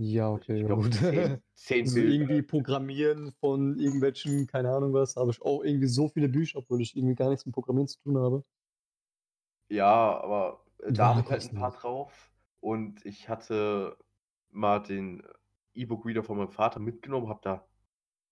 Ja, 0.00 0.30
Ich 0.32 0.32
okay, 0.32 0.60
ich 0.60 0.64
ja 0.64 0.66
glaube 0.66 0.82
gut. 0.82 0.94
10 1.10 1.42
10 1.54 1.92
So 1.92 1.94
Bilder. 1.94 2.02
irgendwie 2.02 2.42
Programmieren 2.42 3.32
von 3.40 3.78
irgendwelchen, 3.78 4.46
keine 4.46 4.70
Ahnung 4.70 4.92
was, 4.92 5.16
habe 5.16 5.30
ich 5.30 5.42
auch 5.42 5.62
irgendwie 5.64 5.86
so 5.88 6.08
viele 6.08 6.28
Bücher, 6.28 6.58
obwohl 6.58 6.80
ich 6.82 6.96
irgendwie 6.96 7.14
gar 7.16 7.30
nichts 7.30 7.46
mit 7.46 7.54
Programmieren 7.54 7.88
zu 7.88 7.98
tun 8.00 8.16
habe. 8.18 8.44
Ja, 9.70 10.18
aber, 10.20 10.64
äh, 10.78 10.92
Die 10.92 10.94
da 10.94 11.08
habe 11.08 11.20
ich 11.20 11.30
halt 11.30 11.42
'n 11.44 11.52
paar 11.52 11.72
drauf 11.72 12.32
und 12.60 13.04
ich 13.04 13.28
hatte 13.28 13.98
mal 14.50 14.78
den 14.80 15.22
E-Book-Reader 15.74 16.22
von 16.24 16.38
meinem 16.38 16.50
Vater 16.50 16.80
mitgenommen, 16.80 17.28
habe 17.28 17.40
da 17.42 17.68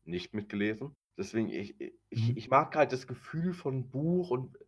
nicht 0.05 0.34
mitgelesen. 0.34 0.97
Deswegen, 1.18 1.51
ich 1.51 1.80
ich 1.80 1.94
Mhm. 2.14 2.36
ich 2.36 2.51
mag 2.51 2.76
halt 2.76 2.92
das 2.92 3.07
Gefühl 3.09 3.55
von 3.55 3.90
Buch 3.90 4.30
und 4.30 4.59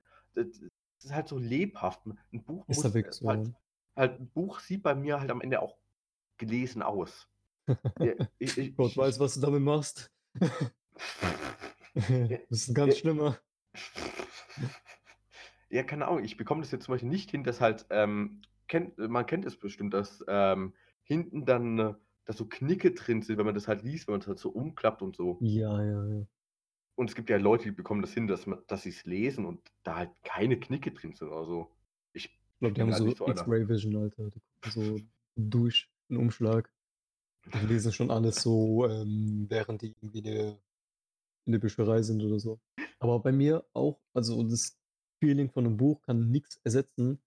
das 0.99 1.07
ist 1.07 1.15
halt 1.15 1.29
so 1.29 1.39
lebhaft. 1.39 2.07
'N 2.33 2.45
Buch 2.45 2.69
Ist 2.69 2.85
halt 2.85 2.93
muss, 2.93 2.95
wirklich 2.95 3.15
äh, 3.15 3.17
so, 3.17 3.27
halt 3.27 3.53
halt 3.97 4.21
'n 4.21 4.31
Buch 4.31 4.61
sieht 4.61 4.83
bei 4.83 4.95
mir 4.95 5.21
halt 5.21 5.31
am 5.31 5.41
Ende 5.41 5.63
auch 5.63 5.79
gelesen 6.39 6.83
aus. 6.83 7.29
Ich 8.39 8.57
ich 8.59 8.77
Gott 8.77 8.97
ich 8.97 8.97
weiß, 8.97 9.21
was 9.21 9.35
du 9.35 9.41
damit 9.41 9.63
machst. 9.63 10.11
Das 12.51 12.61
ist 12.63 12.69
'n 12.69 12.75
ganz 12.75 12.97
ja 12.97 12.99
schlimmer. 12.99 13.39
Ja, 15.71 15.83
keine 15.83 16.09
Ahnung, 16.09 16.25
ich 16.25 16.37
bekomme 16.39 16.63
das 16.63 16.71
jetzt 16.71 16.85
zum 16.85 16.95
Beispiel 16.95 17.11
nicht 17.11 17.31
hin, 17.31 17.45
dass 17.45 17.61
halt, 17.61 17.87
ähm 17.91 18.41
kennt 18.69 18.99
man 18.99 19.27
kennt 19.27 19.45
es 19.47 19.59
bestimmt, 19.59 19.95
dass, 19.95 20.25
ähm, 20.29 20.75
hinten 21.05 21.45
dann, 21.47 21.79
äh 21.79 21.95
dass 22.27 22.37
so 22.37 22.47
Knicke 22.47 22.93
drin 22.93 23.23
sind, 23.23 23.39
wenn 23.39 23.47
man 23.47 23.55
das 23.55 23.69
halt 23.69 23.83
liest, 23.83 24.07
wenn 24.07 24.15
man's 24.15 24.27
halt 24.27 24.39
so 24.39 24.51
umklappt 24.51 25.01
und 25.03 25.17
so. 25.17 25.41
Ja, 25.41 25.83
ja, 25.83 26.05
ja. 26.07 26.29
Und 26.99 27.11
es 27.11 27.15
gibt 27.15 27.31
ja 27.31 27.37
Leute, 27.37 27.63
die 27.67 27.71
bekommen 27.71 28.03
das 28.03 28.13
hin, 28.13 28.27
dass 28.27 28.47
man 28.47 28.59
dass 28.67 28.83
sie's 28.83 29.05
lesen 29.07 29.45
und 29.47 29.61
da 29.85 29.95
halt 29.99 30.11
keine 30.25 30.59
Knicke 30.59 30.91
drin 30.91 31.15
sind 31.15 31.29
oder 31.29 31.45
so. 31.45 31.71
Ich 32.13 32.25
Ich 32.25 32.59
glaube, 32.59 32.75
die 32.75 32.83
haben 32.83 32.93
so 32.93 33.15
so. 33.15 33.25
X-Ray 33.25 33.69
Vision, 33.69 33.97
Alter. 33.97 34.31
Die 34.65 34.71
so 34.71 35.01
durch 35.37 35.89
'n 36.11 36.17
Umschlag 36.17 36.73
und 37.53 37.63
lesen 37.69 37.93
schon 37.93 38.11
alles 38.11 38.43
so, 38.43 38.87
ähm, 38.89 39.47
während 39.51 39.83
die 39.83 39.89
irgendwie 40.01 40.19
in 40.21 40.25
der 40.25 40.61
in 41.47 41.53
der 41.53 41.61
Bücherei 41.61 42.03
sind 42.03 42.23
oder 42.23 42.41
so. 42.41 42.61
Aber 43.01 43.21
bei 43.21 43.33
mir 43.33 43.67
auch 43.75 44.01
also, 44.15 44.43
das 44.45 44.79
Feeling 45.23 45.51
von 45.51 45.65
'nem 45.65 45.77
Buch 45.79 46.03
kann 46.03 46.31
nix 46.31 46.61
ersetzen, 46.65 47.23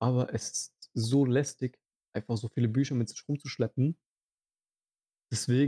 aber 0.00 0.34
es 0.34 0.50
ist 0.52 0.90
so 0.94 1.24
lästig, 1.26 1.80
einfach 2.14 2.36
so 2.38 2.48
viele 2.48 2.68
Bücher 2.68 2.94
mit 2.96 3.08
sich 3.10 3.28
rumzuschleppen. 3.28 3.96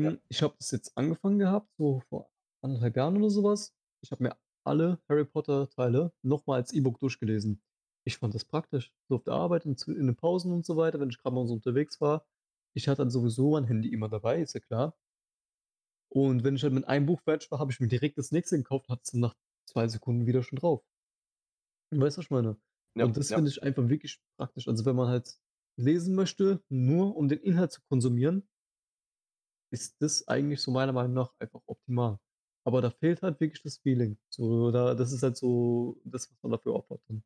Ja. 0.01 0.13
Deswegen, 0.13 0.21
ich 0.29 0.43
habe 0.43 0.55
das 0.59 0.71
jetzt 0.71 0.97
angefangen 0.97 1.39
gehabt, 1.39 1.69
so 1.79 2.01
vor 2.09 2.31
1,5 2.63 2.97
Jahren 2.97 3.17
oder 3.17 3.31
so 3.31 3.45
was. 3.45 3.75
Ich 4.03 4.13
habe 4.13 4.23
mir 4.25 4.37
alle 4.65 5.01
Harry-Potter-Teile 5.09 6.13
noch 6.23 6.47
mal 6.47 6.57
als 6.57 6.73
E-Book 6.73 6.99
durchgelesen. 7.01 7.63
Ich 8.05 8.19
fand 8.19 8.35
das 8.35 8.45
praktisch. 8.45 8.93
So 9.09 9.17
auf 9.17 9.25
der 9.25 9.35
Arbeit 9.35 9.67
und 9.67 9.79
zu 9.79 9.93
in 9.93 10.07
den 10.07 10.17
Pausen 10.17 10.53
und 10.53 10.65
so 10.67 10.77
weiter, 10.77 11.01
wenn 11.01 11.11
ich 11.11 11.19
grad 11.19 11.33
mal 11.33 11.47
so 11.47 11.55
unterwegs 11.55 12.01
war. 12.01 12.27
Ich 12.75 12.89
hatte 12.89 13.03
dann 13.03 13.11
sowieso 13.11 13.53
mein 13.53 13.65
Handy 13.65 13.93
immer 13.93 14.09
dabei, 14.09 14.41
ist 14.41 14.55
ja 14.55 14.61
klar. 14.61 14.97
Und 16.11 16.45
wenn 16.45 16.57
ich 16.57 16.63
halt 16.63 16.73
mit 16.75 16.87
einem 16.87 17.07
Buch 17.07 17.21
fertig 17.23 17.51
war, 17.51 17.59
habe 17.59 17.73
ich 17.73 17.81
mir 17.81 17.89
direkt 17.89 18.19
das 18.19 18.31
nächste 18.33 18.57
gekauft, 18.59 18.89
hatte 18.89 19.03
es 19.05 19.11
dann 19.13 19.21
nach 19.21 19.37
2 19.67 19.89
Sekunden 19.89 20.27
wieder 20.27 20.43
schon 20.43 20.59
drauf. 20.59 20.83
Weißt 21.91 22.17
du, 22.17 22.21
was 22.21 22.27
ich 22.27 22.31
meine? 22.31 22.57
Ja, 22.97 23.05
Und 23.05 23.17
das 23.17 23.31
ja. 23.31 23.37
finde 23.37 23.51
ich 23.51 23.63
einfach 23.63 23.89
wirklich 23.89 24.21
praktisch. 24.39 24.69
Also, 24.69 24.85
wenn 24.85 24.97
man 24.97 25.09
halt 25.09 25.39
lesen 25.79 26.15
möchte, 26.15 26.63
nur 26.69 27.17
um 27.17 27.29
den 27.29 27.41
Inhalt 27.41 27.73
zu 27.73 27.81
konsumieren 27.89 28.49
ist 29.71 30.01
das 30.01 30.27
eigentlich 30.29 30.61
so 30.61 30.71
meiner 30.71 30.93
Meinung 30.93 31.15
nach 31.15 31.35
einfach 31.39 31.61
optimal. 31.67 32.19
Aber 32.69 32.83
da 32.83 32.91
fehlt 32.91 33.23
halt 33.23 33.41
wirklich 33.41 33.63
das 33.63 33.79
Feeling. 33.79 34.19
So, 34.29 34.71
da 34.71 34.95
das 34.95 35.11
ist 35.13 35.23
halt 35.23 35.39
so 35.39 35.99
das, 36.05 36.31
was 36.31 36.37
man 36.43 36.53
dafür 36.53 36.75
opfert 36.75 37.01
dann. 37.09 37.23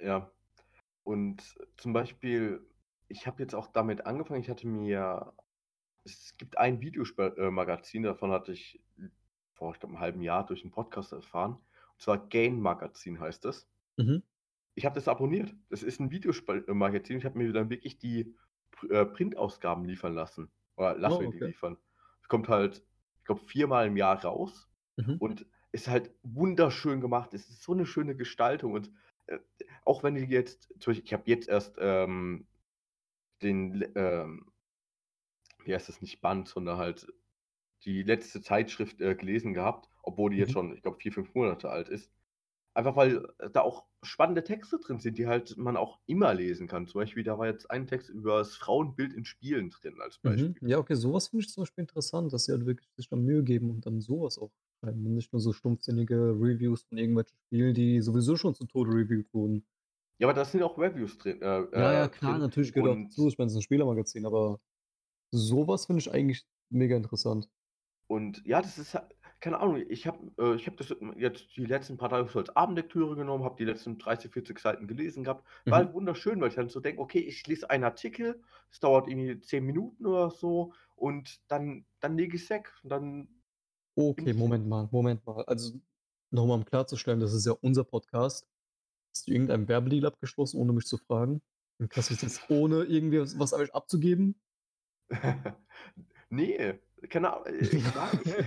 Ja. 0.00 0.30
Und 1.04 1.56
zum 1.78 1.92
Beispiel, 1.94 2.66
ich 3.08 3.26
habe 3.26 3.42
jetzt 3.42 3.54
auch 3.54 3.68
damit 3.68 4.06
angefangen, 4.06 4.40
ich 4.42 4.50
hatte 4.50 4.66
mir 4.68 5.34
es 6.04 6.36
gibt 6.38 6.58
ein 6.58 6.82
Videospiel 6.82 7.34
äh, 7.38 7.50
Magazin, 7.50 8.04
davon 8.04 8.32
hatte 8.32 8.52
ich 8.52 8.82
vor, 9.54 9.72
ich 9.74 9.80
glaube, 9.80 9.94
'nem 9.94 10.00
halben 10.02 10.22
Jahr 10.22 10.46
durch 10.46 10.64
'n 10.64 10.70
Podcast 10.72 11.12
erfahren. 11.12 11.54
Und 11.54 12.02
zwar 12.02 12.28
Game 12.28 12.60
Magazin 12.60 13.20
heißt 13.20 13.44
das. 13.46 13.68
Mhm. 13.98 14.22
Ich 14.78 14.84
habe 14.84 14.94
das 14.94 15.08
abonniert. 15.08 15.54
Das 15.70 15.82
ist 15.82 16.00
'n 16.00 16.10
Videospiel 16.10 16.64
äh, 16.68 16.74
Magazin. 16.74 17.16
Ich 17.18 17.24
habe 17.24 17.38
mir 17.38 17.52
dann 17.52 17.70
wirklich 17.70 17.98
die 17.98 18.36
äh, 18.90 19.06
Printausgaben 19.06 19.84
liefern 19.86 20.14
lassen 20.14 20.50
oder 20.76 20.96
lasse 20.98 21.22
Oh, 21.22 21.24
mir 21.24 21.30
die 21.30 21.38
okay. 21.38 21.50
liefern. 21.50 21.78
Es 22.20 22.28
kommt 22.28 22.48
halt, 22.48 22.84
glaube, 23.26 23.42
viermal 23.42 23.88
im 23.88 23.96
Jahr 23.98 24.22
raus 24.24 24.68
Mhm. 24.98 25.18
und 25.18 25.46
ist 25.72 25.88
halt 25.88 26.12
wunderschön 26.22 27.00
gemacht. 27.00 27.34
Es 27.34 27.48
ist 27.50 27.62
so 27.62 27.74
'ne 27.74 27.86
schöne 27.86 28.16
Gestaltung 28.16 28.72
und, 28.74 28.92
äh, 29.26 29.38
auch 29.84 30.02
wenn 30.04 30.14
die 30.16 30.22
jetzt 30.26 30.70
ich 30.88 31.12
habe 31.14 31.24
jetzt 31.26 31.48
erst, 31.48 31.76
ähm, 31.80 32.48
den 33.42 33.92
ähm 33.96 34.52
wie 35.64 35.74
heißt 35.74 35.88
das, 35.88 36.00
nicht 36.02 36.20
Band, 36.20 36.48
sondern 36.48 36.78
halt 36.78 37.06
die 37.84 38.02
letzte 38.02 38.42
Zeitschrift, 38.42 39.00
äh, 39.00 39.14
gelesen 39.16 39.54
gehabt, 39.54 39.88
obwohl 40.02 40.30
die 40.30 40.38
jetzt 40.38 40.52
Mhm. 40.52 40.54
schon, 40.54 40.74
ich 40.74 40.82
glaube, 40.82 40.98
4, 40.98 41.12
5 41.12 41.34
Monate 41.34 41.70
alt 41.70 41.88
ist. 41.88 42.12
Einfach 42.76 42.96
weil, 42.96 43.26
äh, 43.38 43.50
da 43.50 43.62
auch 43.62 43.86
spannende 44.02 44.44
Texte 44.44 44.78
drin 44.78 45.00
sind, 45.00 45.18
die 45.18 45.26
halt 45.26 45.56
man 45.56 45.76
auch 45.76 46.00
immer 46.06 46.34
lesen 46.34 46.68
kann. 46.68 46.86
Zum 46.86 47.00
Beispiel, 47.00 47.24
da 47.24 47.38
war 47.38 47.46
jetzt 47.48 47.70
ein 47.70 47.86
Text 47.86 48.10
über 48.10 48.38
das 48.38 48.56
Frauenbild 48.56 49.12
in 49.14 49.24
Spielen 49.24 49.70
drin 49.70 50.00
als 50.00 50.18
Mhm. 50.24 50.56
Beispiel. 50.58 50.62
Ja, 50.62 50.78
okay, 50.78 50.94
so 50.96 51.12
was 51.12 51.28
finde 51.28 51.44
ich 51.44 51.52
zum 51.52 51.62
Beispiel 51.62 51.82
interessant, 51.82 52.32
dass 52.32 52.44
sie 52.46 52.52
halt 52.52 52.66
wirklich 52.66 52.88
sich 52.96 53.08
da 53.08 53.16
Mühe 53.16 53.42
geben 53.44 53.70
und 53.70 53.86
dann 53.86 54.00
so 54.00 54.22
was 54.22 54.38
auch 54.38 54.50
schreiben 54.80 55.06
und 55.06 55.14
nicht 55.14 55.32
nur 55.32 55.40
so 55.40 55.52
stumpfsinnige 55.52 56.16
Reviews 56.38 56.82
von 56.84 56.98
irgendwelchen 56.98 57.36
Spielen, 57.46 57.74
die 57.74 58.00
sowieso 58.00 58.36
schon 58.36 58.54
zu 58.54 58.64
Tode 58.66 58.90
reviewed 58.92 59.32
wurden. 59.32 59.66
Ja, 60.18 60.26
aber 60.28 60.34
da 60.34 60.44
sind 60.44 60.62
auch 60.62 60.78
Reviews 60.78 61.18
drin 61.18 61.40
äh, 61.42 61.58
Ja, 61.74 61.92
ja, 61.92 62.08
äh, 62.08 62.08
klar, 62.08 62.38
drin 62.40 62.40
natürlich 62.40 62.72
gehört 62.72 62.88
auch 62.88 62.98
dazu. 63.02 63.28
und 63.28 63.28
Ich 63.28 63.38
meine, 63.38 63.46
es 63.48 63.52
ist 63.52 63.58
'n 63.58 63.62
Spielermagazin, 63.62 64.24
aber 64.26 64.60
so 65.32 65.68
was 65.68 65.86
finde 65.86 66.00
ich 66.00 66.12
eigentlich 66.12 66.46
mega 66.70 66.96
interessant. 66.96 67.50
Und 68.08 68.44
ja, 68.46 68.62
das 68.62 68.78
ist 68.78 68.96
keine 69.40 69.58
Ahnung, 69.60 69.76
ich 69.88 70.06
habe 70.06 70.32
äh, 70.38 70.54
ich 70.56 70.66
habe 70.66 70.76
das 70.76 70.94
jetzt 71.16 71.56
die 71.56 71.64
letzten 71.66 71.96
paar 71.98 72.08
Tage 72.08 72.28
so 72.28 72.38
als 72.38 72.54
Abendlektüre 72.56 73.16
genommen, 73.16 73.44
habe 73.44 73.56
die 73.56 73.64
letzten 73.64 73.98
30, 73.98 74.32
40 74.32 74.58
Seiten 74.58 74.86
gelesen 74.88 75.24
gehabt. 75.24 75.46
War 75.68 75.78
Mhm. 75.78 75.84
halt 75.84 75.92
wunderschön, 75.94 76.40
weil 76.40 76.48
ich 76.48 76.54
dann 76.56 76.68
so 76.68 76.80
denke: 76.80 77.00
„Okay, 77.02 77.20
ich 77.20 77.46
lese 77.46 77.68
einen 77.70 77.84
Artikel, 77.84 78.42
es 78.70 78.80
dauert 78.80 79.08
irgendwie 79.08 79.40
10 79.40 79.64
Minuten 79.64 80.06
oder 80.06 80.30
so 80.30 80.72
und 80.94 81.40
dann 81.50 81.86
dann 82.00 82.16
lege 82.16 82.36
ich's 82.36 82.50
weg 82.50 82.72
und 82.82 82.90
dann 82.90 83.28
Okay, 83.98 84.34
ich 84.34 84.34
Moment 84.34 84.66
mal, 84.66 84.88
Moment 84.92 85.24
mal. 85.26 85.42
Also, 85.46 85.80
noch 86.30 86.46
mal 86.46 86.54
um 86.54 86.64
klarzustellen, 86.64 87.20
das 87.20 87.32
ist 87.32 87.46
ja 87.46 87.52
unser 87.52 87.84
Podcast. 87.84 88.46
Hast 89.14 89.28
du 89.28 89.32
irgendeinen 89.32 89.68
Werbedeal 89.68 90.06
abgeschlossen, 90.06 90.58
ohne 90.60 90.72
mich 90.74 90.86
zu 90.86 90.98
fragen? 90.98 91.42
Und 91.80 91.90
kannst 91.90 92.10
du 92.10 92.14
das 92.14 92.22
jetzt 92.22 92.44
ohne 92.48 92.84
irgendwie 92.84 93.20
was 93.20 93.38
was 93.38 93.52
euch 93.54 93.74
abzugeben? 93.74 94.40
Ne, 96.30 96.80
keine 97.10 97.32
Ahnung, 97.34 97.46
äh, 97.46 97.66
ich 97.68 97.94
ich 98.12 98.38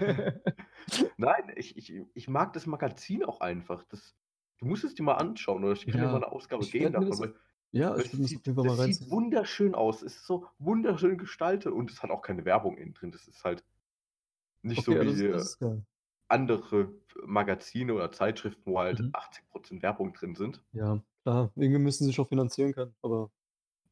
nein, 1.18 1.52
ich 1.56 1.78
ich 1.78 1.94
ich 2.14 2.28
mag 2.30 2.54
das 2.54 2.66
Magazin 2.68 3.24
auch 3.26 3.42
einfach. 3.42 3.84
Das 3.86 4.16
du 4.60 4.66
musst 4.66 4.84
es 4.84 4.96
dir 4.96 5.04
mal 5.04 5.16
anschauen 5.16 5.64
oder 5.64 5.74
ich 5.74 5.88
kann 5.88 6.02
dir 6.02 6.08
mal 6.10 6.20
Ja, 6.20 6.22
'ne 6.22 6.32
Ausgabe 6.32 6.68
geben 6.68 6.92
davon, 6.94 7.20
das 7.20 7.22
weil 7.22 7.36
ja, 7.72 7.96
weil 7.96 8.06
ich 8.06 8.12
das 8.18 8.20
sieht 8.24 8.48
mal 8.48 8.64
das 8.64 8.82
sieht 8.84 9.10
wunderschön 9.12 9.76
aus. 9.76 10.02
Es 10.04 10.18
ist 10.18 10.26
so 10.28 10.48
wunderschön 10.60 11.18
gestaltet 11.18 11.74
und 11.74 11.92
es 11.92 12.04
hat 12.04 12.12
auch 12.12 12.22
keine 12.24 12.46
Werbung 12.46 12.78
innen 12.78 12.94
drin. 12.94 13.12
Das 13.12 13.28
ist 13.28 13.44
halt 13.46 13.64
nicht 14.64 14.84
Okay, 14.84 14.86
so 14.86 15.00
ja, 15.00 15.04
das 15.04 15.22
wie, 15.22 15.26
das 15.32 15.58
äh, 15.62 15.82
andere 16.30 16.94
Magazine 17.26 17.94
oder 17.96 18.12
Zeitschriften, 18.12 18.64
wo 18.72 18.80
halt 18.80 19.04
Mhm. 19.04 19.14
80 19.14 19.50
% 19.52 19.84
Werbung 19.84 20.14
drin 20.14 20.36
sind. 20.36 20.64
Ja, 20.74 21.00
klar, 21.24 21.52
irgendwie 21.56 21.80
müssen 21.80 22.04
sie 22.04 22.10
sich 22.12 22.20
auch 22.20 22.28
finanzieren 22.30 22.74
können, 22.74 22.96
aber 23.02 23.32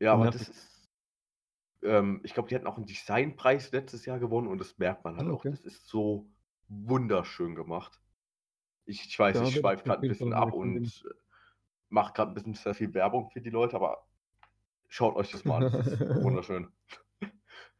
Ja, 0.01 0.13
aber 0.13 0.27
das 0.27 0.49
ist 0.49 0.89
ähm, 1.83 2.21
ich 2.23 2.33
glaube, 2.33 2.49
die 2.49 2.55
hatten 2.55 2.67
auch 2.67 2.77
'n 2.77 2.85
Designpreis 2.85 3.71
letztes 3.71 4.05
Jahr 4.05 4.19
gewonnen 4.19 4.47
und 4.47 4.59
das 4.59 4.77
merkt 4.77 5.03
man 5.03 5.17
Ah, 5.17 5.25
halt 5.25 5.29
auch. 5.29 5.45
okay. 5.45 5.51
Das 5.51 5.61
ist 5.61 5.87
so 5.87 6.29
wunderschön 6.69 7.55
gemacht. 7.55 8.01
Ich 8.85 9.05
ich 9.07 9.19
weiß, 9.19 9.41
werde 9.41 9.59
ich 9.59 9.59
schweife 9.59 9.85
mich 9.85 9.89
auf 9.89 9.95
grad 9.95 10.01
'n 10.03 10.07
jeden 10.07 10.15
Fall 10.15 10.33
bisschen 10.33 10.33
ab 10.33 10.53
und, 10.53 11.03
äh, 11.09 11.13
mache 11.89 12.13
grad 12.13 12.29
'n 12.29 12.35
bisschen 12.35 12.55
sehr 12.55 12.75
viel 12.75 12.93
Werbung 12.95 13.29
für 13.31 13.41
die 13.41 13.51
Leute, 13.51 13.77
aber 13.77 14.07
schaut 14.89 15.15
euch 15.17 15.31
das 15.31 15.45
mal 15.45 15.57
an, 15.59 15.71
das 15.71 15.87
ist 15.87 15.99
wunderschön. 16.21 16.69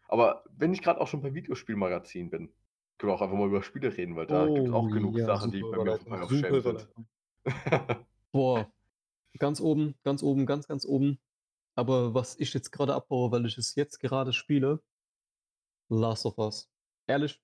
Aber 0.08 0.44
wenn 0.56 0.74
ich 0.74 0.82
grad 0.82 0.98
auch 0.98 1.08
schon 1.08 1.22
bei 1.22 1.34
Videospielmagazin 1.34 2.30
bin, 2.30 2.54
können 2.98 3.12
wir 3.12 3.16
auch 3.16 3.22
einfach 3.22 3.38
mal 3.38 3.48
über 3.48 3.64
Spiele 3.64 3.96
reden, 3.96 4.16
weil 4.16 4.28
da 4.28 4.50
Oh 4.50 4.72
auch 4.72 4.90
genug 4.92 5.20
ja, 5.20 5.26
Sachen, 5.26 5.52
die 5.52 5.64
bei 5.64 5.80
mir 5.80 5.94
auf 5.94 6.08
super 6.08 6.30
Shame 6.34 6.60
sind. 6.60 6.88
Boah, 8.32 8.72
ganz 9.40 9.62
oben, 9.62 9.96
ganz 10.04 10.24
oben, 10.24 10.46
ganz, 10.48 10.68
ganz 10.68 10.86
oben. 10.86 11.20
Aber 11.76 12.14
was 12.16 12.40
ich 12.40 12.54
jetzt 12.54 12.72
grade 12.72 12.96
abbaue, 12.96 13.32
weil 13.32 13.46
ich 13.48 13.58
es 13.58 13.76
jetzt 13.76 14.00
gerade 14.00 14.34
spiele 14.34 14.84
Last 15.90 16.26
of 16.26 16.38
Us. 16.38 16.70
Ehrlich 17.08 17.42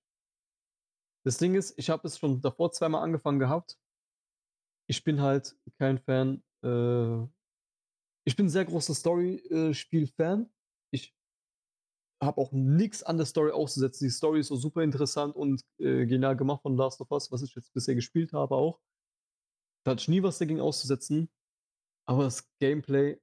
das 1.24 1.38
Ding 1.38 1.54
ist, 1.54 1.74
ich 1.78 1.90
habe 1.90 2.06
es 2.06 2.18
schon 2.18 2.40
davor 2.42 2.72
zweimal 2.72 3.02
angefangen 3.02 3.38
gehabt. 3.38 3.74
Ich 4.90 5.02
bin 5.04 5.20
halt 5.20 5.56
kein 5.78 5.98
Fan, 5.98 6.42
äh 6.62 7.26
ich 8.26 8.36
bin 8.36 8.46
'n 8.46 8.50
sehr 8.50 8.64
großer 8.66 8.94
Story 8.94 9.36
äh. 9.50 9.72
Ich 10.92 11.10
habe 12.22 12.40
auch 12.40 12.52
nix 12.52 13.02
an 13.02 13.16
der 13.16 13.26
Story 13.26 13.50
auszusetzen. 13.50 14.06
Die 14.06 14.10
Story 14.10 14.40
ist 14.40 14.48
so 14.48 14.56
super 14.56 14.82
interessant 14.82 15.34
und, 15.36 15.62
äh, 15.78 16.06
genial 16.06 16.36
gemacht 16.36 16.62
von 16.62 16.76
Last 16.76 17.00
of 17.00 17.10
Us, 17.10 17.30
was 17.32 17.42
ich 17.42 17.54
jetzt 17.54 17.72
bisher 17.74 17.94
gespielt 17.94 18.32
habe 18.32 18.54
auch. 18.54 18.78
Da 19.86 19.90
hatte 19.92 20.00
ich 20.00 20.08
nie 20.08 20.22
was 20.22 20.38
dagegen 20.38 20.60
auszusetzen, 20.62 21.30
aber 22.06 22.24
das 22.24 22.50
Gameplay 22.60 23.20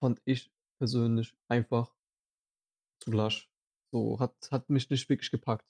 fand 0.00 0.22
ich 0.26 0.52
persönlich 0.80 1.36
einfach 1.48 1.94
zu 3.02 3.12
lasch. 3.12 3.48
So, 3.92 4.18
hat 4.20 4.48
hat 4.50 4.70
mich 4.70 4.90
nicht 4.90 5.08
wirklich 5.08 5.30
gepackt. 5.30 5.64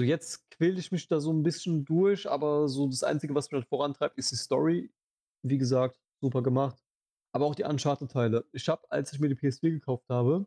So, 0.00 0.04
jetzt 0.04 0.50
quäle 0.50 0.78
ich 0.80 0.90
mich 0.92 1.08
da 1.08 1.20
so 1.20 1.30
'n 1.30 1.42
bisschen 1.42 1.84
durch, 1.84 2.26
aber 2.26 2.68
so 2.70 2.86
das 2.88 3.02
Einzige, 3.02 3.34
was 3.34 3.50
mich 3.50 3.58
halt 3.60 3.68
vorantreibt, 3.68 4.16
ist 4.16 4.30
die 4.32 4.36
Story. 4.36 4.90
Wie 5.42 5.58
gesagt, 5.58 6.00
super 6.22 6.42
gemacht. 6.42 6.82
Aber 7.34 7.44
auch 7.44 7.54
die 7.54 7.64
Uncharted-Teile. 7.64 8.46
Ich 8.52 8.66
habe, 8.70 8.90
als 8.90 9.12
ich 9.12 9.20
mir 9.20 9.28
die 9.28 9.34
PS4 9.34 9.70
gekauft 9.72 10.08
habe, 10.08 10.46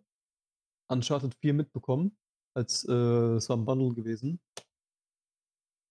Uncharted 0.89 1.35
4 1.35 1.53
mitbekommen, 1.53 2.17
als, 2.55 2.85
äh 2.89 2.93
es 3.37 3.49
war 3.49 3.57
im 3.57 3.65
Bundle 3.65 3.93
gewesen. 3.95 4.39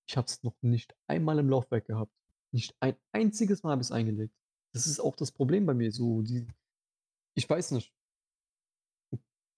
Ich 0.09 0.17
habe 0.17 0.27
es 0.27 0.43
noch 0.43 0.55
nicht 0.63 0.95
einmal 1.07 1.39
im 1.39 1.49
Laufwerk 1.49 1.87
gehabt. 1.87 2.13
Nicht 2.53 2.75
ein 2.81 2.97
einziges 3.13 3.63
Mal 3.63 3.71
habe 3.73 3.83
ich's 3.83 3.93
eingelegt. 3.93 4.35
Das 4.75 4.87
ist 4.87 5.01
auch 5.01 5.17
das 5.17 5.33
Problem 5.33 5.67
bei 5.67 5.75
mir, 5.75 5.93
so 5.93 6.23
die 6.23 6.47
ich 7.37 7.49
weiß 7.51 7.73
nicht. 7.73 7.91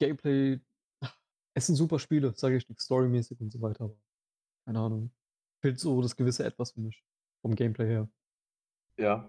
Gameplay 0.01 0.61
es 1.55 1.67
sind 1.67 1.77
super 1.77 1.99
Spiele, 1.99 2.35
sage 2.37 2.57
ich 2.57 2.67
storymäßig 2.79 3.41
und 3.41 3.51
so 3.53 3.61
weiter, 3.63 3.85
aber 3.85 3.97
keine 4.67 4.81
Ahnung. 4.81 5.13
Fehlt 5.63 5.81
so 5.81 6.03
das 6.03 6.17
gewisse 6.17 6.45
Etwas 6.45 6.73
für 6.73 6.81
mich 6.81 7.05
vom 7.43 7.55
Gameplay 7.57 7.87
her. 7.89 8.11
Ja, 8.99 9.29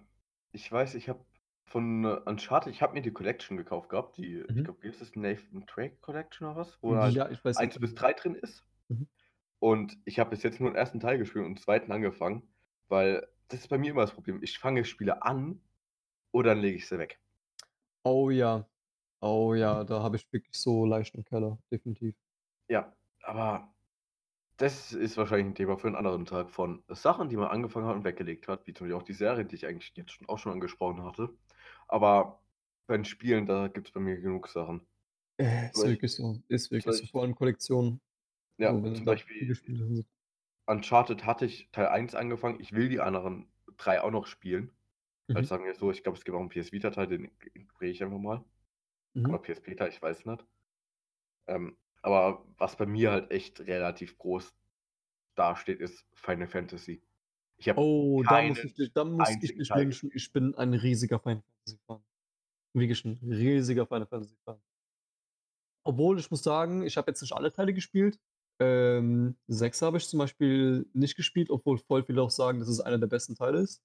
ich 0.52 0.72
weiß, 0.72 0.96
ich 0.96 1.10
habe 1.10 1.26
von, 1.66 2.06
äh, 2.06 2.20
Uncharted 2.26 2.72
ich 2.72 2.82
habe 2.82 2.94
mir 2.94 3.02
die 3.02 3.12
Collection 3.12 3.58
gekauft 3.58 3.90
gehabt, 3.90 4.18
die 4.18 4.42
ich 4.42 4.48
Mhm. 4.56 4.64
glaube, 4.64 4.84
wie 4.84 4.90
heißt 4.90 5.02
das? 5.02 5.16
Nathan 5.16 5.66
Drake 5.66 5.98
Collection 6.02 6.48
oder 6.48 6.58
was? 6.58 6.78
Wo 6.84 6.96
halt 6.96 7.16
Ja, 7.16 7.30
ich 7.30 7.44
weiß 7.44 7.58
1 7.58 7.80
bis 7.80 7.96
3 7.96 8.14
drin 8.14 8.36
ist. 8.36 8.64
Mhm. 8.90 9.08
Und 9.60 9.98
ich 10.06 10.20
habe 10.20 10.32
bis 10.32 10.44
jetzt 10.44 10.60
nur 10.60 10.72
den 10.72 10.78
1. 10.78 11.00
Teil 11.00 11.18
gespielt 11.18 11.46
und 11.46 11.56
den 11.56 11.64
2. 11.64 11.92
angefangen, 11.92 12.44
weil 12.90 13.28
das 13.50 13.62
ist 13.62 13.70
bei 13.70 13.78
mir 13.78 13.92
immer 13.92 14.02
das 14.02 14.14
Problem. 14.14 14.44
Ich 14.44 14.60
fange 14.60 14.86
Spiele 14.86 15.24
an 15.24 15.62
oder 16.32 16.52
dann 16.52 16.62
lege 16.62 16.78
ich 16.78 16.88
sie 16.88 17.00
weg. 17.00 17.20
Oh 18.06 18.30
ja. 18.32 18.66
Oh 19.24 19.54
ja, 19.56 19.84
da 19.86 20.02
habe 20.04 20.18
ich 20.18 20.32
wirklich 20.32 20.58
so 20.60 20.86
Leichen 20.86 21.18
im 21.18 21.24
Keller, 21.26 21.58
definitiv. 21.72 22.16
Ja, 22.70 22.96
aber 23.22 23.74
das 24.58 24.94
ist 24.94 25.18
wahrscheinlich 25.18 25.48
'n 25.48 25.56
Thema 25.56 25.78
für 25.78 25.88
'n 25.90 25.96
anderen 25.96 26.26
Tag 26.26 26.52
von 26.52 26.84
Sachen, 26.90 27.30
die 27.30 27.38
man 27.38 27.50
angefangen 27.50 27.88
hat 27.88 27.96
und 27.96 28.06
weggelegt 28.06 28.48
hat, 28.48 28.68
wie 28.68 28.74
zum 28.74 28.88
Beispiel 28.88 28.98
auch 29.02 29.04
die 29.04 29.14
Serie, 29.14 29.46
die 29.46 29.56
ich 29.56 29.68
eigentlich 29.68 29.94
jetzt 29.96 30.12
schon 30.14 30.30
auch 30.30 30.40
schon 30.40 30.54
angesprochen 30.54 31.04
hatte. 31.04 31.30
Aber 31.88 32.42
bei 32.88 32.98
den 32.98 33.06
Spielen, 33.06 33.46
da 33.48 33.68
gibt's 33.70 33.92
bei 33.92 34.00
mir 34.02 34.20
genug 34.22 34.48
Sachen. 34.50 34.88
Äh, 35.40 35.70
ist 35.72 35.84
wirklich 35.86 36.14
so. 36.14 36.42
Ist 36.48 36.72
wirklich 36.72 36.96
so. 36.98 37.06
Vor 37.08 37.22
allem 37.24 37.36
Kollektionen. 37.36 38.00
Ja, 38.60 38.82
So, 38.84 38.90
zum 38.94 39.06
Beispiel. 39.06 39.58
Uncharted 40.68 41.26
hatte 41.26 41.46
ich 41.46 41.70
Teil 41.72 41.88
1 41.88 42.16
angefangen. 42.16 42.60
Ich 42.60 42.74
will 42.74 42.90
die 42.90 43.00
anderen 43.00 43.52
3 43.78 44.02
auch 44.02 44.10
noch 44.12 44.26
spielen. 44.28 44.72
Mhm. 45.30 45.46
Also, 45.46 45.50
sagen 45.50 45.66
wir 45.66 45.76
so, 45.76 45.92
ich 45.92 46.04
glaube, 46.04 46.18
es 46.18 46.26
gibt 46.26 46.38
auch 46.38 46.42
'n 46.42 46.50
PS 46.50 46.72
Vita-Teil, 46.74 47.08
den 47.08 47.26
ignoriere 47.54 47.92
ich 47.92 48.04
einfach 48.04 48.20
mal. 48.20 48.46
Mhm. 49.16 49.36
Oder 49.36 49.40
PSP-Teil, 49.40 49.90
ich 49.90 50.02
weiß 50.02 50.26
nicht. 50.26 50.46
Ähm, 51.48 51.78
aber 52.02 52.46
was 52.58 52.76
bei 52.78 52.86
mir 52.86 53.12
halt 53.12 53.32
echt 53.32 53.60
relativ 53.62 54.18
groß 54.18 54.56
dasteht, 55.36 55.82
ist 55.82 56.06
Final 56.16 56.48
Fantasy. 56.48 57.04
Ich 57.58 57.70
habe 57.70 57.86
Oh, 57.88 58.24
da 58.24 58.42
muss 58.42 58.64
ich 58.64 58.74
dich 58.74 58.94
da 58.94 59.04
muss 59.04 59.38
ich 59.42 59.54
dich 59.54 59.74
lynchen. 59.74 60.10
Ich 60.14 60.32
bin 60.32 60.56
ein 60.56 60.74
riesiger 60.74 61.20
Final 61.20 61.44
Fantasy-Fan. 61.66 62.04
Wirklich 62.74 63.06
'n 63.06 63.20
riesiger 63.24 63.88
Final 63.88 64.08
Fantasy-Fan. 64.08 64.62
Obwohl, 65.88 66.20
ich 66.20 66.32
muss 66.32 66.42
sagen, 66.44 66.82
ich 66.82 66.98
habe 66.98 67.12
jetzt 67.12 67.22
nicht 67.22 67.34
alle 67.34 67.52
Teile 67.54 67.72
gespielt. 67.74 68.20
Ähm, 68.60 69.36
6 69.48 69.82
habe 69.84 69.98
ich 69.98 70.08
zum 70.08 70.18
Beispiel 70.18 70.90
nicht 70.94 71.16
gespielt, 71.16 71.50
obwohl 71.52 71.78
voll 71.78 72.04
viele 72.04 72.22
auch 72.24 72.32
sagen, 72.32 72.60
dass 72.60 72.70
es 72.70 72.80
einer 72.82 72.98
der 72.98 73.06
besten 73.08 73.36
Teile 73.36 73.60
ist. 73.60 73.84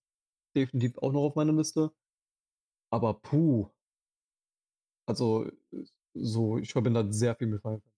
Definitiv 0.56 0.98
auch 0.98 1.12
noch 1.12 1.22
auf 1.22 1.36
meiner 1.36 1.52
Liste. 1.54 1.92
Aber 2.92 3.14
puh. 3.14 3.70
Also, 5.10 5.46
äh, 5.46 5.84
so 6.14 6.58
ich 6.58 6.72
verbinde 6.72 7.00
halt 7.02 7.14
sehr 7.14 7.36
viel 7.36 7.48
mit 7.48 7.62
Final 7.62 7.80
Fantasy. 7.80 7.90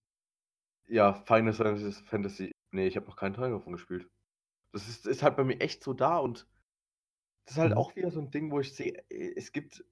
Ja, 0.87 1.13
Final 1.13 1.53
Fantas 1.53 1.99
Fantasy 2.01 2.51
ne, 2.71 2.87
ich 2.87 2.95
habe 2.95 3.07
noch 3.07 3.15
keinen 3.15 3.33
Teil 3.33 3.51
davon 3.51 3.73
gespielt. 3.73 4.09
Das 4.73 4.87
ist 4.89 5.07
ist 5.07 5.23
halt 5.23 5.37
bei 5.37 5.43
mir 5.45 5.61
echt 5.61 5.83
so 5.83 5.93
da 5.93 6.17
und 6.19 6.47
das 7.45 7.55
ist 7.55 7.61
halt 7.61 7.77
Mhm. 7.77 7.77
auch 7.77 7.95
wieder 7.95 8.11
so 8.11 8.19
'n 8.19 8.31
Ding, 8.31 8.51
wo 8.51 8.59
ich 8.59 8.75
sehe, 8.75 9.03
äh, 9.09 9.33
es 9.37 9.51
gibt 9.53 9.85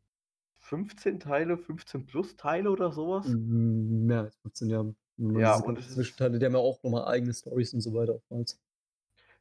15 0.59 1.19
Teile, 1.19 1.57
15 1.57 2.05
plus 2.05 2.35
Teile 2.37 2.71
oder 2.71 2.91
so 2.93 3.09
was. 3.11 3.39
Hm, 3.49 4.05
mehr 4.07 4.21
als 4.21 4.35
15, 4.37 4.69
ja. 4.69 4.83
Ja, 5.33 5.55
und 5.55 5.77
es 5.79 5.87
ist 5.89 6.15
Zwischenteile 6.17 6.39
die 6.39 6.45
haben 6.45 6.53
ja 6.53 6.59
auch 6.59 6.81
noch 6.83 6.89
mal 6.91 7.05
eigene 7.05 7.33
Storys 7.33 7.73
und 7.73 7.81
so 7.81 7.93
weiter 7.93 8.15
oftmals. 8.15 8.59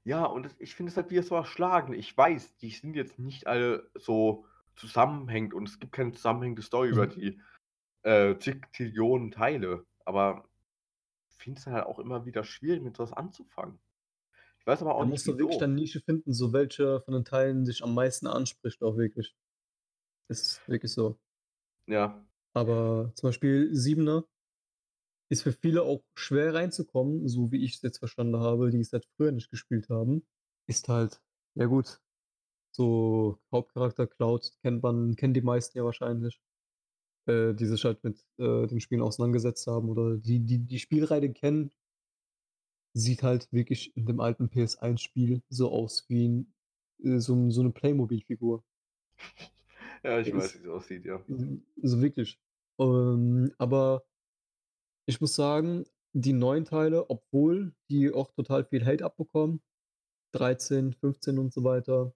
Ja, 0.04 0.24
und 0.24 0.46
es 0.46 0.56
ich 0.58 0.74
finde 0.74 0.90
es 0.90 0.96
halt 0.96 1.10
wieder 1.10 1.22
so 1.22 1.34
erschlagend. 1.34 1.96
Ich 1.96 2.16
weiß, 2.16 2.56
die 2.56 2.70
sind 2.70 2.94
jetzt 2.96 3.18
nicht 3.18 3.46
alle 3.46 3.90
so 3.94 4.46
zusammenhängend 4.76 5.52
und 5.54 5.68
es 5.68 5.78
gibt 5.78 5.92
keine 5.92 6.12
zusammenhängende 6.12 6.62
Story 6.62 6.88
über 6.88 7.06
Mhm. 7.06 7.06
die, 7.06 7.40
äh, 8.02 8.36
zig 8.38 8.62
Trillionen 8.72 9.30
Teile, 9.30 9.86
aber 10.04 10.50
finde 11.40 11.60
es 11.60 11.66
halt 11.66 11.86
auch 11.86 11.98
immer 11.98 12.26
wieder 12.26 12.44
schwierig, 12.44 12.82
mit 12.82 12.96
so 12.96 13.02
was 13.02 13.12
anzufangen. 13.12 13.78
Ich 14.58 14.66
weiß 14.66 14.82
aber 14.82 14.94
auch 14.94 15.00
Da 15.00 15.06
nicht 15.06 15.12
musst 15.14 15.26
du 15.26 15.38
wirklich 15.38 15.58
wieso. 15.58 15.60
deine 15.60 15.74
Nische 15.74 16.00
finden, 16.00 16.32
so 16.32 16.52
welcher 16.52 17.00
von 17.02 17.14
den 17.14 17.24
Teilen 17.24 17.64
dich 17.64 17.82
am 17.82 17.94
meisten 17.94 18.26
anspricht 18.26 18.82
auch 18.82 18.96
wirklich. 18.96 19.34
Ist 20.28 20.66
wirklich 20.68 20.92
so. 20.92 21.18
Ja. 21.86 22.24
Aber 22.54 23.12
zum 23.14 23.28
Beispiel 23.28 23.70
7er 23.72 24.24
ist 25.30 25.42
für 25.42 25.52
viele 25.52 25.82
auch 25.82 26.02
schwer 26.14 26.54
reinzukommen, 26.54 27.28
so 27.28 27.52
wie 27.52 27.64
ich's 27.64 27.82
jetzt 27.82 27.98
verstanden 27.98 28.36
habe, 28.38 28.70
die 28.70 28.80
es 28.80 28.92
halt 28.92 29.06
früher 29.16 29.32
nicht 29.32 29.50
gespielt 29.50 29.88
haben. 29.88 30.26
Ist 30.66 30.88
halt 30.88 31.22
ja 31.54 31.66
gut, 31.66 32.00
so 32.72 33.38
Hauptcharakter 33.52 34.06
Cloud 34.06 34.52
kennt 34.62 34.82
man 34.82 35.16
kennen 35.16 35.34
die 35.34 35.40
meisten 35.42 35.78
ja 35.78 35.84
wahrscheinlich, 35.84 36.40
äh, 37.26 37.54
die 37.54 37.66
sich 37.66 37.84
halt 37.84 38.02
mit, 38.04 38.24
äh, 38.38 38.66
den 38.66 38.80
Spielen 38.80 39.02
auseinandergesetzt 39.02 39.66
haben 39.66 39.88
oder 39.90 40.16
die 40.18 40.40
die 40.40 40.58
die 40.66 40.78
Spielreihe 40.78 41.32
kennen. 41.32 41.72
Sieht 42.96 43.22
halt 43.22 43.46
wirklich 43.52 43.96
in 43.96 44.04
dem 44.06 44.18
alten 44.18 44.48
PS1-Spiel 44.48 45.42
so 45.48 45.70
aus 45.70 46.06
wie 46.08 46.24
'n 46.26 46.52
äh, 47.04 47.18
so 47.20 47.48
so 47.50 47.62
'ne 47.62 47.70
Playmobil-Figur. 47.70 48.64
Ja, 50.04 50.18
ich 50.20 50.32
Der 50.32 50.34
weiß, 50.34 50.54
ist 50.54 50.56
wie's 50.56 50.66
aussieht, 50.68 51.04
ja. 51.04 51.24
so 51.28 52.02
wirklich. 52.02 52.40
Ähm, 52.80 53.52
aber 53.58 54.04
ich 55.08 55.20
muss 55.20 55.34
sagen, 55.34 55.84
die 56.12 56.32
neuen 56.32 56.64
Teile, 56.64 57.08
obwohl 57.10 57.74
die 57.90 58.12
auch 58.12 58.32
total 58.32 58.64
viel 58.64 58.84
Hate 58.84 59.04
abbekommen, 59.04 59.62
13, 60.32 60.92
15 60.94 61.38
und 61.38 61.52
so 61.52 61.64
weiter, 61.64 62.14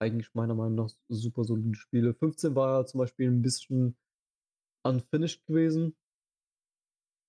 eigentlich 0.00 0.34
meiner 0.34 0.54
Meinung 0.56 0.76
nach 0.76 0.90
super 1.08 1.44
solide 1.44 1.74
Spiele. 1.76 2.14
15 2.14 2.54
war 2.56 2.80
ja 2.80 2.86
zum 2.86 2.98
Beispiel 3.00 3.28
'n 3.28 3.42
bisschen 3.42 3.96
unfinished 4.84 5.46
gewesen. 5.46 5.96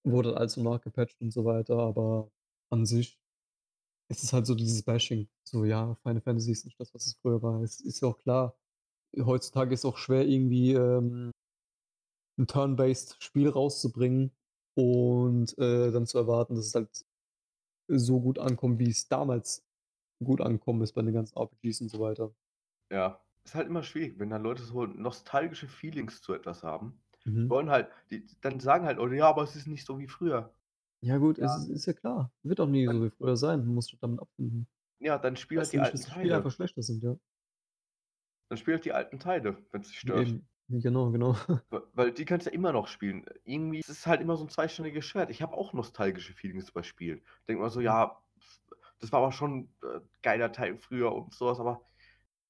Wurde 0.05 0.37
alles 0.37 0.53
so 0.53 0.63
nachgepatcht 0.63 1.19
und 1.21 1.31
so 1.31 1.43
weiter, 1.45 1.77
aber 1.79 2.31
an 2.69 2.85
sich 2.85 3.19
ist 4.09 4.23
es 4.23 4.33
halt 4.33 4.47
so 4.47 4.55
dieses 4.55 4.83
Bashing. 4.83 5.29
So, 5.43 5.65
ja, 5.65 5.95
Final 6.03 6.21
Fantasy 6.21 6.51
ist 6.51 6.65
nicht 6.65 6.79
das, 6.79 6.93
was 6.93 7.07
es 7.07 7.15
früher 7.15 7.41
war. 7.43 7.61
Es 7.63 7.81
ist 7.81 8.01
ja 8.01 8.09
auch 8.09 8.17
klar, 8.19 8.57
heutzutage 9.19 9.73
ist 9.73 9.85
auch 9.85 9.97
schwer 9.97 10.27
irgendwie, 10.27 10.73
ähm 10.73 11.31
'n 12.39 12.47
Turn-based 12.47 13.17
Spiel 13.23 13.49
rauszubringen 13.49 14.31
und, 14.75 15.55
äh, 15.59 15.91
dann 15.91 16.07
zu 16.07 16.17
erwarten, 16.17 16.55
dass 16.55 16.65
es 16.67 16.75
halt 16.75 17.05
so 17.89 18.21
gut 18.21 18.39
ankommt, 18.39 18.79
wie 18.79 18.89
es 18.89 19.07
damals 19.09 19.65
gut 20.23 20.41
angekommen 20.41 20.81
ist 20.83 20.93
bei 20.93 21.01
den 21.03 21.13
ganzen 21.13 21.37
RPGs 21.37 21.81
und 21.81 21.89
so 21.89 21.99
weiter. 21.99 22.35
Ja, 22.91 23.25
ist 23.43 23.55
halt 23.55 23.65
immer 23.67 23.81
schwierig, 23.81 24.19
wenn 24.19 24.29
dann 24.29 24.43
Leute 24.43 24.61
so 24.63 24.85
nostalgische 24.85 25.67
Feelings 25.67 26.21
zu 26.21 26.33
etwas 26.35 26.61
haben. 26.61 27.01
Mhm. 27.25 27.49
Wollen 27.49 27.69
halt 27.69 27.91
die 28.11 28.25
dann 28.41 28.59
sagen 28.59 28.85
halt 28.85 28.97
Leute: 28.97 29.15
„Ja, 29.15 29.27
aber 29.29 29.43
es 29.43 29.55
ist 29.55 29.67
nicht 29.67 29.85
so 29.85 29.99
wie 29.99 30.07
früher.“ 30.07 30.53
Ja 31.03 31.17
gut, 31.17 31.39
Ja. 31.39 31.45
es 31.45 31.55
ist 31.57 31.69
ist 31.69 31.85
ja 31.85 31.93
klar. 31.93 32.31
Wird 32.43 32.59
auch 32.59 32.67
nie 32.67 32.87
so 32.89 33.01
Dann 33.01 33.03
wie 33.03 33.09
früher 33.09 33.37
sein. 33.37 33.63
Du 33.63 33.71
musst 33.71 33.91
dich 33.91 33.99
damit 33.99 34.19
abfinden. 34.19 34.67
Ja, 35.01 35.17
dann 35.17 35.35
spiel 35.37 35.59
halt 35.59 35.71
die 35.73 35.79
nicht, 35.79 35.79
alten 35.79 36.03
die 36.05 36.11
Spiele 36.11 36.35
einfach 36.35 36.51
Teile. 36.51 36.51
schlechter 36.51 36.81
sind, 36.83 37.03
ja. 37.03 37.19
Dann 38.51 38.57
spiel 38.57 38.73
halt 38.73 38.85
die 38.85 38.93
alten 38.93 39.19
Teile, 39.19 39.63
wenn's 39.71 39.89
dich 39.89 39.99
stört. 39.99 40.35
Eben. 40.35 40.47
Genau, 40.69 41.11
genau. 41.11 41.35
Weil 41.71 42.11
die 42.11 42.25
kannst 42.25 42.47
du 42.47 42.49
ja 42.51 42.55
immer 42.55 42.71
noch 42.71 42.87
spielen. 42.87 43.25
Irgendwie 43.45 43.79
ist 43.79 43.89
es 43.89 44.07
halt 44.07 44.21
immer 44.21 44.35
so 44.37 44.43
'n 44.43 44.49
zweischneidiges 44.49 45.05
Schwert. 45.05 45.29
Ich 45.29 45.41
habe 45.43 45.55
auch 45.55 45.73
nostalgische 45.73 46.33
Feelings 46.33 46.71
bei 46.71 46.81
Spielen. 46.83 47.21
Denke 47.47 47.61
mir 47.61 47.69
so: 47.69 47.79
Mhm. 47.79 47.79
„Ja, 47.81 48.23
das 48.99 49.11
war 49.11 49.21
aber 49.21 49.31
schon, 49.31 49.73
äh, 49.83 50.01
geiler 50.23 50.51
Teil 50.51 50.77
früher“ 50.77 51.13
und 51.13 51.33
so 51.35 51.47
was, 51.47 51.59
aber 51.59 51.85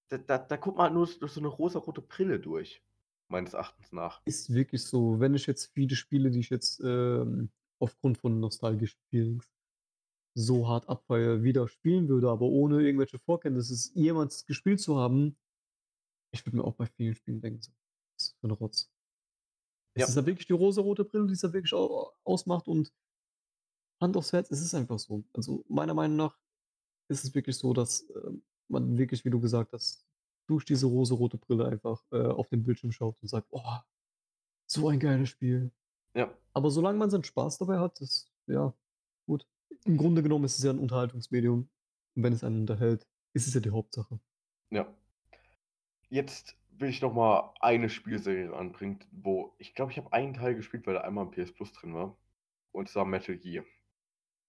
da 0.10 0.18
da 0.20 0.38
da 0.40 0.58
guckt 0.58 0.78
man 0.78 0.86
halt 0.88 0.94
nur 0.96 1.08
durch 1.08 1.34
so 1.34 1.42
'ne 1.42 1.48
rosarote 1.50 2.02
Brille 2.02 2.40
durch, 2.40 2.84
meines 3.30 3.54
Erachtens 3.54 3.92
nach. 3.92 4.22
Ist 4.28 4.54
wirklich 4.54 4.84
so. 4.84 5.20
Wenn 5.20 5.34
ich 5.36 5.48
jetzt 5.48 5.72
viele 5.74 5.96
Spiele, 5.96 6.30
die 6.32 6.40
ich 6.40 6.50
jetzt, 6.50 6.80
ähm, 6.84 7.50
aufgrund 7.80 8.18
von 8.18 8.40
nostalgischen 8.40 9.00
Feelings 9.10 9.50
so 10.36 10.68
hart 10.68 10.90
abfeiere, 10.90 11.44
wieder 11.44 11.68
spielen 11.68 12.10
würde, 12.10 12.30
aber 12.30 12.46
ohne 12.48 12.82
irgendwelche 12.84 13.20
Vorkenntnisse 13.20 13.92
jemals 13.96 14.46
gespielt 14.48 14.82
zu 14.82 14.98
haben 15.00 15.38
ich 16.34 16.46
würde 16.46 16.58
mir 16.58 16.64
auch 16.64 16.76
bei 16.76 16.86
vielen 16.88 17.16
Spielen 17.16 17.42
denken 17.42 17.62
so: 17.62 17.72
„Was 18.18 18.36
für 18.42 18.48
'n 18.48 18.52
Rotz.“ 18.52 18.88
Es 19.96 20.08
ist 20.08 20.16
Ja. 20.16 20.16
halt 20.16 20.28
wirklich 20.28 20.48
die 20.48 20.54
rosarote 20.54 21.04
Brille, 21.04 21.28
die's 21.28 21.44
halt 21.44 21.54
wirklich 21.54 21.74
au 21.74 22.12
ausmacht 22.24 22.68
und 22.68 22.92
Hand 24.02 24.16
aufs 24.16 24.32
Herz, 24.34 24.50
es 24.50 24.62
ist 24.62 24.74
einfach 24.74 24.98
so. 25.00 25.24
Also, 25.34 25.66
meiner 25.68 25.94
Meinung 25.94 26.16
nach 26.18 26.38
ist 27.10 27.24
es 27.26 27.36
wirklich 27.36 27.58
so, 27.58 27.74
dass, 27.74 28.10
ähm, 28.26 28.44
man 28.70 28.98
wirklich, 28.98 29.26
wie 29.26 29.32
du 29.32 29.40
gesagt 29.42 29.74
hast, 29.74 30.09
durch 30.50 30.66
diese 30.66 30.88
rosarote 30.88 31.38
Brille 31.38 31.68
einfach, 31.68 32.04
äh, 32.12 32.26
auf 32.26 32.50
den 32.50 32.64
Bildschirm 32.64 32.92
schaut 32.92 33.16
und 33.22 33.28
sagt: 33.28 33.48
„Oh, 33.52 33.78
so 34.66 34.90
ein 34.90 35.00
geiles 35.00 35.30
Spiel.“ 35.30 35.72
Ja. 36.16 36.34
Aber 36.54 36.72
solange 36.72 36.98
man 36.98 37.10
seinen 37.10 37.24
Spaß 37.24 37.60
dabei 37.60 37.80
hat, 37.80 38.02
ist 38.02 38.32
ja 38.48 38.74
gut. 39.28 39.48
Im 39.86 39.98
Grunde 39.98 40.24
genommen 40.24 40.46
ist 40.46 40.58
es 40.58 40.64
ja 40.64 40.72
ein 40.72 40.80
Unterhaltungsmedium. 40.80 41.70
Und 42.16 42.24
wenn 42.24 42.34
es 42.34 42.44
einen 42.44 42.62
unterhält, 42.62 43.08
ist 43.34 43.48
es 43.48 43.54
ja 43.54 43.60
die 43.60 43.70
Hauptsache. 43.70 44.20
Ja. 44.72 44.92
Jetzt 46.10 46.58
will 46.72 46.90
ich 46.90 47.02
noch 47.02 47.14
mal 47.14 47.54
eine 47.60 47.90
Spielserie 47.90 48.52
anbringen, 48.54 49.00
wo 49.12 49.54
ich 49.60 49.76
glaube, 49.76 49.92
ich 49.92 49.98
habe 50.00 50.12
einen 50.12 50.34
Teil 50.34 50.56
gespielt, 50.56 50.88
weil 50.88 50.96
da 50.96 51.02
einmal 51.02 51.26
im 51.26 51.32
PS 51.32 51.54
Plus 51.54 51.72
drin 51.74 51.94
war. 51.94 52.18
Und 52.72 52.90
zwar 52.90 53.06
Metal 53.06 53.38
Gear. 53.38 53.64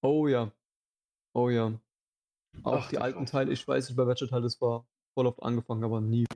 Oh 0.02 0.26
ja. 0.26 0.50
Oh 1.34 1.50
ja. 1.50 1.78
Auch 2.62 2.84
Ach 2.84 2.88
die 2.88 2.98
alten. 2.98 3.26
Teile, 3.26 3.52
ich 3.52 3.66
weiß 3.66 3.88
nicht, 3.88 3.96
bei 3.96 4.06
welcher 4.06 4.28
Teil 4.28 4.42
das 4.42 4.60
war. 4.60 4.86
Voll 5.14 5.26
oft 5.26 5.42
angefangen, 5.42 5.84
aber 5.84 6.00
nie. 6.00 6.26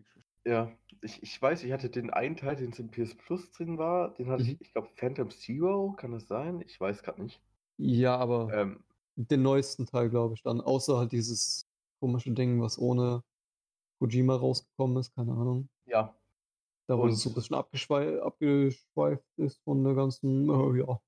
Ja, 0.47 0.72
ich, 1.03 1.22
ich 1.22 1.41
weiß, 1.41 1.64
ich 1.64 1.72
hatte 1.72 1.91
den 1.91 2.11
einen 2.11 2.37
Teil, 2.37 2.57
den 2.57 2.70
es 2.70 2.79
im 2.79 2.91
PS 2.91 3.14
Plus 3.14 3.51
drin 3.53 3.77
war, 3.79 4.14
den 4.14 4.29
hatte 4.29 4.45
Mhm. 4.45 4.51
ich, 4.53 4.61
ich 4.61 4.72
glaube, 4.72 4.89
Phantom 4.97 5.31
Zero, 5.31 5.93
kann 5.93 6.12
das 6.12 6.29
sein? 6.29 6.61
Ich 6.62 6.79
weiß 6.81 7.03
gerade 7.03 7.22
nicht. 7.22 7.41
Ja, 7.79 8.16
aber 8.16 8.53
Ähm, 8.53 8.85
den 9.16 9.43
neuesten 9.43 9.87
Teil, 9.87 10.11
glaube 10.11 10.35
ich, 10.35 10.43
dann. 10.43 10.61
Außer 10.61 10.99
halt 10.99 11.12
dieses 11.12 11.66
komische 12.01 12.33
Ding, 12.33 12.61
was 12.62 12.79
ohne 12.79 13.22
Kojima 14.01 14.37
rausgekommen 14.37 14.99
ist, 14.99 15.14
keine 15.14 15.33
Ahnung. 15.33 15.68
ja, 15.87 16.14
Da 16.89 16.99
wo 16.99 17.07
es 17.09 17.20
so 17.22 17.29
ein 17.31 17.35
bisschen 17.35 17.57
abgeschwei 17.57 18.20
abgeschweift 18.22 19.25
ist 19.37 19.61
von 19.64 19.85
der 19.85 19.95
ganzen, 19.95 20.49
äh, 20.49 20.79
ja, 20.81 20.99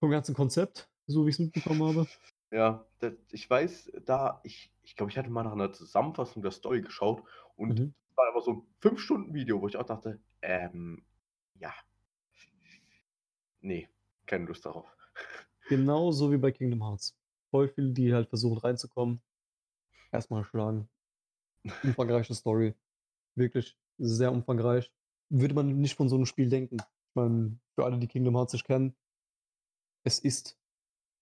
vom 0.00 0.10
ganzen 0.10 0.34
Konzept, 0.34 0.90
so 1.06 1.24
wie 1.24 1.30
ich 1.30 1.36
es 1.36 1.38
mitbekommen 1.40 1.82
habe. 1.82 2.06
Ja, 2.50 2.86
das, 2.98 3.12
ich 3.30 3.48
weiß, 3.48 3.92
da, 4.04 4.40
ich, 4.42 4.72
ich 4.82 4.96
glaube, 4.96 5.10
ich 5.12 5.18
hatte 5.18 5.30
mal 5.30 5.42
nach 5.42 5.52
einer 5.52 5.72
Zusammenfassung 5.72 6.42
der 6.42 6.50
Story 6.52 6.82
geschaut 6.82 7.22
und 7.56 7.78
Mhm. 7.78 7.94
es 8.10 8.16
war 8.16 8.28
aber 8.28 8.40
so 8.40 8.52
ein 8.52 8.62
5-Stunden-Video, 8.80 9.60
wo 9.60 9.68
ich 9.68 9.76
auch 9.76 9.86
dachte, 9.86 10.20
ähm, 10.42 11.04
ja. 11.58 11.72
Nee, 13.60 13.88
keine 14.26 14.46
Lust 14.46 14.64
darauf. 14.64 14.86
Genauso 15.68 16.32
wie 16.32 16.38
bei 16.38 16.52
Kingdom 16.52 16.82
Hearts. 16.82 17.16
Voll 17.50 17.68
viele, 17.68 17.92
die 17.92 18.14
halt 18.14 18.28
versuchen 18.28 18.58
reinzukommen. 18.58 19.20
Erstmal 20.12 20.44
schlagen. 20.44 20.88
Umfangreiche 21.82 22.34
Story. 22.34 22.74
Wirklich 23.34 23.76
sehr 23.98 24.32
umfangreich. 24.32 24.92
Würde 25.28 25.54
man 25.54 25.80
nicht 25.80 25.96
von 25.96 26.08
so 26.08 26.16
einem 26.16 26.26
Spiel 26.26 26.48
denken. 26.48 26.76
Ich 26.76 27.14
meine, 27.14 27.58
für 27.74 27.84
alle, 27.84 27.98
die 27.98 28.06
Kingdom 28.06 28.36
Hearts 28.36 28.52
nicht 28.52 28.64
kennen, 28.64 28.94
es 30.04 30.18
ist 30.18 30.57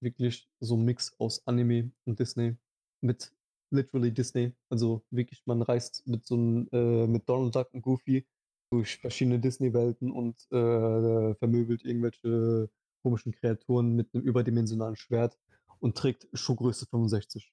wirklich 0.06 0.48
so 0.60 0.76
ein 0.76 0.84
Mix 0.84 1.14
aus 1.18 1.46
Anime 1.46 1.90
und 2.06 2.18
Disney. 2.18 2.56
Mit 3.02 3.32
literally 3.70 4.12
Disney. 4.12 4.52
Also 4.70 5.04
wirklich, 5.10 5.42
man 5.46 5.62
reist 5.62 6.06
mit 6.06 6.24
so 6.24 6.36
einem, 6.36 6.68
äh, 6.72 7.06
mit 7.06 7.28
Donald 7.28 7.54
Duck 7.54 7.68
und 7.74 7.82
Goofy 7.82 8.26
durch 8.70 8.96
verschiedene 8.96 9.38
Disney-Welten 9.38 10.10
und 10.10 10.40
äh, 10.50 11.34
vermöbelt 11.34 11.84
irgendwelche 11.84 12.70
komischen 13.02 13.32
Kreaturen 13.32 13.94
mit 13.94 14.12
einem 14.14 14.24
überdimensionalen 14.24 14.96
Schwert 14.96 15.38
und 15.78 15.96
trägt 15.96 16.26
Schuhgröße 16.32 16.86
65. 16.86 17.52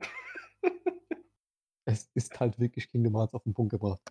es 1.84 2.10
ist 2.14 2.38
halt 2.38 2.58
wirklich 2.60 2.88
Kingdom 2.88 3.16
Hearts 3.16 3.34
auf 3.34 3.42
den 3.44 3.54
Punkt 3.54 3.70
gebracht. 3.70 4.02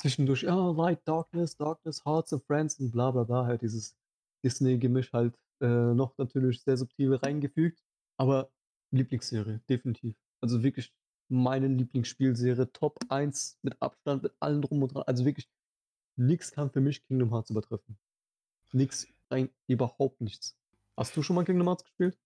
Zwischendurch, 0.00 0.42
ja, 0.42 0.70
Light, 0.70 1.00
Darkness, 1.06 1.56
Darkness, 1.56 2.04
Hearts 2.04 2.32
and 2.32 2.44
Friends 2.44 2.78
und 2.78 2.92
bla 2.92 3.10
bla 3.10 3.24
bla, 3.24 3.46
halt 3.46 3.62
dieses 3.62 3.96
Disney-Gemisch 4.44 5.12
halt 5.12 5.34
äh, 5.60 5.94
noch 5.94 6.16
natürlich 6.18 6.62
sehr 6.62 6.76
subtil 6.76 7.14
reingefügt. 7.14 7.82
Aber 8.16 8.50
Lieblingsserie, 8.90 9.60
definitiv. 9.68 10.16
Also 10.40 10.62
wirklich 10.62 10.92
meine 11.28 11.68
Lieblingsspielserie, 11.68 12.72
Top 12.72 12.98
1 13.08 13.58
mit 13.62 13.80
Abstand, 13.82 14.22
mit 14.22 14.32
allem 14.40 14.62
drum 14.62 14.82
und 14.82 14.94
dran. 14.94 15.04
Also 15.06 15.24
wirklich, 15.24 15.48
nichts 16.16 16.52
kann 16.52 16.70
für 16.70 16.80
mich 16.80 17.04
Kingdom 17.06 17.30
Hearts 17.30 17.50
übertreffen. 17.50 17.98
Nix, 18.72 19.06
rein, 19.30 19.50
überhaupt 19.66 20.20
nichts. 20.20 20.56
Hast 20.96 21.16
du 21.16 21.22
schon 21.22 21.36
mal 21.36 21.44
Kingdom 21.44 21.68
Hearts 21.68 21.84
gespielt? 21.84 22.18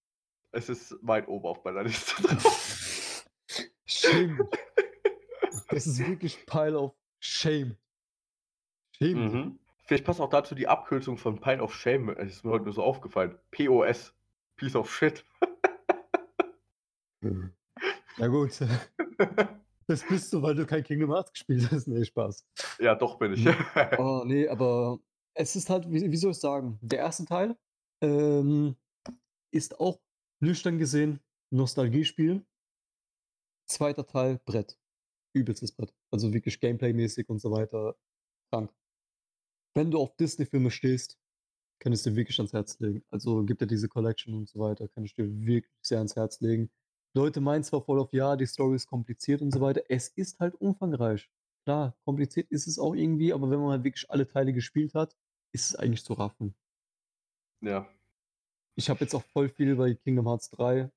Es 0.52 0.68
ist 0.68 0.96
weit 1.02 1.28
oben 1.28 1.46
auf 1.46 1.64
meiner 1.64 1.82
Liste 1.82 2.22
drauf. 2.22 3.26
Shame. 3.84 4.48
Das 5.68 5.86
ist 5.86 5.98
wirklich 5.98 6.44
Pile 6.44 6.78
of 6.78 6.94
Shame. 7.18 7.76
Shame. 8.96 9.14
Mhm. 9.14 9.58
Vielleicht 9.84 10.04
passt 10.04 10.20
auch 10.20 10.30
dazu 10.30 10.54
die 10.54 10.68
Abkürzung 10.68 11.18
von 11.18 11.40
Pile 11.40 11.62
of 11.62 11.74
Shame. 11.74 12.10
Es 12.10 12.36
ist 12.36 12.44
mir 12.44 12.52
heute 12.52 12.64
nur 12.64 12.74
so 12.74 12.82
aufgefallen. 12.82 13.36
POS. 13.50 14.14
Piece 14.56 14.76
of 14.76 14.92
Shit. 14.92 15.24
Ja 18.18 18.26
gut. 18.26 18.50
Das 19.88 20.06
bist 20.06 20.32
du, 20.32 20.40
weil 20.40 20.54
du 20.54 20.64
kein 20.64 20.84
Kingdom 20.84 21.10
Hearts 21.10 21.32
gespielt 21.32 21.68
hast. 21.70 21.88
Nee, 21.88 22.04
Spaß. 22.04 22.46
ja, 22.78 22.94
doch 22.94 23.18
bin 23.18 23.32
ich. 23.32 23.44
Oh, 23.98 24.22
nee, 24.24 24.48
aber 24.48 25.00
es 25.34 25.56
ist 25.56 25.68
halt, 25.68 25.90
wie, 25.90 26.10
wie 26.10 26.16
soll 26.16 26.30
ich 26.30 26.38
sagen, 26.38 26.78
der 26.82 27.00
erste 27.00 27.24
Teil 27.24 27.56
ähm, 28.00 28.76
ist 29.50 29.80
auch 29.80 30.00
nüchtern 30.40 30.78
gesehen 30.78 31.18
Nostalgiespiel. 31.50 32.44
Zweiter 33.66 34.06
Teil 34.06 34.40
Brett. 34.44 34.78
Übelstes 35.34 35.72
Brett. 35.72 35.92
Also 36.10 36.32
wirklich 36.32 36.60
Gameplay-mäßig 36.60 37.28
und 37.28 37.40
so 37.40 37.50
weiter. 37.50 37.96
Krank. 38.50 38.72
Wenn 39.74 39.90
du 39.90 39.98
auf 39.98 40.16
Disney-Filme 40.16 40.70
stehst, 40.70 41.18
kann 41.78 41.92
ich 41.92 41.98
es 41.98 42.04
dir 42.04 42.14
wirklich 42.14 42.38
ans 42.38 42.52
Herz 42.52 42.78
legen. 42.80 43.04
Also 43.10 43.44
gibt 43.44 43.60
ja 43.60 43.66
diese 43.66 43.88
Collection 43.88 44.34
und 44.34 44.48
so 44.48 44.60
weiter, 44.60 44.88
kann 44.88 45.04
ich 45.04 45.14
dir 45.14 45.26
wirklich 45.28 45.72
sehr 45.82 45.98
ans 45.98 46.14
Herz 46.16 46.40
legen. 46.40 46.70
Leute 47.14 47.40
meinen 47.40 47.64
zwar 47.64 47.82
voll 47.82 48.00
auf 48.00 48.12
ja, 48.12 48.36
die 48.36 48.46
Story 48.46 48.76
ist 48.76 48.86
kompliziert 48.86 49.42
und 49.42 49.52
so 49.52 49.60
weiter. 49.60 49.82
Es 49.88 50.08
ist 50.08 50.38
halt 50.40 50.54
umfangreich. 50.54 51.28
Klar, 51.64 51.96
kompliziert 52.04 52.50
ist 52.50 52.66
es 52.66 52.78
auch 52.78 52.94
irgendwie, 52.94 53.32
aber 53.32 53.50
wenn 53.50 53.60
man 53.60 53.70
halt 53.70 53.84
wirklich 53.84 54.10
alle 54.10 54.26
Teile 54.26 54.52
gespielt 54.52 54.94
hat, 54.94 55.16
ist 55.52 55.70
es 55.70 55.76
eigentlich 55.76 56.04
zu 56.04 56.14
raffen. 56.14 56.54
ja. 57.60 57.88
Ich 58.76 58.88
habe 58.90 59.00
jetzt 59.00 59.14
auch 59.14 59.24
voll 59.32 59.48
viel 59.50 59.76
bei 59.76 59.94
Kingdom 59.94 60.26
Hearts 60.26 60.50
3 60.50 60.90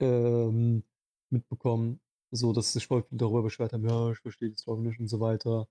ähm, 0.00 0.84
mitbekommen, 1.30 2.00
so 2.30 2.52
dass 2.52 2.72
sich 2.72 2.86
voll 2.86 3.02
viel 3.02 3.18
darüber 3.18 3.42
beschwert 3.42 3.72
haben, 3.72 3.88
ja, 3.88 4.12
ich 4.12 4.18
verstehe 4.18 4.50
die 4.50 4.56
Story 4.56 4.82
nicht 4.82 5.00
und 5.00 5.08
so 5.08 5.20
weiter. 5.20 5.68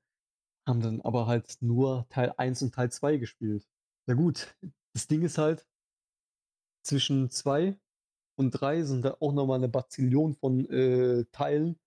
Haben 0.67 0.81
dann 0.81 1.01
aber 1.01 1.27
halt 1.27 1.57
nur 1.61 2.07
Teil 2.09 2.33
1 2.37 2.61
und 2.63 2.73
Teil 2.73 2.91
2 2.91 3.17
gespielt. 3.17 3.67
Na 4.07 4.15
gut, 4.15 4.55
das 4.93 5.07
Ding 5.07 5.21
ist 5.21 5.37
halt, 5.37 5.67
zwischen 6.83 7.29
2 7.31 7.79
und 8.37 8.51
3 8.51 8.83
sind 8.83 9.03
da 9.03 9.17
auch 9.19 9.33
nochmal 9.33 9.57
eine 9.57 9.69
Bazillion 9.69 10.35
von 10.35 10.69
äh, 10.69 11.25
Teilen, 11.31 11.79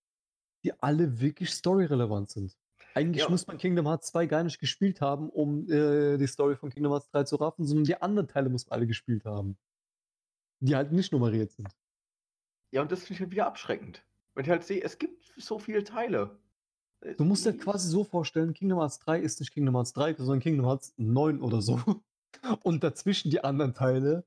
die 0.65 0.73
alle 0.81 1.21
wirklich 1.21 1.51
storyrelevant 1.51 2.31
sind. 2.31 2.57
Eigentlich 2.95 3.25
Ja. 3.25 3.31
muss 3.31 3.47
man 3.47 3.59
Kingdom 3.59 3.87
Hearts 3.87 4.09
2 4.09 4.27
gar 4.27 4.43
nicht 4.43 4.59
gespielt 4.59 5.01
haben, 5.01 5.31
um 5.31 5.71
äh, 5.71 6.17
die 6.19 6.27
Story 6.27 6.57
von 6.57 6.71
Kingdom 6.71 6.93
Hearts 6.93 7.11
3 7.11 7.25
zu 7.25 7.37
raffen, 7.37 7.65
sondern 7.65 7.85
die 7.85 8.01
anderen 8.01 8.29
Teile 8.29 8.49
muss 8.49 8.67
man 8.67 8.79
alle 8.79 8.87
gespielt 8.87 9.25
haben. 9.25 9.57
Die 10.61 10.75
halt 10.75 10.91
nicht 10.93 11.13
nummeriert 11.13 11.53
sind. 11.53 11.69
Ja, 12.73 12.83
und 12.83 12.91
das 12.91 13.01
finde 13.01 13.15
ich 13.15 13.21
halt 13.21 13.31
wieder 13.31 13.47
abschreckend. 13.47 14.05
Wenn 14.35 14.45
ich 14.45 14.51
halt 14.51 14.65
sehe, 14.65 14.83
es 14.83 14.99
gibt 14.99 15.33
so 15.37 15.59
viele 15.59 15.85
Teile. 15.85 16.39
Du 17.17 17.25
musst 17.25 17.47
dir 17.47 17.57
quasi 17.57 17.89
so 17.89 18.05
vorstellen, 18.05 18.55
Kingdom 18.55 18.79
Hearts 18.79 18.99
3 19.01 19.21
ist 19.21 19.41
nicht 19.41 19.53
Kingdom 19.53 19.77
Hearts 19.77 19.93
3, 19.93 20.15
sondern 20.15 20.41
Kingdom 20.41 20.67
Hearts 20.67 20.95
9 20.97 21.41
oder 21.41 21.63
so. 21.63 21.81
Und 22.63 22.83
dazwischen 22.83 23.31
die 23.31 23.43
anderen 23.43 23.73
Teile, 23.75 24.25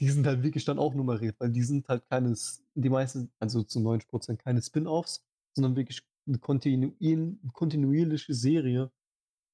die 0.00 0.08
sind 0.08 0.26
halt 0.26 0.42
wirklich 0.42 0.64
dann 0.64 0.78
auch 0.78 0.94
nummeriert, 0.94 1.36
weil 1.38 1.50
die 1.50 1.62
sind 1.62 1.88
halt 1.88 2.08
keine, 2.08 2.34
die 2.74 2.88
meisten, 2.88 3.30
also 3.40 3.62
zu 3.62 3.80
90% 3.80 4.36
keine 4.36 4.62
Spin-Offs, 4.62 5.24
sondern 5.54 5.76
wirklich 5.76 6.02
eine 6.26 6.38
kontinuier 6.38 7.34
kontinuierliche 7.52 8.32
Serie 8.34 8.90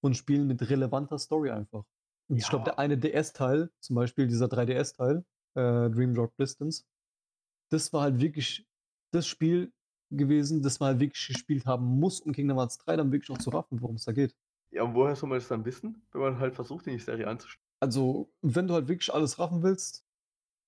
von 0.00 0.14
Spielen 0.14 0.46
mit 0.46 0.68
relevanter 0.68 1.18
Story 1.18 1.50
einfach. 1.50 1.84
Und 2.30 2.36
ich 2.36 2.48
glaube, 2.48 2.66
Ja. 2.66 2.72
der 2.72 2.78
eine 2.78 2.98
DS-Teil, 2.98 3.70
zum 3.80 3.96
Beispiel 3.96 4.26
dieser 4.28 4.46
3DS-Teil, 4.46 5.24
äh, 5.54 5.90
Dream 5.90 6.14
Drop 6.14 6.36
Distance, 6.36 6.84
das 7.70 7.92
war 7.92 8.02
halt 8.02 8.20
wirklich 8.20 8.66
das 9.12 9.26
Spiel 9.26 9.72
gewesen, 10.10 10.62
das 10.62 10.80
man 10.80 10.88
halt 10.88 11.00
wirklich 11.00 11.26
gespielt 11.26 11.66
haben 11.66 11.84
muss, 11.84 12.20
um 12.20 12.32
Kingdom 12.32 12.58
Hearts 12.58 12.78
3 12.78 12.96
dann 12.96 13.12
wirklich 13.12 13.30
auch 13.30 13.38
zu 13.38 13.50
raffen, 13.50 13.80
worum 13.80 13.96
es 13.96 14.04
da 14.04 14.12
geht. 14.12 14.34
Ja, 14.70 14.82
und 14.82 14.94
woher 14.94 15.16
soll 15.16 15.28
man 15.28 15.38
das 15.38 15.48
dann 15.48 15.64
wissen, 15.64 16.02
wenn 16.12 16.20
man 16.20 16.38
halt 16.38 16.54
versucht, 16.54 16.86
in 16.86 16.94
die 16.94 16.98
Serie 16.98 17.26
einzusteigen? 17.28 17.64
Also, 17.80 18.30
wenn 18.42 18.66
du 18.66 18.74
halt 18.74 18.88
wirklich 18.88 19.12
alles 19.12 19.38
raffen 19.38 19.62
willst, 19.62 20.04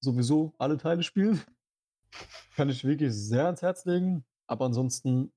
sowieso 0.00 0.54
alle 0.58 0.78
Teile 0.78 1.02
spielen, 1.02 1.40
kann 2.56 2.68
ich 2.70 2.84
wirklich 2.84 3.12
sehr 3.12 3.46
ans 3.46 3.62
Herz 3.62 3.84
legen. 3.84 4.24
Aber 4.46 4.66
ansonsten, 4.66 5.32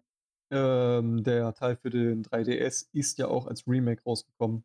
ähm, 0.52 1.24
der 1.24 1.54
Teil 1.54 1.76
für 1.76 1.90
den 1.90 2.24
3DS 2.24 2.88
ist 2.94 3.18
ja 3.18 3.28
auch 3.28 3.48
als 3.48 3.68
Remake 3.68 4.04
rausgekommen. 4.04 4.64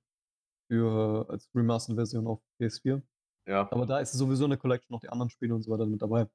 Für, 0.70 1.26
als 1.30 1.48
Remastered-Version 1.54 2.26
auf 2.26 2.40
PS4. 2.60 3.00
Ja, 3.46 3.66
Aber 3.72 3.86
da 3.86 4.00
ist 4.00 4.12
sowieso 4.12 4.44
eine 4.44 4.58
Collection 4.58 4.92
noch 4.94 5.00
die 5.00 5.08
anderen 5.08 5.30
Spiele 5.30 5.54
und 5.54 5.62
so 5.62 5.70
weiter 5.70 5.86
mit 5.86 6.02
dabei. 6.02 6.28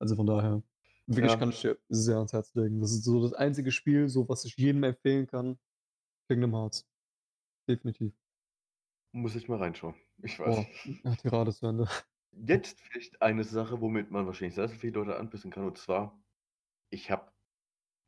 Also 0.00 0.16
von 0.16 0.26
daher, 0.26 0.62
wirklich 1.08 1.32
Ja. 1.32 1.36
kann 1.38 1.50
ich 1.50 1.60
dir 1.60 1.78
sehr 1.88 2.16
ans 2.16 2.32
Herz 2.32 2.54
legen. 2.54 2.80
Das 2.80 2.92
ist 2.92 3.04
so 3.04 3.22
das 3.22 3.32
einzige 3.32 3.72
Spiel, 3.72 4.08
so 4.08 4.28
was 4.28 4.44
ich 4.44 4.56
jedem 4.56 4.82
empfehlen 4.84 5.26
kann. 5.26 5.58
Kingdom 6.30 6.54
Hearts. 6.54 6.86
Definitiv. 7.68 8.12
muss 9.12 9.34
ich 9.34 9.48
mal 9.48 9.58
reinschauen. 9.58 9.94
Ich 10.22 10.38
weiß. 10.38 10.66
Boah, 11.02 11.16
Tirade 11.16 11.52
zu 11.52 11.66
Ende. 11.66 11.88
Jetzt 12.32 12.80
vielleicht 12.80 13.20
eine 13.22 13.42
Sache, 13.44 13.80
womit 13.80 14.10
man 14.10 14.26
wahrscheinlich 14.26 14.54
sehr, 14.54 14.68
sehr 14.68 14.78
viele 14.78 14.92
Leute 15.00 15.16
anbissen 15.16 15.50
kann. 15.50 15.64
Und 15.66 15.78
zwar, 15.78 16.22
ich 16.90 17.10
habe 17.10 17.32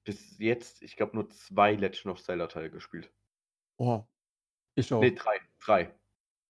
bis 0.06 0.38
jetzt, 0.38 0.82
ich 0.82 0.96
glaube, 0.96 1.14
nur 1.16 1.28
zwei 1.30 1.74
Legend 1.74 2.06
of 2.06 2.22
Zelda 2.22 2.46
Teile 2.46 2.70
gespielt. 2.70 3.12
Boah, 3.78 4.08
ich 4.76 4.92
auch. 4.92 5.00
Nee, 5.00 5.12
drei. 5.12 5.40
Drei. 5.58 5.94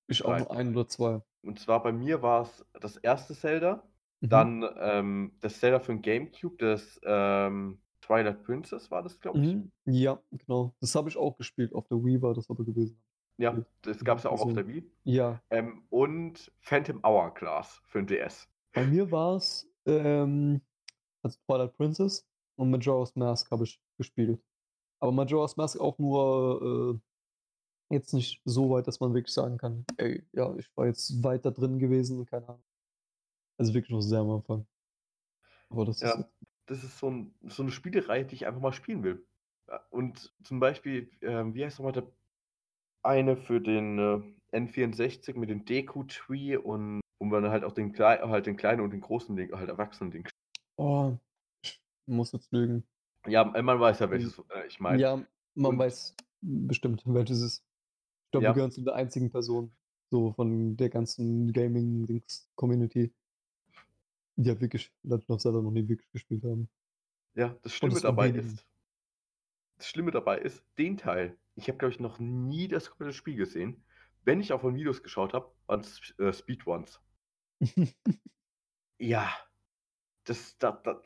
Ich 0.08 0.24
auch 0.24 0.30
Drei. 0.30 0.38
nur 0.40 0.50
ein 0.52 0.70
oder 0.76 0.88
zwei. 0.88 1.22
Und 1.42 1.58
zwar 1.60 1.82
bei 1.82 1.92
mir 1.92 2.22
war 2.22 2.42
es 2.42 2.64
das 2.74 2.96
erste 2.96 3.34
Zelda, 3.34 3.89
Mhm. 4.20 4.28
dann 4.28 4.64
ähm, 4.78 5.32
das 5.40 5.58
Zelda 5.60 5.80
für 5.80 5.92
den 5.92 6.02
Gamecube, 6.02 6.56
das 6.58 7.00
ähm, 7.04 7.80
Twilight 8.02 8.42
Princess 8.44 8.90
war 8.90 9.02
das, 9.02 9.18
glaube 9.20 9.40
ich. 9.40 9.54
Mhm. 9.54 9.72
Ja, 9.86 10.20
genau. 10.30 10.74
Das 10.80 10.94
habe 10.94 11.08
ich 11.08 11.16
auch 11.16 11.36
gespielt. 11.36 11.74
Auf 11.74 11.86
der 11.88 12.02
Wii 12.04 12.20
war 12.22 12.34
das 12.34 12.48
aber 12.50 12.64
gewesen. 12.64 13.00
Ja, 13.38 13.56
das 13.82 14.04
gab 14.04 14.18
es 14.18 14.24
ja 14.24 14.30
auch 14.30 14.42
auf 14.42 14.50
so. 14.50 14.54
der 14.54 14.66
Wii. 14.66 14.84
Ja, 15.04 15.40
Ähm, 15.50 15.84
und 15.88 16.52
Phantom 16.60 17.02
Hourglass 17.02 17.80
für 17.86 18.02
den 18.02 18.06
DS. 18.08 18.48
bei 18.74 18.86
mir 18.86 19.10
war 19.10 19.36
es 19.36 19.66
ähm, 19.86 20.60
also 21.22 21.38
Twilight 21.46 21.74
Princess 21.76 22.26
und 22.56 22.70
Majora's 22.70 23.14
Mask 23.16 23.50
habe 23.50 23.64
ich 23.64 23.80
gespielt. 23.96 24.42
Aber 25.00 25.12
Majora's 25.12 25.56
Mask 25.56 25.80
auch 25.80 25.98
nur 25.98 27.00
äh, 27.90 27.94
jetzt 27.94 28.12
nicht 28.12 28.42
so 28.44 28.68
weit, 28.70 28.86
dass 28.86 29.00
man 29.00 29.14
wirklich 29.14 29.32
sagen 29.34 29.56
kann, 29.56 29.84
ey, 29.96 30.22
ja, 30.32 30.54
ich 30.56 30.68
war 30.76 30.86
jetzt 30.86 31.22
weiter 31.24 31.50
drin 31.50 31.78
gewesen, 31.78 32.26
keine 32.26 32.46
Ahnung. 32.48 32.62
Also 33.60 33.74
wirklich 33.74 33.90
noch 33.90 34.00
sehr 34.00 34.20
am 34.20 34.30
Anfang. 34.30 34.66
Aber 35.68 35.84
das 35.84 35.96
ist 35.96 36.02
Ja, 36.02 36.24
das 36.64 36.82
ist 36.82 36.98
so, 36.98 37.10
ein, 37.10 37.34
so 37.42 37.62
eine 37.62 37.70
Spielerei, 37.70 38.24
die 38.24 38.34
ich 38.34 38.46
einfach 38.46 38.60
mal 38.62 38.72
spielen 38.72 39.02
will. 39.02 39.26
Ja, 39.68 39.84
Und 39.90 40.34
zum 40.42 40.60
Beispiel, 40.60 41.10
ähm, 41.20 41.54
wie 41.54 41.62
heißt 41.64 41.78
nochmal 41.78 41.92
der 41.92 42.10
eine 43.02 43.36
für 43.36 43.60
den 43.60 43.98
äh, 43.98 44.56
N64 44.56 45.36
mit 45.38 45.50
dem 45.50 45.66
Deku-Tree 45.66 46.56
und 46.56 47.00
wo 47.18 47.26
man 47.26 47.50
halt 47.50 47.64
auch 47.64 47.72
den, 47.72 47.92
Klei 47.92 48.16
halt 48.18 48.46
den 48.46 48.56
kleinen 48.56 48.80
und 48.80 48.92
den 48.92 49.02
großen 49.02 49.36
Ding, 49.36 49.52
halt 49.52 49.68
erwachsenen 49.68 50.10
Ding. 50.10 50.26
Oh, 50.76 51.16
ich 51.62 51.82
muss 52.06 52.32
jetzt 52.32 52.50
lügen. 52.52 52.84
Ja, 53.26 53.44
man 53.44 53.78
weiß 53.78 53.98
ja, 53.98 54.10
welches 54.10 54.38
äh, 54.54 54.66
ich 54.68 54.80
meine. 54.80 55.02
Ja, 55.02 55.16
man 55.54 55.72
Und- 55.72 55.78
weiß 55.78 56.16
bestimmt, 56.40 57.02
welches 57.04 57.38
es 57.38 57.44
ist. 57.44 57.64
Ich 58.26 58.30
glaube, 58.32 58.44
Ja. 58.44 58.50
wir 58.50 58.54
gehören 58.54 58.70
zu 58.70 58.80
der 58.82 58.94
einzigen 58.94 59.30
Person, 59.30 59.70
so 60.10 60.32
von 60.32 60.76
der 60.78 60.88
ganzen 60.88 61.52
Gaming-Community, 61.52 63.08
die 63.08 63.14
ja 64.46 64.60
wirklich 64.60 64.92
Legend 65.02 65.30
of 65.30 65.40
Zelda 65.40 65.60
noch 65.60 65.70
nie 65.70 65.88
wirklich 65.88 66.10
gespielt 66.12 66.44
haben. 66.44 66.68
Ja, 67.34 67.56
das 67.62 67.74
Schlimme 67.74 67.94
es 67.94 68.02
dabei 68.02 68.30
ist, 68.30 68.66
das 69.78 69.88
Schlimme 69.88 70.10
dabei 70.10 70.38
ist, 70.38 70.62
den 70.78 70.96
Teil, 70.96 71.38
ich 71.54 71.68
habe, 71.68 71.78
glaube 71.78 71.92
ich, 71.92 72.00
noch 72.00 72.18
nie 72.18 72.68
das 72.68 72.90
komplette 72.90 73.14
Spiel 73.14 73.36
gesehen. 73.36 73.82
Wenn 74.24 74.40
ich 74.40 74.52
auch 74.52 74.60
von 74.60 74.74
Videos 74.74 75.02
geschaut 75.02 75.32
habe, 75.32 75.50
waren 75.66 75.80
es 75.80 76.14
äh, 76.18 76.32
Speedruns. 76.32 77.00
Ja, 79.02 79.30
das, 80.24 80.58
das, 80.58 80.74
das, 80.82 80.96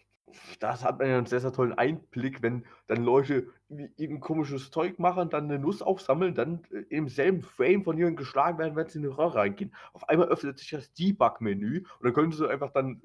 das 0.59 0.85
hat 0.85 0.99
man 0.99 1.09
ja 1.09 1.19
einen 1.19 1.27
sehr, 1.27 1.39
sehr 1.39 1.53
tollen 1.53 1.75
Einblick, 1.75 2.43
wenn 2.43 2.67
dann 2.89 3.05
Leute 3.05 3.53
irgendein 3.69 4.19
komisches 4.19 4.73
Zeug 4.73 4.99
machen, 4.99 5.31
dann 5.31 5.45
eine 5.45 5.61
Nuss 5.61 5.81
aufsammeln, 5.81 6.35
dann 6.35 6.65
äh, 6.73 6.81
im 6.91 7.07
selben 7.07 7.43
Frame 7.43 7.85
von 7.85 7.97
jemandem 7.97 8.17
geschlagen 8.17 8.59
werden, 8.59 8.75
wenn 8.75 8.89
sie 8.89 8.99
in 8.99 9.05
eine 9.05 9.17
Röhre 9.17 9.37
reingehen. 9.37 9.73
Auf 9.93 10.09
einmal 10.09 10.27
öffnet 10.27 10.59
sich 10.59 10.71
das 10.71 10.93
Debug-Menü 10.93 11.85
und 12.01 12.05
dann 12.05 12.13
können 12.13 12.33
sie 12.33 12.51
einfach 12.51 12.73
dann 12.73 13.01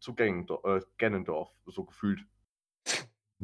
zu- 0.00 0.14
Ganondorf, 0.14 0.64
äh, 0.64 0.80
Ganondorf 0.98 1.50
so 1.66 1.84
gefühlt. 1.84 2.20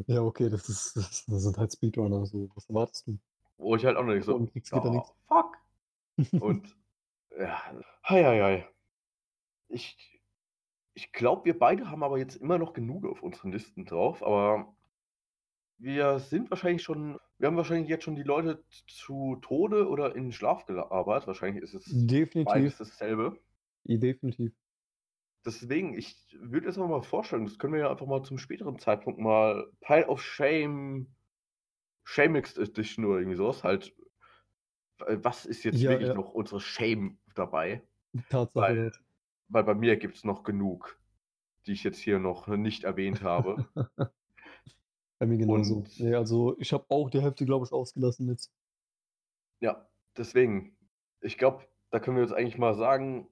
ja, 0.06 0.22
okay, 0.22 0.48
das, 0.48 0.68
ist, 0.68 0.96
das, 0.96 1.24
das 1.26 1.42
sind 1.42 1.58
halt 1.58 1.72
Speedrunner, 1.72 2.24
so. 2.26 2.48
Was 2.54 2.68
erwartest 2.68 3.06
du? 3.06 3.18
Wo 3.58 3.76
ich 3.76 3.84
halt 3.84 3.96
auch 3.96 4.04
noch 4.04 4.14
nicht 4.14 4.24
so, 4.24 4.36
Und 4.36 4.54
nix 4.54 4.70
geht 4.70 4.84
da 4.84 4.88
oh, 4.88 4.92
nix. 4.92 5.12
fuck. 5.28 5.56
Und 6.42 6.76
ja, 7.38 7.62
hei, 8.08 8.24
hei, 8.24 8.40
hei. 8.40 8.68
Ich, 9.68 10.20
ich 10.94 11.12
glaube, 11.12 11.44
wir 11.46 11.58
beide 11.58 11.90
haben 11.90 12.02
aber 12.02 12.18
jetzt 12.18 12.36
immer 12.36 12.58
noch 12.58 12.72
genug 12.74 13.06
auf 13.06 13.22
unseren 13.22 13.52
Listen 13.52 13.84
drauf, 13.86 14.22
aber 14.22 14.74
wir 15.78 16.18
sind 16.20 16.50
wahrscheinlich 16.50 16.82
schon, 16.82 17.18
wir 17.38 17.48
haben 17.48 17.56
wahrscheinlich 17.56 17.88
jetzt 17.88 18.04
schon 18.04 18.14
die 18.16 18.22
Leute 18.22 18.62
zu 18.86 19.36
Tode 19.40 19.88
oder 19.88 20.14
in 20.14 20.30
Schlaf 20.32 20.64
gelabert. 20.66 21.26
Wahrscheinlich 21.26 21.62
ist 21.64 21.74
es 21.74 21.84
beides 21.86 22.06
definitiv. 22.06 22.78
dasselbe. 22.78 23.40
Definitiv. 23.84 24.52
Deswegen, 25.44 25.94
ich 25.98 26.16
würde 26.40 26.66
jetzt 26.66 26.76
mal 26.76 27.02
vorstellen, 27.02 27.44
das 27.46 27.58
können 27.58 27.72
wir 27.72 27.80
ja 27.80 27.90
einfach 27.90 28.06
mal 28.06 28.22
zum 28.22 28.38
späteren 28.38 28.78
Zeitpunkt 28.78 29.18
mal 29.18 29.70
Pile 29.80 30.06
of 30.08 30.22
Shame, 30.22 31.08
Shamexed 32.04 32.58
Edition 32.58 33.04
oder 33.04 33.18
irgendwie 33.18 33.36
sowas, 33.36 33.64
halt, 33.64 33.94
äh, 35.06 35.18
was 35.22 35.44
ist 35.46 35.64
jetzt 35.64 35.80
Ja, 35.80 35.90
wirklich 35.90 36.08
ja. 36.08 36.14
noch 36.14 36.32
unsere 36.32 36.60
Shame 36.60 37.18
dabei? 37.34 37.82
Tatsache. 38.28 38.54
Weil, 38.66 38.92
weil 39.48 39.64
bei 39.64 39.74
mir 39.74 39.96
gibt 39.96 40.16
es 40.16 40.24
noch 40.24 40.44
genug, 40.44 40.98
die 41.66 41.72
ich 41.72 41.82
jetzt 41.82 41.98
hier 41.98 42.18
noch 42.20 42.46
nicht 42.48 42.84
erwähnt 42.84 43.22
habe. 43.22 43.66
Bei 45.18 45.26
mir 45.26 45.38
genauso. 45.38 45.76
Und- 45.76 46.00
Nee, 46.00 46.14
also 46.14 46.56
ich 46.58 46.72
habe 46.72 46.84
auch 46.88 47.08
die 47.08 47.20
Hälfte, 47.22 47.44
glaube 47.46 47.64
ich, 47.64 47.72
ausgelassen 47.72 48.28
jetzt. 48.28 48.52
ja, 49.60 49.88
deswegen, 50.16 50.76
ich 51.20 51.38
glaube, 51.38 51.64
da 51.90 52.00
können 52.00 52.16
wir 52.16 52.24
jetzt 52.24 52.32
eigentlich 52.34 52.58
mal 52.58 52.74
sagen, 52.74 53.28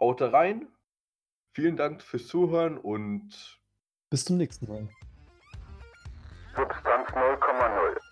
haut 0.00 0.20
da 0.20 0.30
rein. 0.30 0.66
Vielen 1.52 1.76
Dank 1.76 2.02
fürs 2.02 2.26
Zuhören 2.26 2.78
und 2.78 3.60
Bis 4.10 4.24
zum 4.24 4.36
nächsten 4.36 4.66
Mal. 4.68 4.88
Substanz 6.56 7.08
0,0. 7.10 8.07